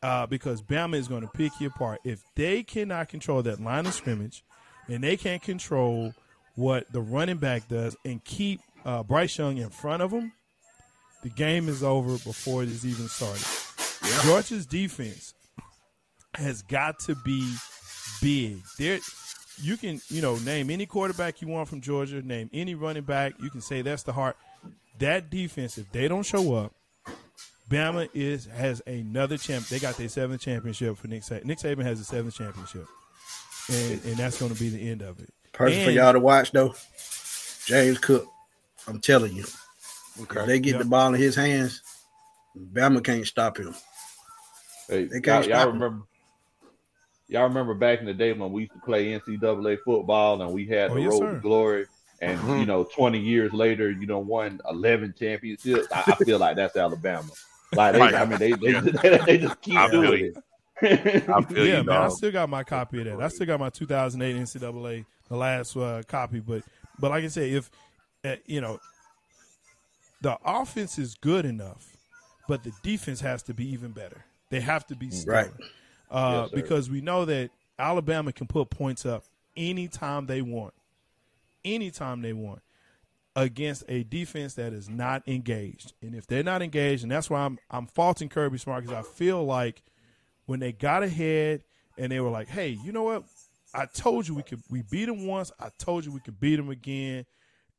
[0.02, 2.00] uh, because Bama is going to pick you apart.
[2.04, 4.44] If they cannot control that line of scrimmage,
[4.88, 6.14] and they can't control
[6.56, 10.34] what the running back does, and keep uh, Bryce Young in front of them,
[11.24, 13.46] the game is over before it is even started.
[14.24, 15.34] Georgia's defense
[16.36, 17.56] has got to be
[18.22, 18.58] big.
[18.78, 19.00] There,
[19.62, 23.34] you can you know name any quarterback you want from Georgia, name any running back.
[23.42, 24.38] You can say that's the heart.
[25.00, 26.74] That defense, if they don't show up,
[27.70, 29.66] Bama is has another champ.
[29.68, 31.46] They got their seventh championship for Nick Saban.
[31.46, 32.86] Nick Saban has a seventh championship,
[33.72, 35.30] and and that's going to be the end of it.
[35.52, 36.76] Person for y'all to watch though,
[37.66, 38.28] James Cook.
[38.88, 39.46] I'm telling you,
[40.22, 40.42] Okay.
[40.42, 40.80] if they get Yep.
[40.84, 41.82] the ball in his hands,
[42.56, 43.74] Bama can't stop him.
[44.90, 45.74] Hey, They y'all, can't y'all stop 'em.
[45.82, 46.06] remember?
[47.28, 50.66] Y'all remember back in the day when we used to play NCAA football and we
[50.66, 51.88] had Oh, the yes, road to glory,
[52.22, 52.60] and Mhm.
[52.60, 55.88] you know, twenty years later, you know, won eleven championships.
[55.92, 57.30] I, I feel like that's Alabama.
[57.76, 58.14] Like, they, Right.
[58.16, 58.82] I mean, they they, Yeah.
[59.26, 60.34] they, just keep I feel doing you.
[60.82, 61.30] it.
[61.30, 63.22] I feel yeah, you, man, I still got my copy of that.
[63.24, 66.40] I still got my 2008 NCAA, the last uh, copy.
[66.40, 66.64] But
[67.00, 67.72] but like I said, if
[68.26, 68.80] uh, you know
[70.22, 71.96] the offense is good enough,
[72.48, 74.26] but the defense has to be even better.
[74.50, 75.38] They have to be stellar.
[75.44, 75.52] Right.
[76.10, 79.24] Uh, Yes, because we know that Alabama can put points up
[79.58, 80.74] anytime they want,
[81.66, 82.62] anytime they want
[83.36, 85.94] against a defense that is not engaged.
[86.02, 89.08] And if they're not engaged, and that's why I'm I'm faulting Kirby Smart because I
[89.08, 89.82] feel like
[90.46, 91.64] when they got ahead
[91.98, 93.24] and they were like, "Hey, you know what?
[93.74, 94.62] I told you we could.
[94.70, 95.52] We beat them once.
[95.60, 97.26] I told you we could beat them again."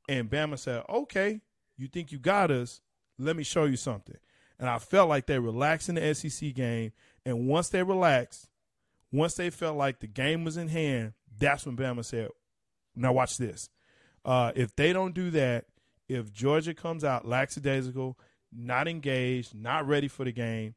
[0.08, 1.40] And Bama said, "Okay,
[1.76, 2.80] you think you got us?
[3.18, 4.16] Let me show you something."
[4.58, 6.92] And I felt like they relaxed in the SEC game,
[7.24, 8.48] and once they relaxed,
[9.12, 12.28] once they felt like the game was in hand, that's when Bama said,
[12.94, 13.68] "Now watch this."
[14.24, 15.66] Uh, if they don't do that,
[16.08, 18.18] if Georgia comes out lackadaisical,
[18.52, 20.74] not engaged, not ready for the game,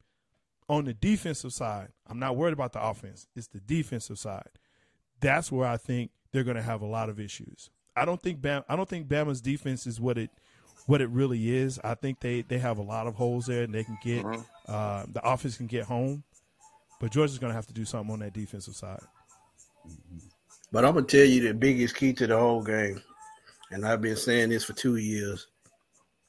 [0.69, 3.27] on the defensive side, I'm not worried about the offense.
[3.35, 4.49] It's the defensive side.
[5.19, 7.69] That's where I think they're going to have a lot of issues.
[7.95, 10.29] I don't think Bam, I don't think Bama's defense is what it
[10.85, 11.79] what it really is.
[11.83, 14.25] I think they they have a lot of holes there, and they can get
[14.67, 16.23] uh, the offense can get home.
[16.99, 18.99] But Georgia's going to have to do something on that defensive side.
[19.87, 20.17] Mm-hmm.
[20.71, 23.01] But I'm gonna tell you the biggest key to the whole game,
[23.71, 25.47] and I've been saying this for two years.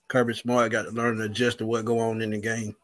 [0.06, 2.76] Kirby Smart got to learn to adjust to what go on in the game.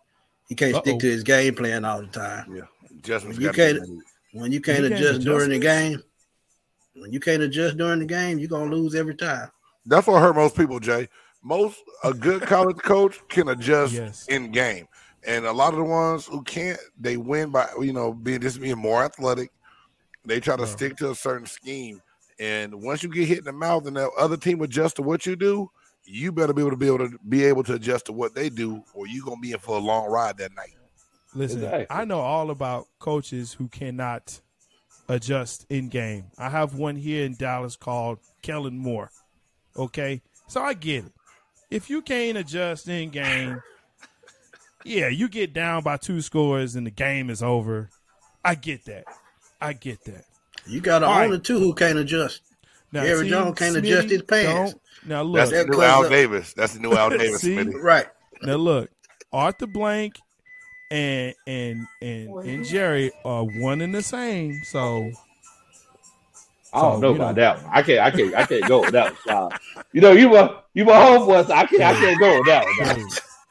[0.49, 0.81] He can't Uh-oh.
[0.83, 2.57] stick to his game plan all the time.
[2.57, 2.63] Yeah.
[2.99, 3.79] Adjustments You can't-
[4.33, 6.03] When you can't You can't adjust adjust during the game,
[6.97, 9.49] when you can't adjust during the game, you're gonna lose every time.
[9.87, 11.09] That's what hurt most people, Jay.
[11.41, 14.27] Most a good college coach can adjust Yes.
[14.27, 14.89] in game,
[15.27, 18.61] and a lot of the ones who can't, they win by you know being just
[18.61, 19.51] being more athletic.
[20.25, 20.69] They try to Yeah.
[20.69, 22.01] stick to a certain scheme,
[22.39, 25.27] and once you get hit in the mouth and the other team adjusts to what
[25.27, 25.71] you do,
[26.05, 28.49] you better be able to be able to be able to adjust to what they
[28.49, 30.75] do, or you are gonna be in for a long ride that night.
[31.35, 31.87] Listen, Exactly.
[31.91, 34.41] I know all about coaches who cannot
[35.09, 36.27] adjust in game.
[36.39, 39.11] I have one here in Dallas called Kellen Moore.
[39.77, 41.13] Okay, so I get it.
[41.71, 43.61] If you can't adjust in game,
[44.85, 47.91] yeah, you get down by two scores and the game is over.
[48.45, 49.05] I get that.
[49.61, 50.25] I get that.
[50.67, 51.31] You got to All own right.
[51.31, 52.41] the two who can't adjust.
[52.93, 54.73] Now, Eric Jones can't adjust his pants.
[54.73, 56.53] don't- Now look, That's the new Al up- Davis.
[56.55, 57.41] That's the new Al Davis.
[57.41, 57.57] See?
[57.57, 57.83] Smitty.
[57.83, 58.07] Right.
[58.43, 58.91] Now look,
[59.33, 60.15] Arthur Blank
[60.91, 64.61] and and and and Jerry are one and the same.
[64.65, 65.11] So
[66.73, 67.43] I don't So, know about know.
[67.43, 67.71] that one.
[67.75, 68.01] I can't.
[68.01, 68.35] I can't.
[68.35, 69.17] I can't go with that one.
[69.27, 69.85] Sean.
[69.93, 71.83] You know, you were you were homeboy, so I can't.
[71.83, 73.09] I can't go with that one.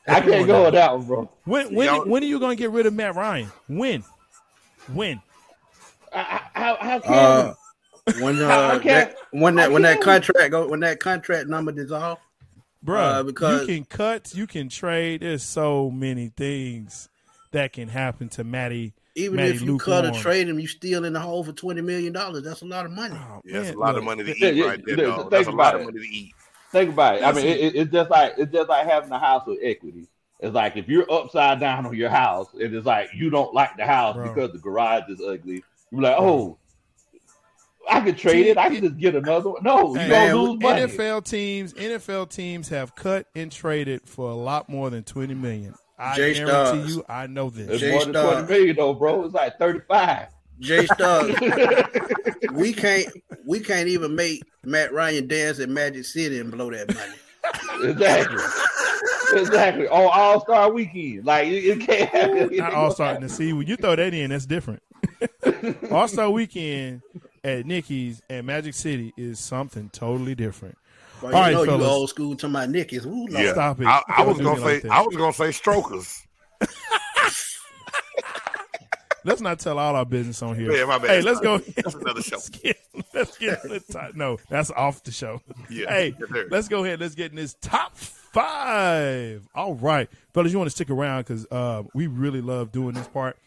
[0.07, 0.23] Dog.
[0.23, 1.29] dude, I can't go with that one, bro.
[1.45, 3.51] when when Y'all- when are you gonna get rid of Matt Ryan?
[3.67, 4.03] When?
[4.93, 5.21] When?
[6.13, 7.53] I, I, how, how can Uh,
[8.19, 12.19] when uh, can't- that, when that when that contract go when that contract number dissolve,
[12.85, 15.21] Bruh, Uh, because- you can cut, you can trade.
[15.21, 17.07] There's so many things
[17.51, 18.93] that can happen to Matty.
[19.15, 21.81] even Matty if you cut or trade him, you still in the hole for twenty
[21.81, 22.43] million dollars.
[22.43, 23.15] That's a lot of money.
[23.15, 25.75] Oh, Yeah, that's a lot of money to eat right there, yeah, That's a lot
[25.75, 26.33] of money to eat.
[26.73, 27.23] Think about it.
[27.23, 30.07] I mean, it, it- it's just like it's just like having a house with equity.
[30.39, 33.77] It's like if you're upside down on your house, and it's like you don't like
[33.77, 34.27] the house Bro.
[34.33, 35.63] because the garage is ugly.
[35.91, 36.57] You're like, oh,
[37.89, 38.57] I could trade it.
[38.57, 39.63] I can just get another one.
[39.63, 40.81] No, you gonna man, lose money.
[40.81, 45.75] NFL teams, NFL teams have cut and traded for a lot more than twenty million.
[45.99, 46.95] I Jay guarantee Stars.
[46.95, 47.69] you, I know this.
[47.69, 48.33] It's Jay more than Star.
[48.33, 49.23] twenty million though, bro.
[49.25, 50.27] It's like thirty-five.
[50.63, 51.35] Jay Stars,
[52.53, 53.07] we can't
[53.45, 57.91] we can't even make Matt Ryan dance at Magic City and blow that money.
[57.91, 58.43] exactly.
[59.39, 59.87] exactly.
[59.87, 62.55] On All Star Weekend, like it, it can't happen.
[62.57, 63.19] Not All Star.
[63.19, 64.81] Now, see, when you throw that in, that's different.
[65.91, 67.01] All Star Weekend
[67.43, 70.77] at Nicky's at Magic City is something totally different.
[71.21, 71.81] But All you right, know fellas.
[71.81, 73.05] you old school to my Nickies.
[73.05, 73.39] Ooh, no.
[73.39, 73.87] Yeah, Stop it.
[73.87, 74.85] I, I was gonna say like.
[74.85, 76.25] I was gonna say strokers.
[79.25, 80.71] Let's not tell all our business on here.
[80.71, 81.09] Yeah, my bad.
[81.09, 81.57] Hey, let's go.
[81.59, 82.35] That's another show.
[82.35, 82.77] Let's get,
[83.13, 84.15] let's get to the top.
[84.15, 85.41] No, that's off the show.
[85.69, 85.89] Yeah.
[85.89, 86.15] Hey,
[86.49, 86.99] let's go ahead.
[86.99, 89.47] Let's get in this top five.
[89.55, 93.07] All right, fellas, you want to stick around because uh, we really love doing this
[93.07, 93.37] part.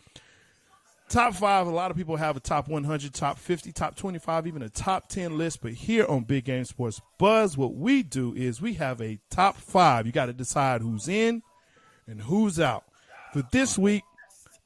[1.09, 1.67] top five.
[1.67, 5.09] A lot of people have a top 100, top 50, top 25, even a top
[5.09, 5.61] 10 list.
[5.61, 9.57] But here on Big Game Sports Buzz, what we do is we have a top
[9.57, 10.07] five.
[10.07, 11.43] You got to decide who's in
[12.07, 12.85] and who's out.
[13.33, 14.03] For this week,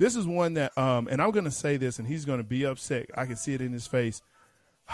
[0.01, 2.45] this is one that, um, and I'm going to say this, and he's going to
[2.45, 3.11] be upset.
[3.15, 4.23] I can see it in his face.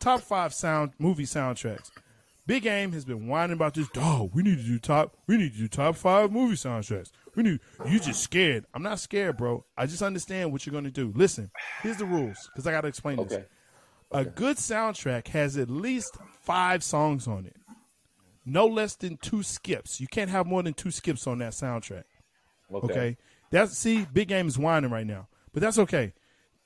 [0.00, 1.90] top five sound movie soundtracks.
[2.46, 3.86] Big Game has been whining about this.
[3.90, 5.14] Dog, we need to do top.
[5.26, 7.10] We need to do top five movie soundtracks.
[7.34, 7.60] We need.
[7.86, 8.64] You just scared.
[8.72, 9.62] I'm not scared, bro.
[9.76, 11.12] I just understand what you're gonna do.
[11.14, 11.50] Listen,
[11.82, 13.34] here's the rules because I got to explain this.
[13.34, 13.44] Okay.
[14.10, 17.56] A good soundtrack has at least five songs on it.
[18.46, 20.00] No less than two skips.
[20.00, 22.04] You can't have more than two skips on that soundtrack.
[22.72, 22.92] Okay.
[22.92, 23.16] Okay.
[23.50, 25.28] That's see, big game is whining right now.
[25.52, 26.12] But that's okay.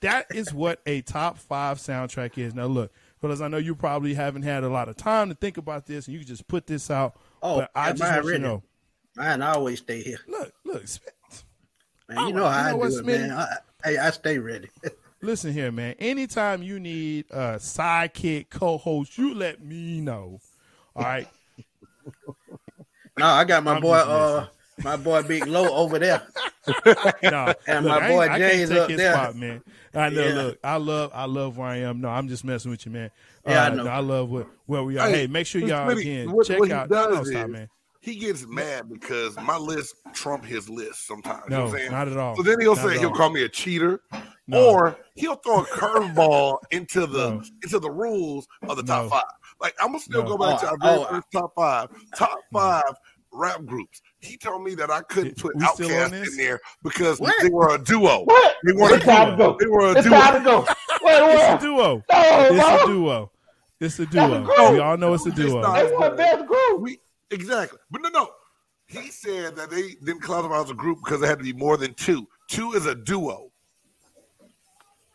[0.01, 2.55] That is what a top five soundtrack is.
[2.55, 5.57] Now look, because I know you probably haven't had a lot of time to think
[5.57, 7.17] about this and you can just put this out.
[7.43, 8.63] Oh, but I just want you to know.
[9.17, 10.19] Mine always stay here.
[10.27, 11.45] Look, look, Smith,
[12.09, 13.29] Man, you know you how know I what, do it, Smitty?
[13.29, 13.31] man.
[13.33, 14.69] I, hey, I stay ready.
[15.23, 15.95] listen here, man.
[15.99, 20.41] Anytime you need a sidekick co-host, you let me know.
[20.97, 21.29] All right.
[23.19, 24.47] no, I got my I'm boy, uh,
[24.83, 26.23] my boy Big Low over there.
[27.25, 29.13] No, And look, my I boy I can't James take up his there.
[29.15, 29.63] spot, man.
[29.95, 30.27] I know.
[30.27, 30.35] Yeah.
[30.35, 32.01] Look, I love, I love where I am.
[32.01, 33.11] No, I'm just messing with you, man.
[33.47, 33.83] Yeah, I Uh, know.
[33.85, 35.09] no, I love where, where we are.
[35.09, 36.89] Hey, make sure y'all Smitty, again what- check what out.
[36.89, 37.69] does No, stop, man.
[38.01, 41.43] He gets mad because my list trump his list sometimes.
[41.47, 42.37] you know No, what I'm not at all.
[42.37, 44.01] So then he'll Not say he'll call me a cheater,
[44.49, 44.71] No.
[44.71, 47.43] or he'll throw a curveball into the No.
[47.63, 49.09] into the rules of the top No.
[49.11, 49.23] five.
[49.61, 50.37] Like I'm gonna still No.
[50.37, 51.89] go back to our Oh, very oh, first top five.
[52.17, 52.83] Top five
[53.33, 54.01] rap groups.
[54.23, 57.35] He told me that I couldn't put We still on Outkast in there because What?
[57.43, 58.23] they were a duo.
[58.25, 58.55] What?
[58.65, 59.53] They weren't It's a time to duo.
[59.53, 59.59] go.
[59.59, 60.19] They were a It's duo.
[60.21, 60.67] time to go.
[61.03, 62.05] Wait, It's a duo.
[62.11, 63.33] No, It's a duo.
[63.81, 64.45] It's a That's a duo.
[64.45, 64.73] group.
[64.73, 65.61] We all know it's a It's duo.
[65.61, 65.75] not.
[65.75, 66.81] They were best group.
[66.81, 67.01] We
[67.33, 68.31] exactly, but no, no.
[68.87, 71.77] He said that they didn't classify as a group because there had to be more
[71.77, 72.29] than two.
[72.49, 73.51] Two is a duo.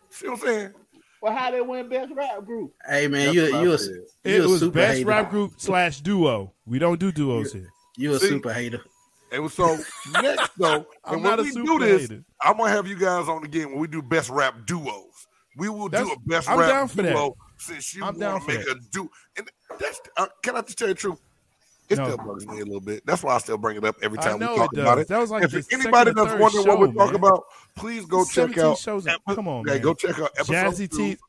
[0.10, 0.74] See what I'm saying?
[1.22, 2.74] Well, how they win best rap group?
[2.88, 3.94] Hey man, That's you what you a, said.
[4.26, 5.08] you It was super best hater.
[5.08, 6.54] rap group slash duo.
[6.66, 7.70] We don't do duos here.
[7.98, 8.28] You a See?
[8.28, 8.82] super hater.
[9.32, 9.78] And so
[10.22, 12.24] next though, I'm and when we do this, hater.
[12.42, 15.28] I'm gonna have you guys on again when we do best rap duos.
[15.58, 17.14] We will do a best I'm rap for that.
[17.14, 18.78] duo since you want to make that.
[18.78, 19.10] a do.
[19.38, 19.50] And
[19.80, 21.20] that's uh, can I just tell you the truth?
[21.90, 22.04] It No.
[22.06, 23.06] still bugs me a little bit.
[23.06, 25.08] That's why I still bring it up every time we talk it about it.
[25.08, 27.46] That was like if anybody that's wondering what we're talking about,
[27.76, 28.78] please go check out.
[28.78, 29.82] shows epi- Come on, yeah, man.
[29.82, 30.98] go check out episode Jazzy two.
[30.98, 31.20] Teeth.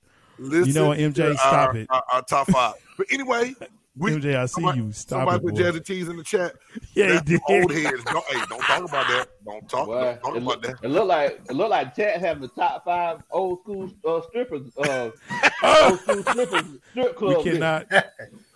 [0.40, 1.86] Listen You know what, MJ, stop our, it.
[1.90, 2.74] Our, our top five.
[2.96, 3.54] But anyway,
[3.98, 4.92] we, MJ, I see somebody, you.
[4.92, 5.60] Stop somebody it, put boy.
[5.60, 6.54] Jazzy T's in the chat.
[6.94, 7.40] Yeah, he did.
[7.48, 8.04] Old heads.
[8.04, 9.28] Don't, hey, don't talk about that.
[9.44, 10.76] Don't talk, Well, don't talk about look, that.
[10.82, 14.76] it look like it look like Ted having the top five old school uh, strippers,
[14.78, 15.10] uh,
[15.62, 17.44] old school strippers strip club.
[17.44, 17.86] We cannot.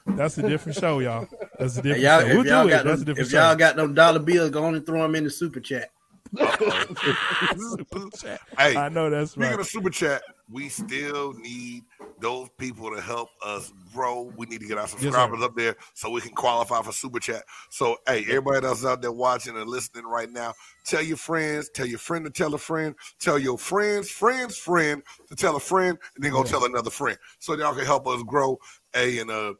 [0.06, 1.28] That's a different show, y'all.
[1.58, 2.26] That's a different y'all, show.
[2.26, 2.70] We'll y'all do it.
[2.72, 5.02] got That's a them, different if y'all got them dollar bills, go on and throw
[5.02, 5.90] them in the super chat.
[6.38, 8.40] Super chat.
[8.56, 9.60] Hey, I know that's Speaking right.
[9.60, 10.22] of super chat,
[10.52, 11.84] we still need
[12.20, 14.32] those people to help us grow.
[14.36, 17.42] We need to get our subscribers up there so we can qualify for super chat.
[17.70, 20.54] So, hey, everybody that's out there watching and listening right now,
[20.84, 25.02] tell your friends, tell your friend to tell a friend, tell your friends, friends, friend
[25.28, 28.22] to tell a friend, and then go tell another friend, so y'all can help us
[28.22, 28.58] grow.
[28.92, 29.54] Hey, and uh,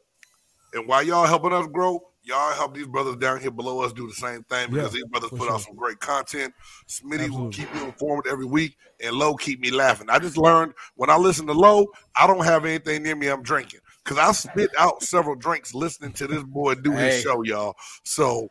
[0.73, 4.07] and while y'all helping us grow, y'all help these brothers down here below us do
[4.07, 6.53] the same thing because Yeah, these brothers for put out some great content.
[6.87, 10.09] Smitty will keep you informed every week, and Low keep me laughing.
[10.09, 13.43] I just learned when I listen to Low, I don't have anything near me I'm
[13.43, 17.75] drinking because I spit out several drinks listening to this boy do his show, y'all.
[18.03, 18.49] So.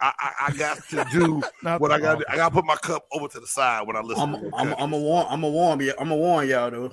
[0.00, 1.40] I, I, I got to do
[1.78, 2.16] what I got.
[2.16, 2.26] office.
[2.28, 4.34] I got to put my cup over to the side when I listen.
[4.34, 4.74] I'm to it, I'm?
[4.76, 6.92] I'm a warn I'm a warn you I'm a warn y'all though.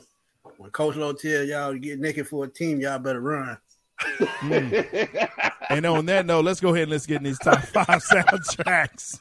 [0.57, 3.57] When Coach Low tell y'all to get naked for a team, y'all better run.
[5.70, 9.20] And on that note, let's go ahead and let's get in these top five soundtracks.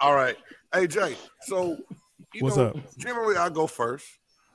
[0.00, 0.36] All right,
[0.74, 1.16] hey Jay.
[1.42, 1.78] So
[2.34, 2.76] you What's know, up?
[2.98, 4.06] generally I go first.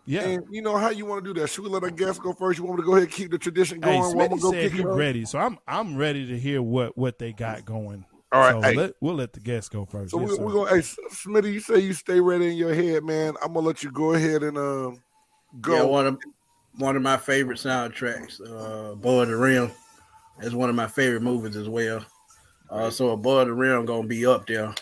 [0.08, 0.22] Yeah.
[0.22, 1.48] And you know how you want to do that?
[1.48, 2.60] Should we let our guests go first?
[2.60, 3.96] You want me to go ahead and keep the tradition going?
[3.96, 6.62] Hey, Well, Smitty gonna go said kick he ready, so I'm I'm ready to hear
[6.62, 8.06] what what they got going.
[8.32, 8.76] All right, so hey.
[8.76, 10.12] let, we'll let the guests go first.
[10.12, 10.44] So Yes, we, sir.
[10.44, 10.70] we're gonna.
[10.70, 13.36] Hey, Smitty, you say you stay ready in your head, man.
[13.42, 15.02] I'm gonna let you go ahead and um
[15.62, 15.76] go.
[15.78, 16.20] Yeah, one of
[16.77, 19.72] one of my favorite soundtracks, uh, Above the Rim.
[20.39, 22.06] That's one of my favorite movies as well.
[22.69, 24.73] Uh, so Above the Rim gonna be up there.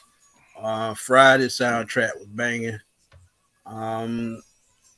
[0.59, 2.79] Uh, Friday soundtrack was banging.
[3.65, 4.41] Um,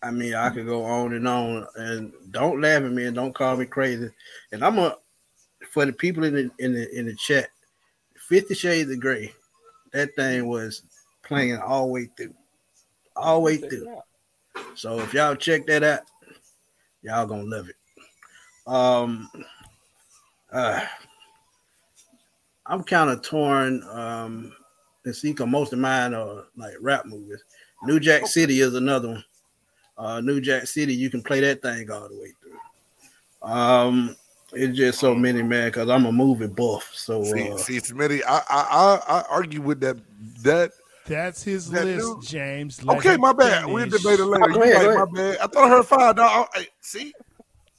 [0.03, 1.67] I mean, I could go on and on.
[1.75, 4.09] And don't laugh at me and don't call me crazy.
[4.51, 4.95] And I'm a
[5.71, 7.49] for the people in the in the in the chat.
[8.29, 9.33] Fifty Shades of Grey.
[9.93, 10.83] That thing was
[11.23, 12.33] playing all the way through,
[13.15, 13.97] all the way through.
[14.75, 16.01] So if y'all check that out,
[17.05, 17.75] y'all gonna love it.
[18.67, 19.29] Um,
[20.51, 20.81] uh,
[22.65, 23.83] I'm kind of torn.
[23.89, 24.53] Um,
[25.05, 27.43] and see, 'cause most of mine are like rap movies.
[27.83, 29.25] New Jack City is another one.
[29.97, 33.49] Uh, New Jack City, you can play that thing all the way through.
[33.49, 34.15] Um,
[34.53, 36.91] it's just so many, man, because I'm a movie buff.
[36.93, 39.97] So See, uh, see, Smitty, I, I I I argue with that.
[40.43, 40.71] That
[41.07, 42.83] That's his That list, dude- James.
[42.83, 43.65] Let okay, my bad.
[43.67, 44.45] We'll debate it later.
[44.49, 45.37] Oh, go ahead, right, my bad.
[45.37, 46.15] I thought I heard five.
[46.15, 46.47] Dog.
[46.55, 47.13] Hey, see,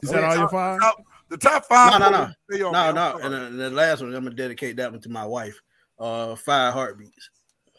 [0.03, 0.81] Is that all your five?
[0.81, 1.99] top- the top five.
[2.01, 2.71] No, no, no.
[2.71, 2.95] No, me.
[2.95, 3.19] No.
[3.23, 5.61] And the, the last one, I'm gonna dedicate that one to my wife.
[5.99, 7.31] Uh, Five Heartbeats.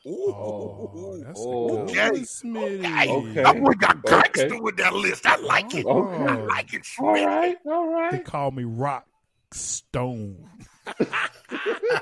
[0.05, 1.69] Ooh, Oh, that's Oh.
[1.77, 2.09] a Okay.
[2.21, 3.07] Smitty.
[3.09, 3.43] Okay.
[3.43, 4.21] That boy got Okay.
[4.43, 5.25] gangster with that list.
[5.25, 5.85] I like it.
[5.85, 6.23] Okay.
[6.23, 7.25] I like it, All Smitty.
[7.25, 9.05] right, all They call me Rock
[9.53, 10.49] Stone.
[10.99, 11.09] That's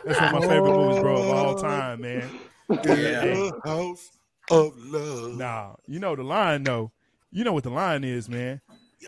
[0.05, 2.30] one of my favorite movies, bro, of all time, man.
[2.69, 2.81] Yeah.
[2.85, 4.09] The house
[4.51, 5.37] of love.
[5.37, 6.91] Nah, you know the line though.
[7.31, 8.61] You know what the line is, man.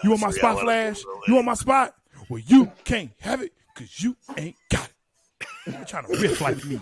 [0.04, 1.02] You want my spot flash?
[1.28, 1.94] You want my spot?
[2.30, 4.90] Well, you can't have it because you ain't got
[5.40, 5.48] it.
[5.68, 6.80] You're trying to riff like me.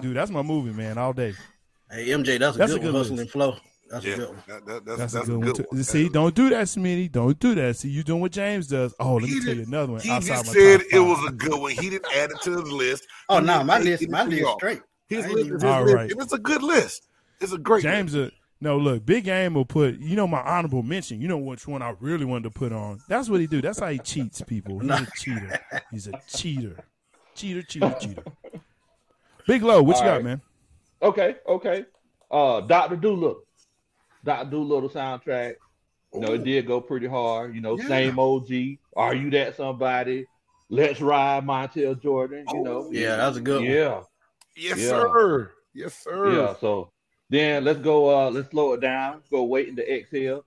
[0.00, 1.34] Dude, that's my movie, man, all day.
[1.90, 3.00] Hey, MJ, that's a That's a good, good one.
[3.00, 3.30] Hustling list.
[3.32, 3.56] flow.
[3.90, 4.42] That's Yeah, a good one.
[4.46, 5.54] that, that, that's, That's, that's, a good, one.
[5.54, 5.64] Too.
[5.70, 5.82] one.
[5.84, 7.10] See, don't do that, Smitty.
[7.10, 7.76] Don't do that.
[7.76, 8.94] See, you doing what James does.
[9.00, 10.00] Oh, let me He tell you another one.
[10.02, 11.70] He outside just said it was a good one.
[11.72, 13.06] He didn't add it to the list.
[13.30, 14.54] Oh He no, didn't my take list, my list off.
[14.58, 14.80] straight.
[15.08, 16.10] His list his All list, right.
[16.10, 17.08] it's a good list.
[17.40, 18.30] It's a great James, uh,
[18.60, 21.20] no, look, Big Game will put, you know, my honorable mention.
[21.20, 23.00] You know which one I really wanted to put on.
[23.08, 23.62] That's what he do.
[23.62, 24.80] That's how he cheats people.
[24.80, 25.60] He's a cheater.
[25.92, 26.76] He's a cheater.
[27.36, 28.22] Cheater, cheater, cheater.
[29.46, 30.40] Big Low, what you All got, man?
[31.00, 31.84] Okay, okay.
[32.30, 33.42] Uh, Doctor Dolittle,
[34.24, 35.54] Doctor Dolittle soundtrack.
[36.12, 37.54] You know, it did go pretty hard.
[37.54, 37.86] You know, Yeah.
[37.86, 38.78] same OG.
[38.96, 40.26] Are you that somebody?
[40.68, 42.44] Let's ride Montel Jordan.
[42.52, 44.04] You know, Yeah, that's a good one.
[44.58, 44.88] Yeah, Yes, Yeah.
[44.88, 45.50] sir.
[45.74, 46.32] Yes, sir.
[46.32, 46.54] yeah.
[46.60, 46.90] So
[47.30, 48.08] then let's go.
[48.10, 49.22] Uh, let's slow it down.
[49.30, 50.44] Go waiting to exhale.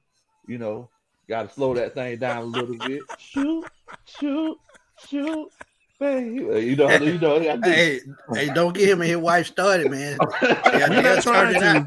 [0.47, 0.89] You know,
[1.29, 3.01] got to slow that thing down a little bit.
[3.19, 3.65] Shoot,
[4.05, 4.57] shoot,
[5.07, 5.49] shoot,
[5.99, 6.35] baby.
[6.65, 7.35] You know, you know.
[7.37, 7.99] I think- Hey,
[8.33, 10.17] hey, don't get him and his wife started, man.
[10.41, 11.85] Yeah, We're yeah, not turn trying it out.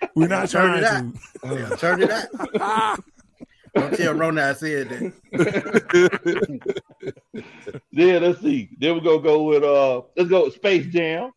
[0.00, 0.08] to.
[0.14, 1.48] We're not Turn trying it to.
[1.48, 1.58] out.
[1.58, 2.10] Yeah, turn it
[2.62, 3.04] out.
[3.74, 5.12] Don't tell Rona I said that.
[7.92, 8.70] Then let's see.
[8.78, 11.30] Then we're gonna go with uh let's go with Space Jam.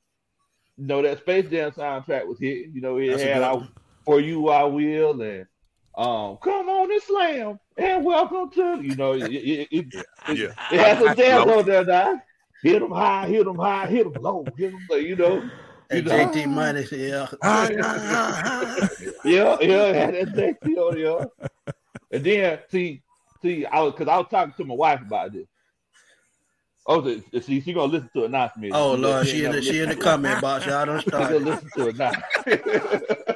[0.80, 2.72] You know that Space Jam soundtrack was hitting.
[2.74, 3.70] You know, it That's had one.
[4.06, 5.46] For You I Will and
[5.98, 10.54] um Come on and Slam and welcome to you know it, it, it, it, yeah.
[10.72, 12.22] it has some jams on there now.
[12.64, 15.50] Hit them high, hit them high, hit them low, hit them, you know.
[15.92, 16.12] You know.
[16.12, 17.28] JT Money, yeah.
[17.44, 18.90] Ah, ah, ah, ah.
[19.26, 21.26] Yeah, yeah, had that sexy on there.
[22.12, 23.02] And then see,
[23.42, 25.48] see, I was because I was talking to my wife about this.
[26.92, 28.72] Oh, the- see, she gonna listen to it now, Smith.
[28.74, 30.66] Oh She- Lord, she she in the she in the comment box.
[30.66, 31.42] Y'all don't She gonna start.
[31.44, 32.12] listen to it now.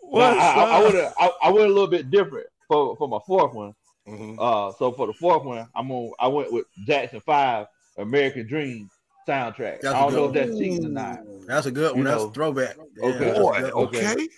[0.00, 0.92] What's Now, I, I, I up?
[0.92, 3.74] would I, I went a little bit different for for my fourth one.
[4.08, 4.36] Mhm.
[4.38, 6.12] Uh, so for the fourth one, I'm on.
[6.18, 7.66] I went with Jackson Five,
[7.98, 8.90] American Dream
[9.28, 9.82] soundtrack.
[9.82, 11.20] That's I a don't know if that's cheating or not.
[11.46, 11.98] That's a good one.
[11.98, 12.28] You That's know.
[12.28, 12.76] a throwback.
[12.96, 13.18] Yeah, Okay.
[13.24, 13.72] that's Boy, okay.
[14.12, 14.28] okay.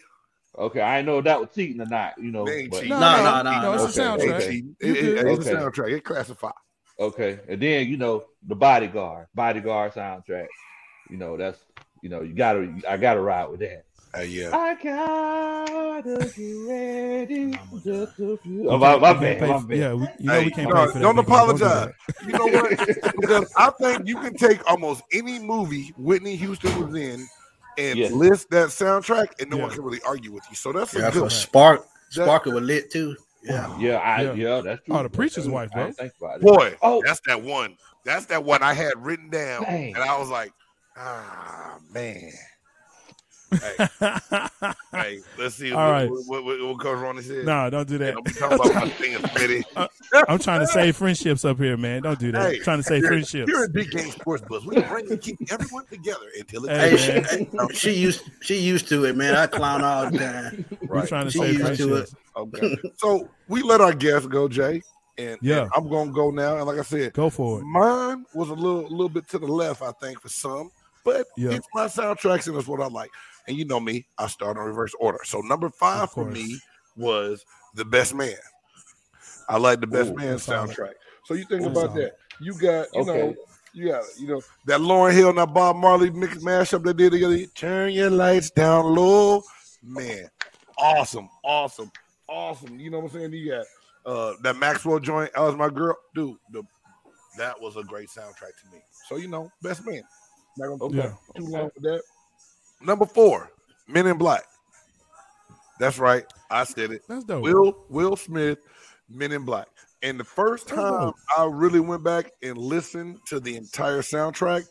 [0.59, 2.18] Okay, I didn't know if that was cheating or not.
[2.18, 2.98] You know, They ain't but- cheating.
[2.98, 3.84] No, No, no, no, no, no.
[3.84, 4.34] It's a okay, soundtrack.
[4.34, 4.48] okay.
[4.56, 5.26] It, You it, good.
[5.38, 5.64] it's a Okay.
[5.80, 5.92] soundtrack.
[5.97, 6.52] It classified.
[7.01, 10.48] Okay, and then you know the Bodyguard, Bodyguard soundtrack.
[11.09, 11.59] You know that's
[12.02, 13.85] you know you gotta I gotta ride with that.
[14.16, 14.51] Uh, yeah.
[14.52, 17.52] I gotta get ready.
[17.85, 18.62] Just a few.
[18.62, 19.78] We Oh, my, can't- my bad, my bad.
[19.78, 21.01] Yeah, we, you know Hey, we can't no, pay for that.
[21.01, 21.93] don't Big do apologize.
[22.18, 22.27] that.
[22.27, 23.14] You know what?
[23.20, 27.27] because I think you can take almost any movie Whitney Houston was in
[27.78, 28.12] and Yes.
[28.12, 30.56] list that soundtrack, and no one can really argue with you.
[30.56, 31.22] So that's a Yeah, good.
[31.22, 31.86] for Spark.
[32.16, 33.16] That- Sparkle was lit too.
[33.42, 33.78] Yeah.
[33.78, 34.32] Yeah, I Yeah.
[34.34, 34.96] yeah, that's true.
[34.96, 35.90] Oh, the preacher's That's wife, bro.
[35.92, 36.42] think about it.
[36.42, 37.02] Boy, Oh.
[37.04, 37.76] that's that one.
[38.04, 39.94] That's that one I had written down, Dang.
[39.94, 40.52] and I was like,
[40.96, 42.32] ah, man.
[43.51, 43.89] Hey,
[44.93, 46.10] hey, let's see All what, right.
[46.10, 47.44] what, what, what Coach Ronnie said.
[47.44, 48.14] no, don't do Hey, that.
[48.14, 49.62] don't be talking about my thing, Smitty.
[50.12, 52.02] Uh, I'm trying to save friendships up here, man.
[52.02, 52.51] Don't do that.
[52.52, 53.48] Hey, trying to save friendships.
[53.51, 53.52] friendships.
[53.56, 57.20] Here at Big Game Sports Buzz, we bring and keep everyone together until it's Hey,
[57.22, 57.68] Hey, man.
[57.70, 59.35] she, she used she used to it, man.
[59.36, 60.64] I clown all the time.
[60.89, 62.14] We're trying to She save used to friendships.
[62.36, 62.77] Okay.
[62.97, 64.82] so we let our guests go, Jay.
[65.16, 65.62] And, Yeah.
[65.62, 66.56] and I'm gonna go now.
[66.56, 67.64] And like I said, Go for it.
[67.64, 70.70] mine was a little little bit to the left, I think, for some,
[71.05, 71.51] but Yeah.
[71.52, 73.10] it's my soundtracks and it's what I like.
[73.46, 75.18] And you know me, I start in reverse order.
[75.24, 76.60] So number five for me
[76.96, 77.44] was
[77.74, 78.34] the best man.
[79.48, 80.92] I like the best Ooh, man soundtrack.
[81.24, 82.12] So you think about that.
[82.40, 83.34] You got, you know,
[83.72, 87.12] you got, you know, that Lauryn Hill and that Bob Marley mix mashup they did
[87.12, 87.38] together.
[87.54, 89.42] Turn your lights down low.
[89.82, 90.28] Man,
[90.78, 91.90] awesome, awesome,
[92.28, 92.78] awesome.
[92.78, 93.32] You know what I'm saying?
[93.32, 93.66] You got
[94.06, 95.96] uh that Maxwell joint, I was my girl.
[96.14, 96.62] Dude, the
[97.38, 98.82] that was a great soundtrack to me.
[99.08, 100.02] So you know, best man.
[100.58, 100.96] Not gonna Okay.
[100.96, 101.12] Yeah.
[101.36, 102.02] too long with that.
[102.82, 103.51] Number four,
[103.89, 104.44] Men in Black.
[105.78, 106.24] That's right.
[106.51, 107.02] I said it.
[107.09, 107.43] That's dope.
[107.43, 108.59] Will Will Smith,
[109.09, 109.66] Men in Black.
[110.02, 111.12] And the first time.
[111.36, 114.65] I really went back and listened to the entire soundtrack,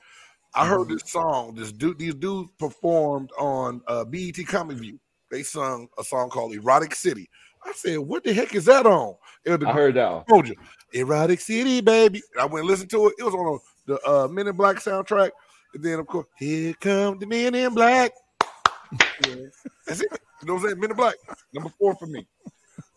[0.55, 0.93] I heard Mm-hmm.
[0.93, 1.53] this song.
[1.55, 4.99] This dude, these dudes performed on uh, BET Comic View.
[5.29, 7.29] they sung a song called Erotic City.
[7.63, 9.15] I said, what the heck is that on?
[9.45, 10.25] It was the I heard that one.
[10.25, 10.55] told you.
[10.93, 12.21] Erotic City, baby.
[12.39, 13.13] I went and listened to it.
[13.19, 15.29] It was on the uh, Men in Black soundtrack.
[15.73, 18.11] And then, of course, here come the Men in Black.
[19.85, 20.07] That's it.
[20.41, 20.79] You know what I'm saying?
[20.79, 21.15] Men in Black.
[21.53, 22.27] Number four for me.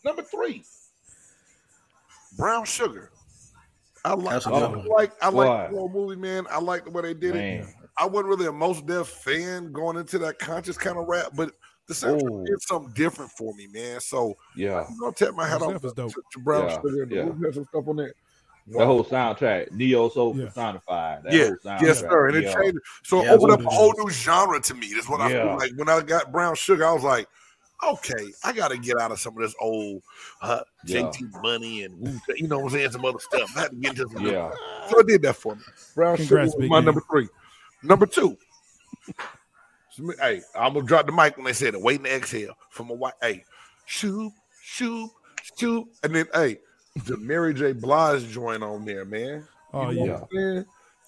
[0.05, 0.65] Number three,
[2.37, 3.11] Brown Sugar.
[4.05, 6.47] I like, That's a I like, I like the whole movie, man.
[6.51, 7.67] I like the way they did it.
[7.97, 11.53] I wasn't really a Mos Def fan going into that conscious kind of rap, but
[11.87, 12.45] the soundtrack Oh.
[12.45, 14.01] did something different for me, man.
[14.01, 14.85] So Yeah.
[14.89, 17.25] I'm gonna tap my hat Most off to, to Brown Yeah, Sugar and the yeah.
[17.27, 18.15] movie has some stuff on there.
[18.67, 20.47] The whole soundtrack, Neo Soul Yeah.
[20.47, 21.25] personified.
[21.25, 22.29] That Yeah, whole yes, sir.
[22.29, 22.79] And it changed.
[23.03, 24.93] So it Yeah, opened up a whole new genre to me.
[24.95, 26.87] That's what I feel like when I got Brown Sugar.
[26.87, 27.27] I was like,
[27.85, 30.03] okay, I got to get out of some of this old
[30.41, 31.03] uh, Yeah.
[31.03, 33.51] JT Money and you know what I'm saying, some other stuff.
[33.57, 34.25] I had to get into some.
[34.27, 34.51] Yeah.
[34.89, 35.63] So it did that for me.
[35.95, 36.85] Brown Congrats, Sugar was my Game.
[36.87, 37.29] number three.
[37.83, 38.37] Number two.
[40.21, 41.83] Hey, I'm gonna drop the mic when they said it.
[41.83, 43.13] Waiting to exhale from a white.
[43.21, 43.45] Hey,
[43.85, 44.33] shoot,
[44.63, 45.11] shoot,
[45.59, 46.57] shoot, and then hey,
[47.07, 47.73] the Mary J.
[47.73, 49.47] Blige joint on there, man.
[49.73, 50.65] Oh You know yeah, what I'm saying?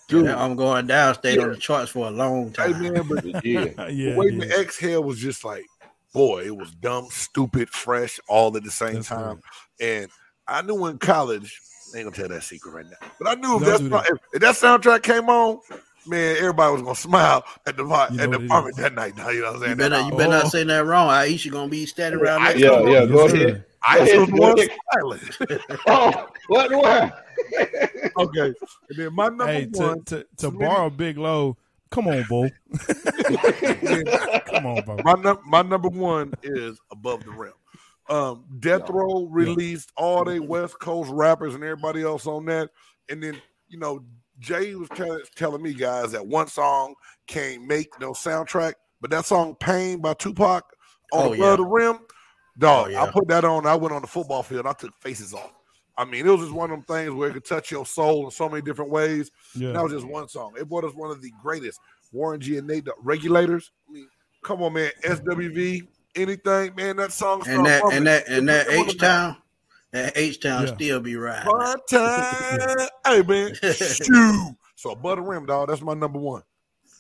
[0.07, 1.15] Dude, Dude, I'm going down.
[1.15, 2.83] Stayed on the charts for a long hey time.
[2.83, 3.75] man, but It did.
[3.97, 4.17] yeah.
[4.17, 4.49] Waiting yeah.
[4.49, 5.65] to exhale was just like,
[6.13, 9.41] boy, it was dumb, stupid, fresh, all at the same That's time.
[9.81, 10.09] And
[10.47, 11.61] I knew in college,
[11.95, 14.13] I ain't gonna tell that secret right now, but I knew if, Don't that's that.
[14.13, 15.61] if, if that soundtrack came on,
[16.07, 19.15] man, everybody was gonna smile at the You at the what apartment that night.
[19.17, 19.71] You know what I'm saying?
[19.71, 20.43] You better, you better Oh.
[20.43, 21.09] not say that wrong.
[21.09, 22.25] Aisha gonna be standing oh.
[22.25, 23.65] around I- Yeah, yeah, go ahead.
[23.87, 23.93] Sir.
[23.93, 25.81] I Go ahead, was the one silent.
[25.87, 27.13] Oh, what the world?
[28.19, 28.55] okay,
[28.91, 31.57] and then my number Hey, to, one, to, to Submitted- borrow Big Low,
[31.91, 32.49] come on, Bo.
[34.47, 34.97] come on, bro.
[35.05, 37.53] my num- my number one is above the rim.
[38.09, 42.71] Um, Death Row released all they West Coast rappers and everybody else on that,
[43.09, 44.05] and then you know
[44.41, 46.95] Jay was tell- telling me guys that one song
[47.27, 50.65] can't make no soundtrack, but that song "Pain" by Tupac
[51.13, 51.57] on Oh, Above yeah.
[51.57, 51.99] the Rim,
[52.59, 52.87] dog.
[52.87, 53.03] Oh, yeah.
[53.03, 53.67] I put that on.
[53.67, 54.67] I went on the football field.
[54.67, 55.53] I took faces off.
[55.97, 58.25] I mean, it was just one of them things where it could touch your soul
[58.25, 59.31] in so many different ways.
[59.55, 59.73] Yeah.
[59.73, 60.55] That was just one song.
[60.59, 61.79] It brought us one of the greatest.
[62.13, 63.71] Warren G and Nate, the regulators.
[63.89, 64.09] I mean,
[64.43, 64.91] come on, man.
[65.05, 65.87] SWV,
[66.17, 66.97] anything, man.
[66.97, 67.43] That song.
[67.47, 69.37] And that and that and that It was H town,
[69.93, 70.75] that H town Yeah.
[70.75, 71.45] still be riding.
[71.51, 72.89] Fun time.
[73.07, 73.55] hey, man.
[73.63, 74.57] Shoot.
[74.77, 75.69] So, Butter Rim, dog.
[75.69, 76.43] That's my number one.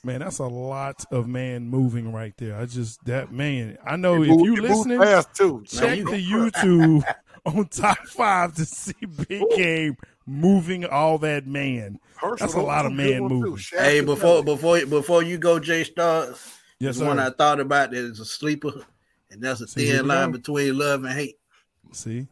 [0.05, 2.57] Man, that's a lot of man moving right there.
[2.57, 3.79] I just that man.
[3.87, 5.63] I know It if moved- you it moved listening, fast too.
[5.67, 7.03] check the YouTube
[7.47, 8.95] on top five to see
[9.29, 11.99] Big Game moving all that man.
[12.17, 13.65] Herschel, That's a lot of man good moving.
[13.73, 16.39] Hey, before before before you go, J Stars.
[16.81, 18.73] Yes, the one I thought about that is a sleeper,
[19.31, 20.39] and that's a See, thin line go.
[20.39, 21.37] between love and hate.
[21.93, 22.27] See,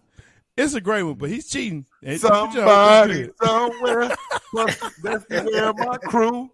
[0.57, 1.86] it's a great one, but he's cheating.
[2.03, 2.53] Hey, good job.
[2.53, 4.15] Somebody somewhere.
[5.03, 6.51] That's where my crew.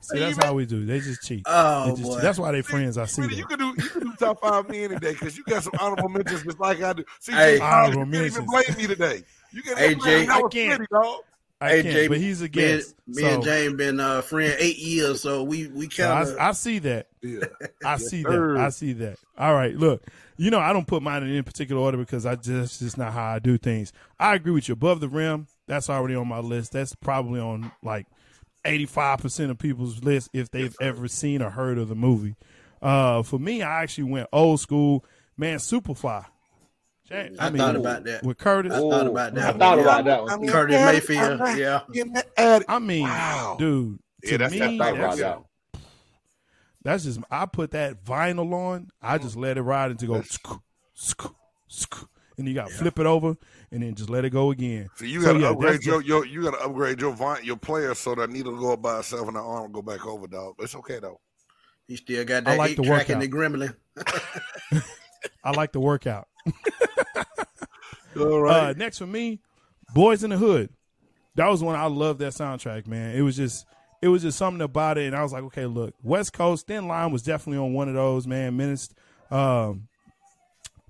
[0.00, 0.84] See, that's how we do.
[0.84, 1.42] They just cheat.
[1.46, 2.22] Oh They just boy, cheat.
[2.22, 2.98] That's why they friends.
[2.98, 5.36] I see Really, you can do you can do top five me any day because
[5.38, 7.04] you got some honorable mentions just like I do.
[7.20, 7.58] See, Hey.
[7.58, 9.22] Jay, Honorable you can't even blame me today.
[9.52, 10.52] You can't Hey, Jay, I I can't.
[10.80, 11.20] petty, dog.
[11.60, 12.94] I Hey, can't, Jay, but he's a me, and, guest.
[13.06, 16.36] me and so- James been uh, friend eight years, so we we so kind of
[16.38, 17.06] I, I see that.
[17.22, 17.44] Yeah.
[17.84, 18.54] I see sir.
[18.54, 18.60] that.
[18.64, 19.18] I see that.
[19.38, 20.02] All right, look.
[20.36, 23.12] You know, I don't put mine in any particular order because I just just not
[23.12, 23.92] how I do things.
[24.18, 24.72] I agree with you.
[24.72, 26.72] Above the rim, that's already on my list.
[26.72, 28.06] That's probably on like
[28.64, 32.36] eighty five percent of people's list if they've ever seen or heard of the movie.
[32.80, 35.04] Uh, for me, I actually went old school.
[35.36, 36.26] Man, Superfly.
[37.08, 38.22] Jay- I mean, thought about that.
[38.24, 38.72] with Curtis.
[38.72, 39.82] I thought about that I thought yeah.
[39.82, 40.32] about that one.
[40.32, 41.80] I mean, Curtis yeah, Mayfield, I'm yeah.
[41.92, 42.64] getting that.
[42.68, 43.56] I mean, Wow.
[43.58, 43.98] dude.
[44.24, 45.38] To Yeah, that's- me, that's I that's, that
[46.84, 48.88] that's just I put that vinyl on.
[49.00, 50.48] I just let it ride until go, sk,
[50.94, 51.30] sk,
[51.68, 52.08] sk,
[52.42, 53.36] and you got to flip it over
[53.70, 54.88] and then just let it go again.
[54.96, 58.14] So you gotta yeah, upgrade your, your you gotta upgrade your vine, your player so
[58.14, 60.56] that needle go up by itself and the arm go back over, dog.
[60.58, 61.20] It's okay though.
[61.86, 63.74] he still got I that like eight the track in the Gremlin.
[65.44, 66.28] I like the workout.
[68.18, 69.40] All Uh, next for me,
[69.94, 70.70] Boys in the Hood.
[71.36, 73.16] That was one I loved that soundtrack, man.
[73.16, 73.66] It was just
[74.02, 76.88] it was just something about it, and I was like, okay, look, West Coast Thin
[76.88, 78.56] Line was definitely on one of those, man.
[78.56, 78.90] Menace,
[79.30, 79.88] um,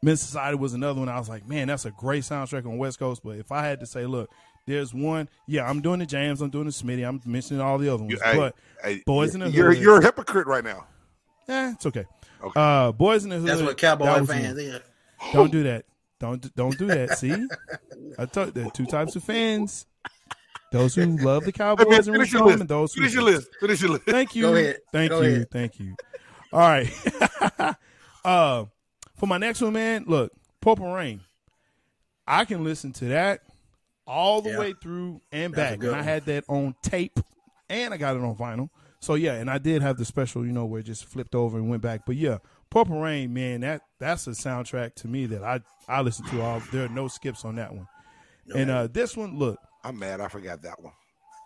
[0.03, 1.09] Men's Society was another one.
[1.09, 3.23] I was like, man, that's a great soundtrack on West Coast.
[3.25, 4.29] But if I had to say, look,
[4.67, 7.89] there's one, yeah, I'm doing the James, I'm doing the Smitty, I'm mentioning all the
[7.93, 10.65] other ones, You- hey, but hey, Boys in the you're, Hood, You're a hypocrite right
[10.65, 10.87] now.
[11.49, 12.05] eh, it's okay.
[12.43, 12.53] Okay.
[12.61, 13.49] Uh, Boys in the Hood.
[13.49, 14.65] That's what cowboy was fans one.
[14.67, 14.81] is.
[15.33, 15.85] Don't do that.
[16.19, 17.17] Don't don't do that.
[17.19, 17.49] See,
[18.19, 19.87] I told there are two types of fans:
[20.73, 22.95] those who love the Hey, Cowboys man, and finish root your for them, and those
[22.95, 23.49] who Finish your list.
[23.61, 24.05] Finish your list.
[24.07, 24.43] Thank you.
[24.43, 24.79] Go ahead.
[24.93, 25.35] Thank Go you.
[25.35, 25.51] ahead.
[25.51, 25.95] Thank you.
[26.53, 26.89] All right.
[28.25, 28.65] uh,
[29.23, 31.21] for my next one, man, look, Purple Rain.
[32.27, 33.43] I can listen to that
[34.05, 34.59] all the Yeah.
[34.59, 37.21] way through and That's back, and I had that on tape,
[37.71, 38.69] and I got it on vinyl.
[38.99, 41.57] So yeah, and I did have the special, you know, where it just flipped over
[41.57, 42.01] and went back.
[42.05, 42.39] But yeah,
[42.69, 46.61] Purple Rain, man, that that's a soundtrack to me that I I listen to all.
[46.73, 47.87] There are no skips on that one.
[48.57, 50.21] And uh this one, look, I'm mad.
[50.21, 50.95] I forgot that one.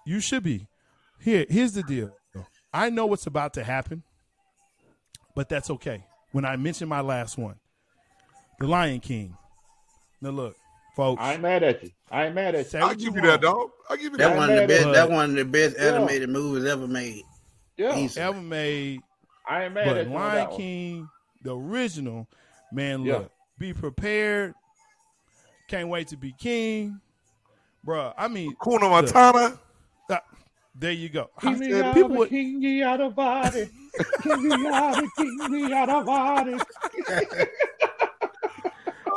[0.06, 0.66] you should be.
[1.20, 2.16] Here, here's the deal.
[2.72, 4.02] I know what's about to happen,
[5.34, 6.04] but that's okay.
[6.32, 7.56] When I mention my last one,
[8.58, 9.36] The Lion King.
[10.20, 10.56] Now look,
[10.94, 11.20] folks.
[11.22, 11.90] I ain't mad at you.
[12.10, 12.78] I ain't mad at you.
[12.78, 13.70] I'll give you you that, dog.
[13.90, 14.36] I'll give you That that.
[14.36, 14.86] one of the best.
[14.86, 15.84] at- That one of the best Yeah.
[15.94, 17.22] animated movies ever made.
[17.76, 18.18] Yeah, Easy.
[18.20, 19.00] Ever made,
[19.46, 20.12] I ain't mad but at you.
[20.14, 20.56] on Lion one.
[20.56, 21.08] King,
[21.42, 22.26] the original,
[22.72, 23.02] man.
[23.04, 23.18] Yeah.
[23.18, 24.54] Look, be prepared.
[25.68, 27.00] Can't wait to be king,
[27.86, 29.58] Bruh, I mean, Kuna Matata.
[30.10, 30.18] uh,
[30.74, 31.28] there you go.
[31.40, 33.68] King me said out, people of- would- king me out of body.
[34.22, 36.56] King me out, of- king me out of body.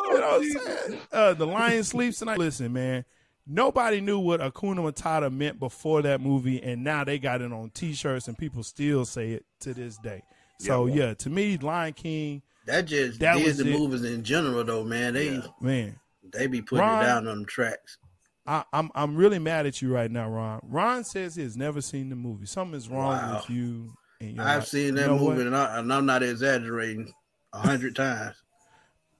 [0.09, 0.99] You know what I'm saying?
[1.11, 2.37] Uh, the lion sleeps tonight.
[2.37, 3.05] Listen, man.
[3.51, 7.71] Nobody knew what Hakuna Matata meant before that movie, and now they got it on
[7.71, 10.21] T-shirts, and people still say it to this day.
[10.59, 10.95] So Yeah.
[11.07, 13.79] yeah, to me, Lion King, That just That was Disney it.
[13.79, 15.15] movies in general, though, man.
[15.15, 15.47] They Yeah.
[15.59, 15.99] man,
[16.31, 17.97] they be putting Ron- it down on the tracks.
[18.45, 20.59] I, I'm I'm really mad at you right now, Ron.
[20.63, 22.45] Ron says he has never seen the movie.
[22.45, 23.35] Something is wrong Wow.
[23.37, 23.93] with you.
[24.21, 27.11] And I've not- seen you that know movie, and, I, and I'm not exaggerating.
[27.53, 28.35] A hundred times.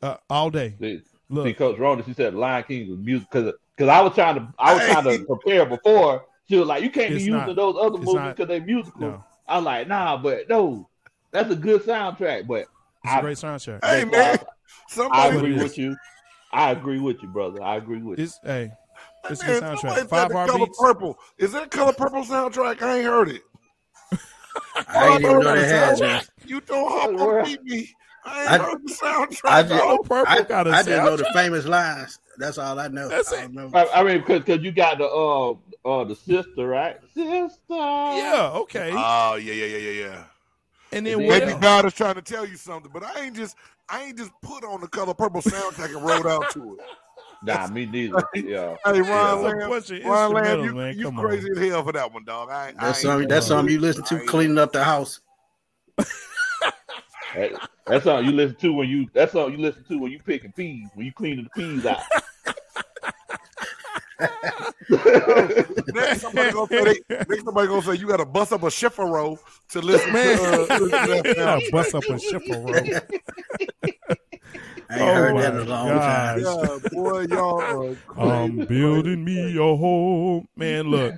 [0.02, 0.76] Uh, all day.
[0.80, 4.14] See, Look, see, Coach Ronda, she said Lion King was music because because I was
[4.16, 6.26] trying to I was trying to prepare before.
[6.50, 7.56] She was like, you can't It's be using not.
[7.56, 9.02] those other movies because they're musical.
[9.02, 10.90] no, I was like, nah, but no,
[11.32, 12.48] that's a good soundtrack.
[12.48, 12.62] But
[13.04, 13.86] it's a I- great soundtrack.
[13.86, 14.46] Hey man, I
[14.88, 15.38] somebody.
[15.38, 15.64] agree it is.
[15.64, 15.96] with you.
[16.52, 17.62] I agree with you, brother.
[17.62, 18.26] I agree with you.
[18.26, 18.72] It's hey,
[19.30, 19.78] it's a man, good soundtrack.
[19.82, 20.80] somebody said Five the color heartbeats.
[20.80, 21.20] purple.
[21.38, 22.82] Is that color purple soundtrack?
[22.82, 23.42] I ain't heard it.
[24.88, 26.30] I didn't even know they had Soundtrack.
[26.46, 27.90] You don't hop on beat me.
[28.26, 29.40] I ain't I- heard the soundtrack.
[29.50, 32.20] I just- Color purple I, got a I just know the famous lines.
[32.38, 33.10] That's all I know.
[33.10, 33.41] That's I it.
[33.41, 33.72] don't know.
[33.74, 35.52] I, I mean, because you got the uh
[35.86, 36.98] uh the sister, right?
[37.14, 37.58] Sister.
[37.70, 38.91] Yeah, okay.
[38.96, 40.24] Oh yeah, yeah, yeah, yeah, yeah.
[40.94, 41.60] and then maybe what Maybe?
[41.60, 43.56] God is trying to tell you something, but I ain't just
[43.90, 46.80] I ain't just put on the color purple soundtrack and rolled out to it.
[47.44, 48.22] Nah, me neither.
[48.36, 48.76] Yeah.
[48.86, 50.98] Hey Ron It's a Lamb, bunch of Ron Lamb, you, man.
[50.98, 51.58] you Come crazy on.
[51.58, 52.50] as hell for that one, dog.
[52.50, 53.28] I, ain't- I That's something.
[53.28, 55.20] That's something you listen to cleaning up the house.
[57.36, 59.08] That- that's all you listen to when you.
[59.14, 60.88] That's all you listen to when you picking peas.
[60.94, 62.02] When you cleaning the peas out.
[65.94, 68.72] Next somebody gonna say they, next somebody gonna say you got to bust up a
[68.72, 69.40] shiffer roll
[69.70, 70.38] to listen Man.
[70.38, 71.64] to, uh, to that Yeah, sound.
[71.72, 72.86] bust up a shipper roll.
[74.90, 76.41] I ain't Oh heard my that in a long gosh.
[76.44, 76.80] time.
[76.84, 78.32] Yeah, boy, y'all are crazy.
[78.32, 80.48] I'm building me a home.
[80.56, 81.16] Man, look.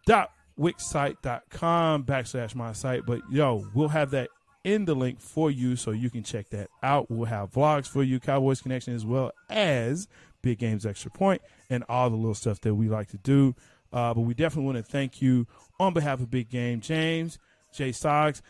[0.07, 3.07] dot wixsite.com backslash my site.
[3.07, 4.29] But yo, we'll have that
[4.65, 7.11] in the link for you so you can check that out.
[7.11, 10.09] We'll have vlogs for you, Cowboys Connection, as well as
[10.43, 13.55] Big Games Extra Point and all the little stuff that we like to do.
[13.93, 15.47] Uh, but we definitely want to thank you
[15.81, 17.39] on behalf of Big Game James,
[17.73, 18.43] Jay Soggs.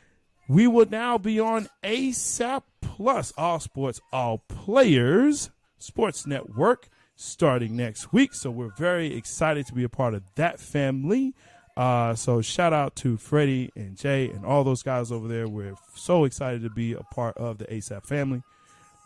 [0.48, 8.12] We will now be on ASAP Plus, All Sports, All Players Sports Network starting next
[8.12, 8.34] week.
[8.34, 11.34] So we're very excited to be a part of that family.
[11.76, 15.46] Uh, so shout out to Freddie and Jay and all those guys over there.
[15.46, 18.42] We're so excited to be a part of the ASAP family.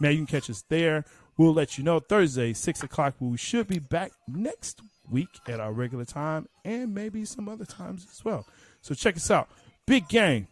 [0.00, 1.04] Man, you can catch us there.
[1.36, 3.14] We'll let you know Thursday, six o'clock.
[3.20, 4.80] We should be back next
[5.10, 8.46] week at our regular time and maybe some other times as well.
[8.80, 9.48] So check us out.
[9.86, 10.48] Big game.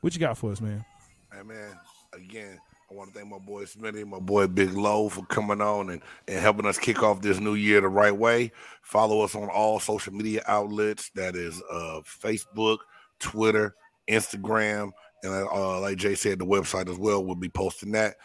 [0.00, 0.84] What you got for us, man?
[1.32, 1.78] Hey man,
[2.12, 2.58] again,
[2.88, 6.00] I want to thank my boy Smitty, my boy Big Low for coming on and,
[6.28, 8.52] and helping us kick off this new year the right way.
[8.82, 11.10] Follow us on all social media outlets.
[11.16, 12.78] That is uh, Facebook,
[13.18, 13.74] Twitter,
[14.08, 14.92] Instagram,
[15.24, 17.24] and uh, like Jay said, the website as well.
[17.24, 18.16] We'll be posting that.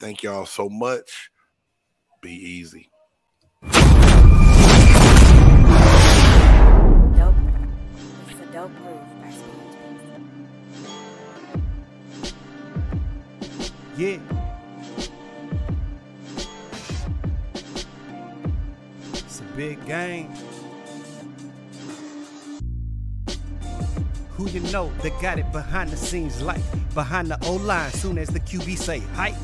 [0.00, 1.30] Thank y'all so much.
[2.20, 2.90] Be easy.
[3.62, 3.72] Dope.
[8.28, 9.09] It's a dope groove
[14.00, 14.20] by Steve.
[14.20, 14.40] Yeah.
[19.56, 20.32] Big game.
[24.30, 26.62] Who you know that got it behind the scenes like
[26.94, 29.34] behind the O line soon as the QB say hype.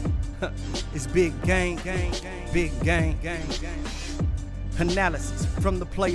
[0.94, 3.84] it's big game, game, game, big game, game, game.
[4.78, 6.14] Analysis from the players.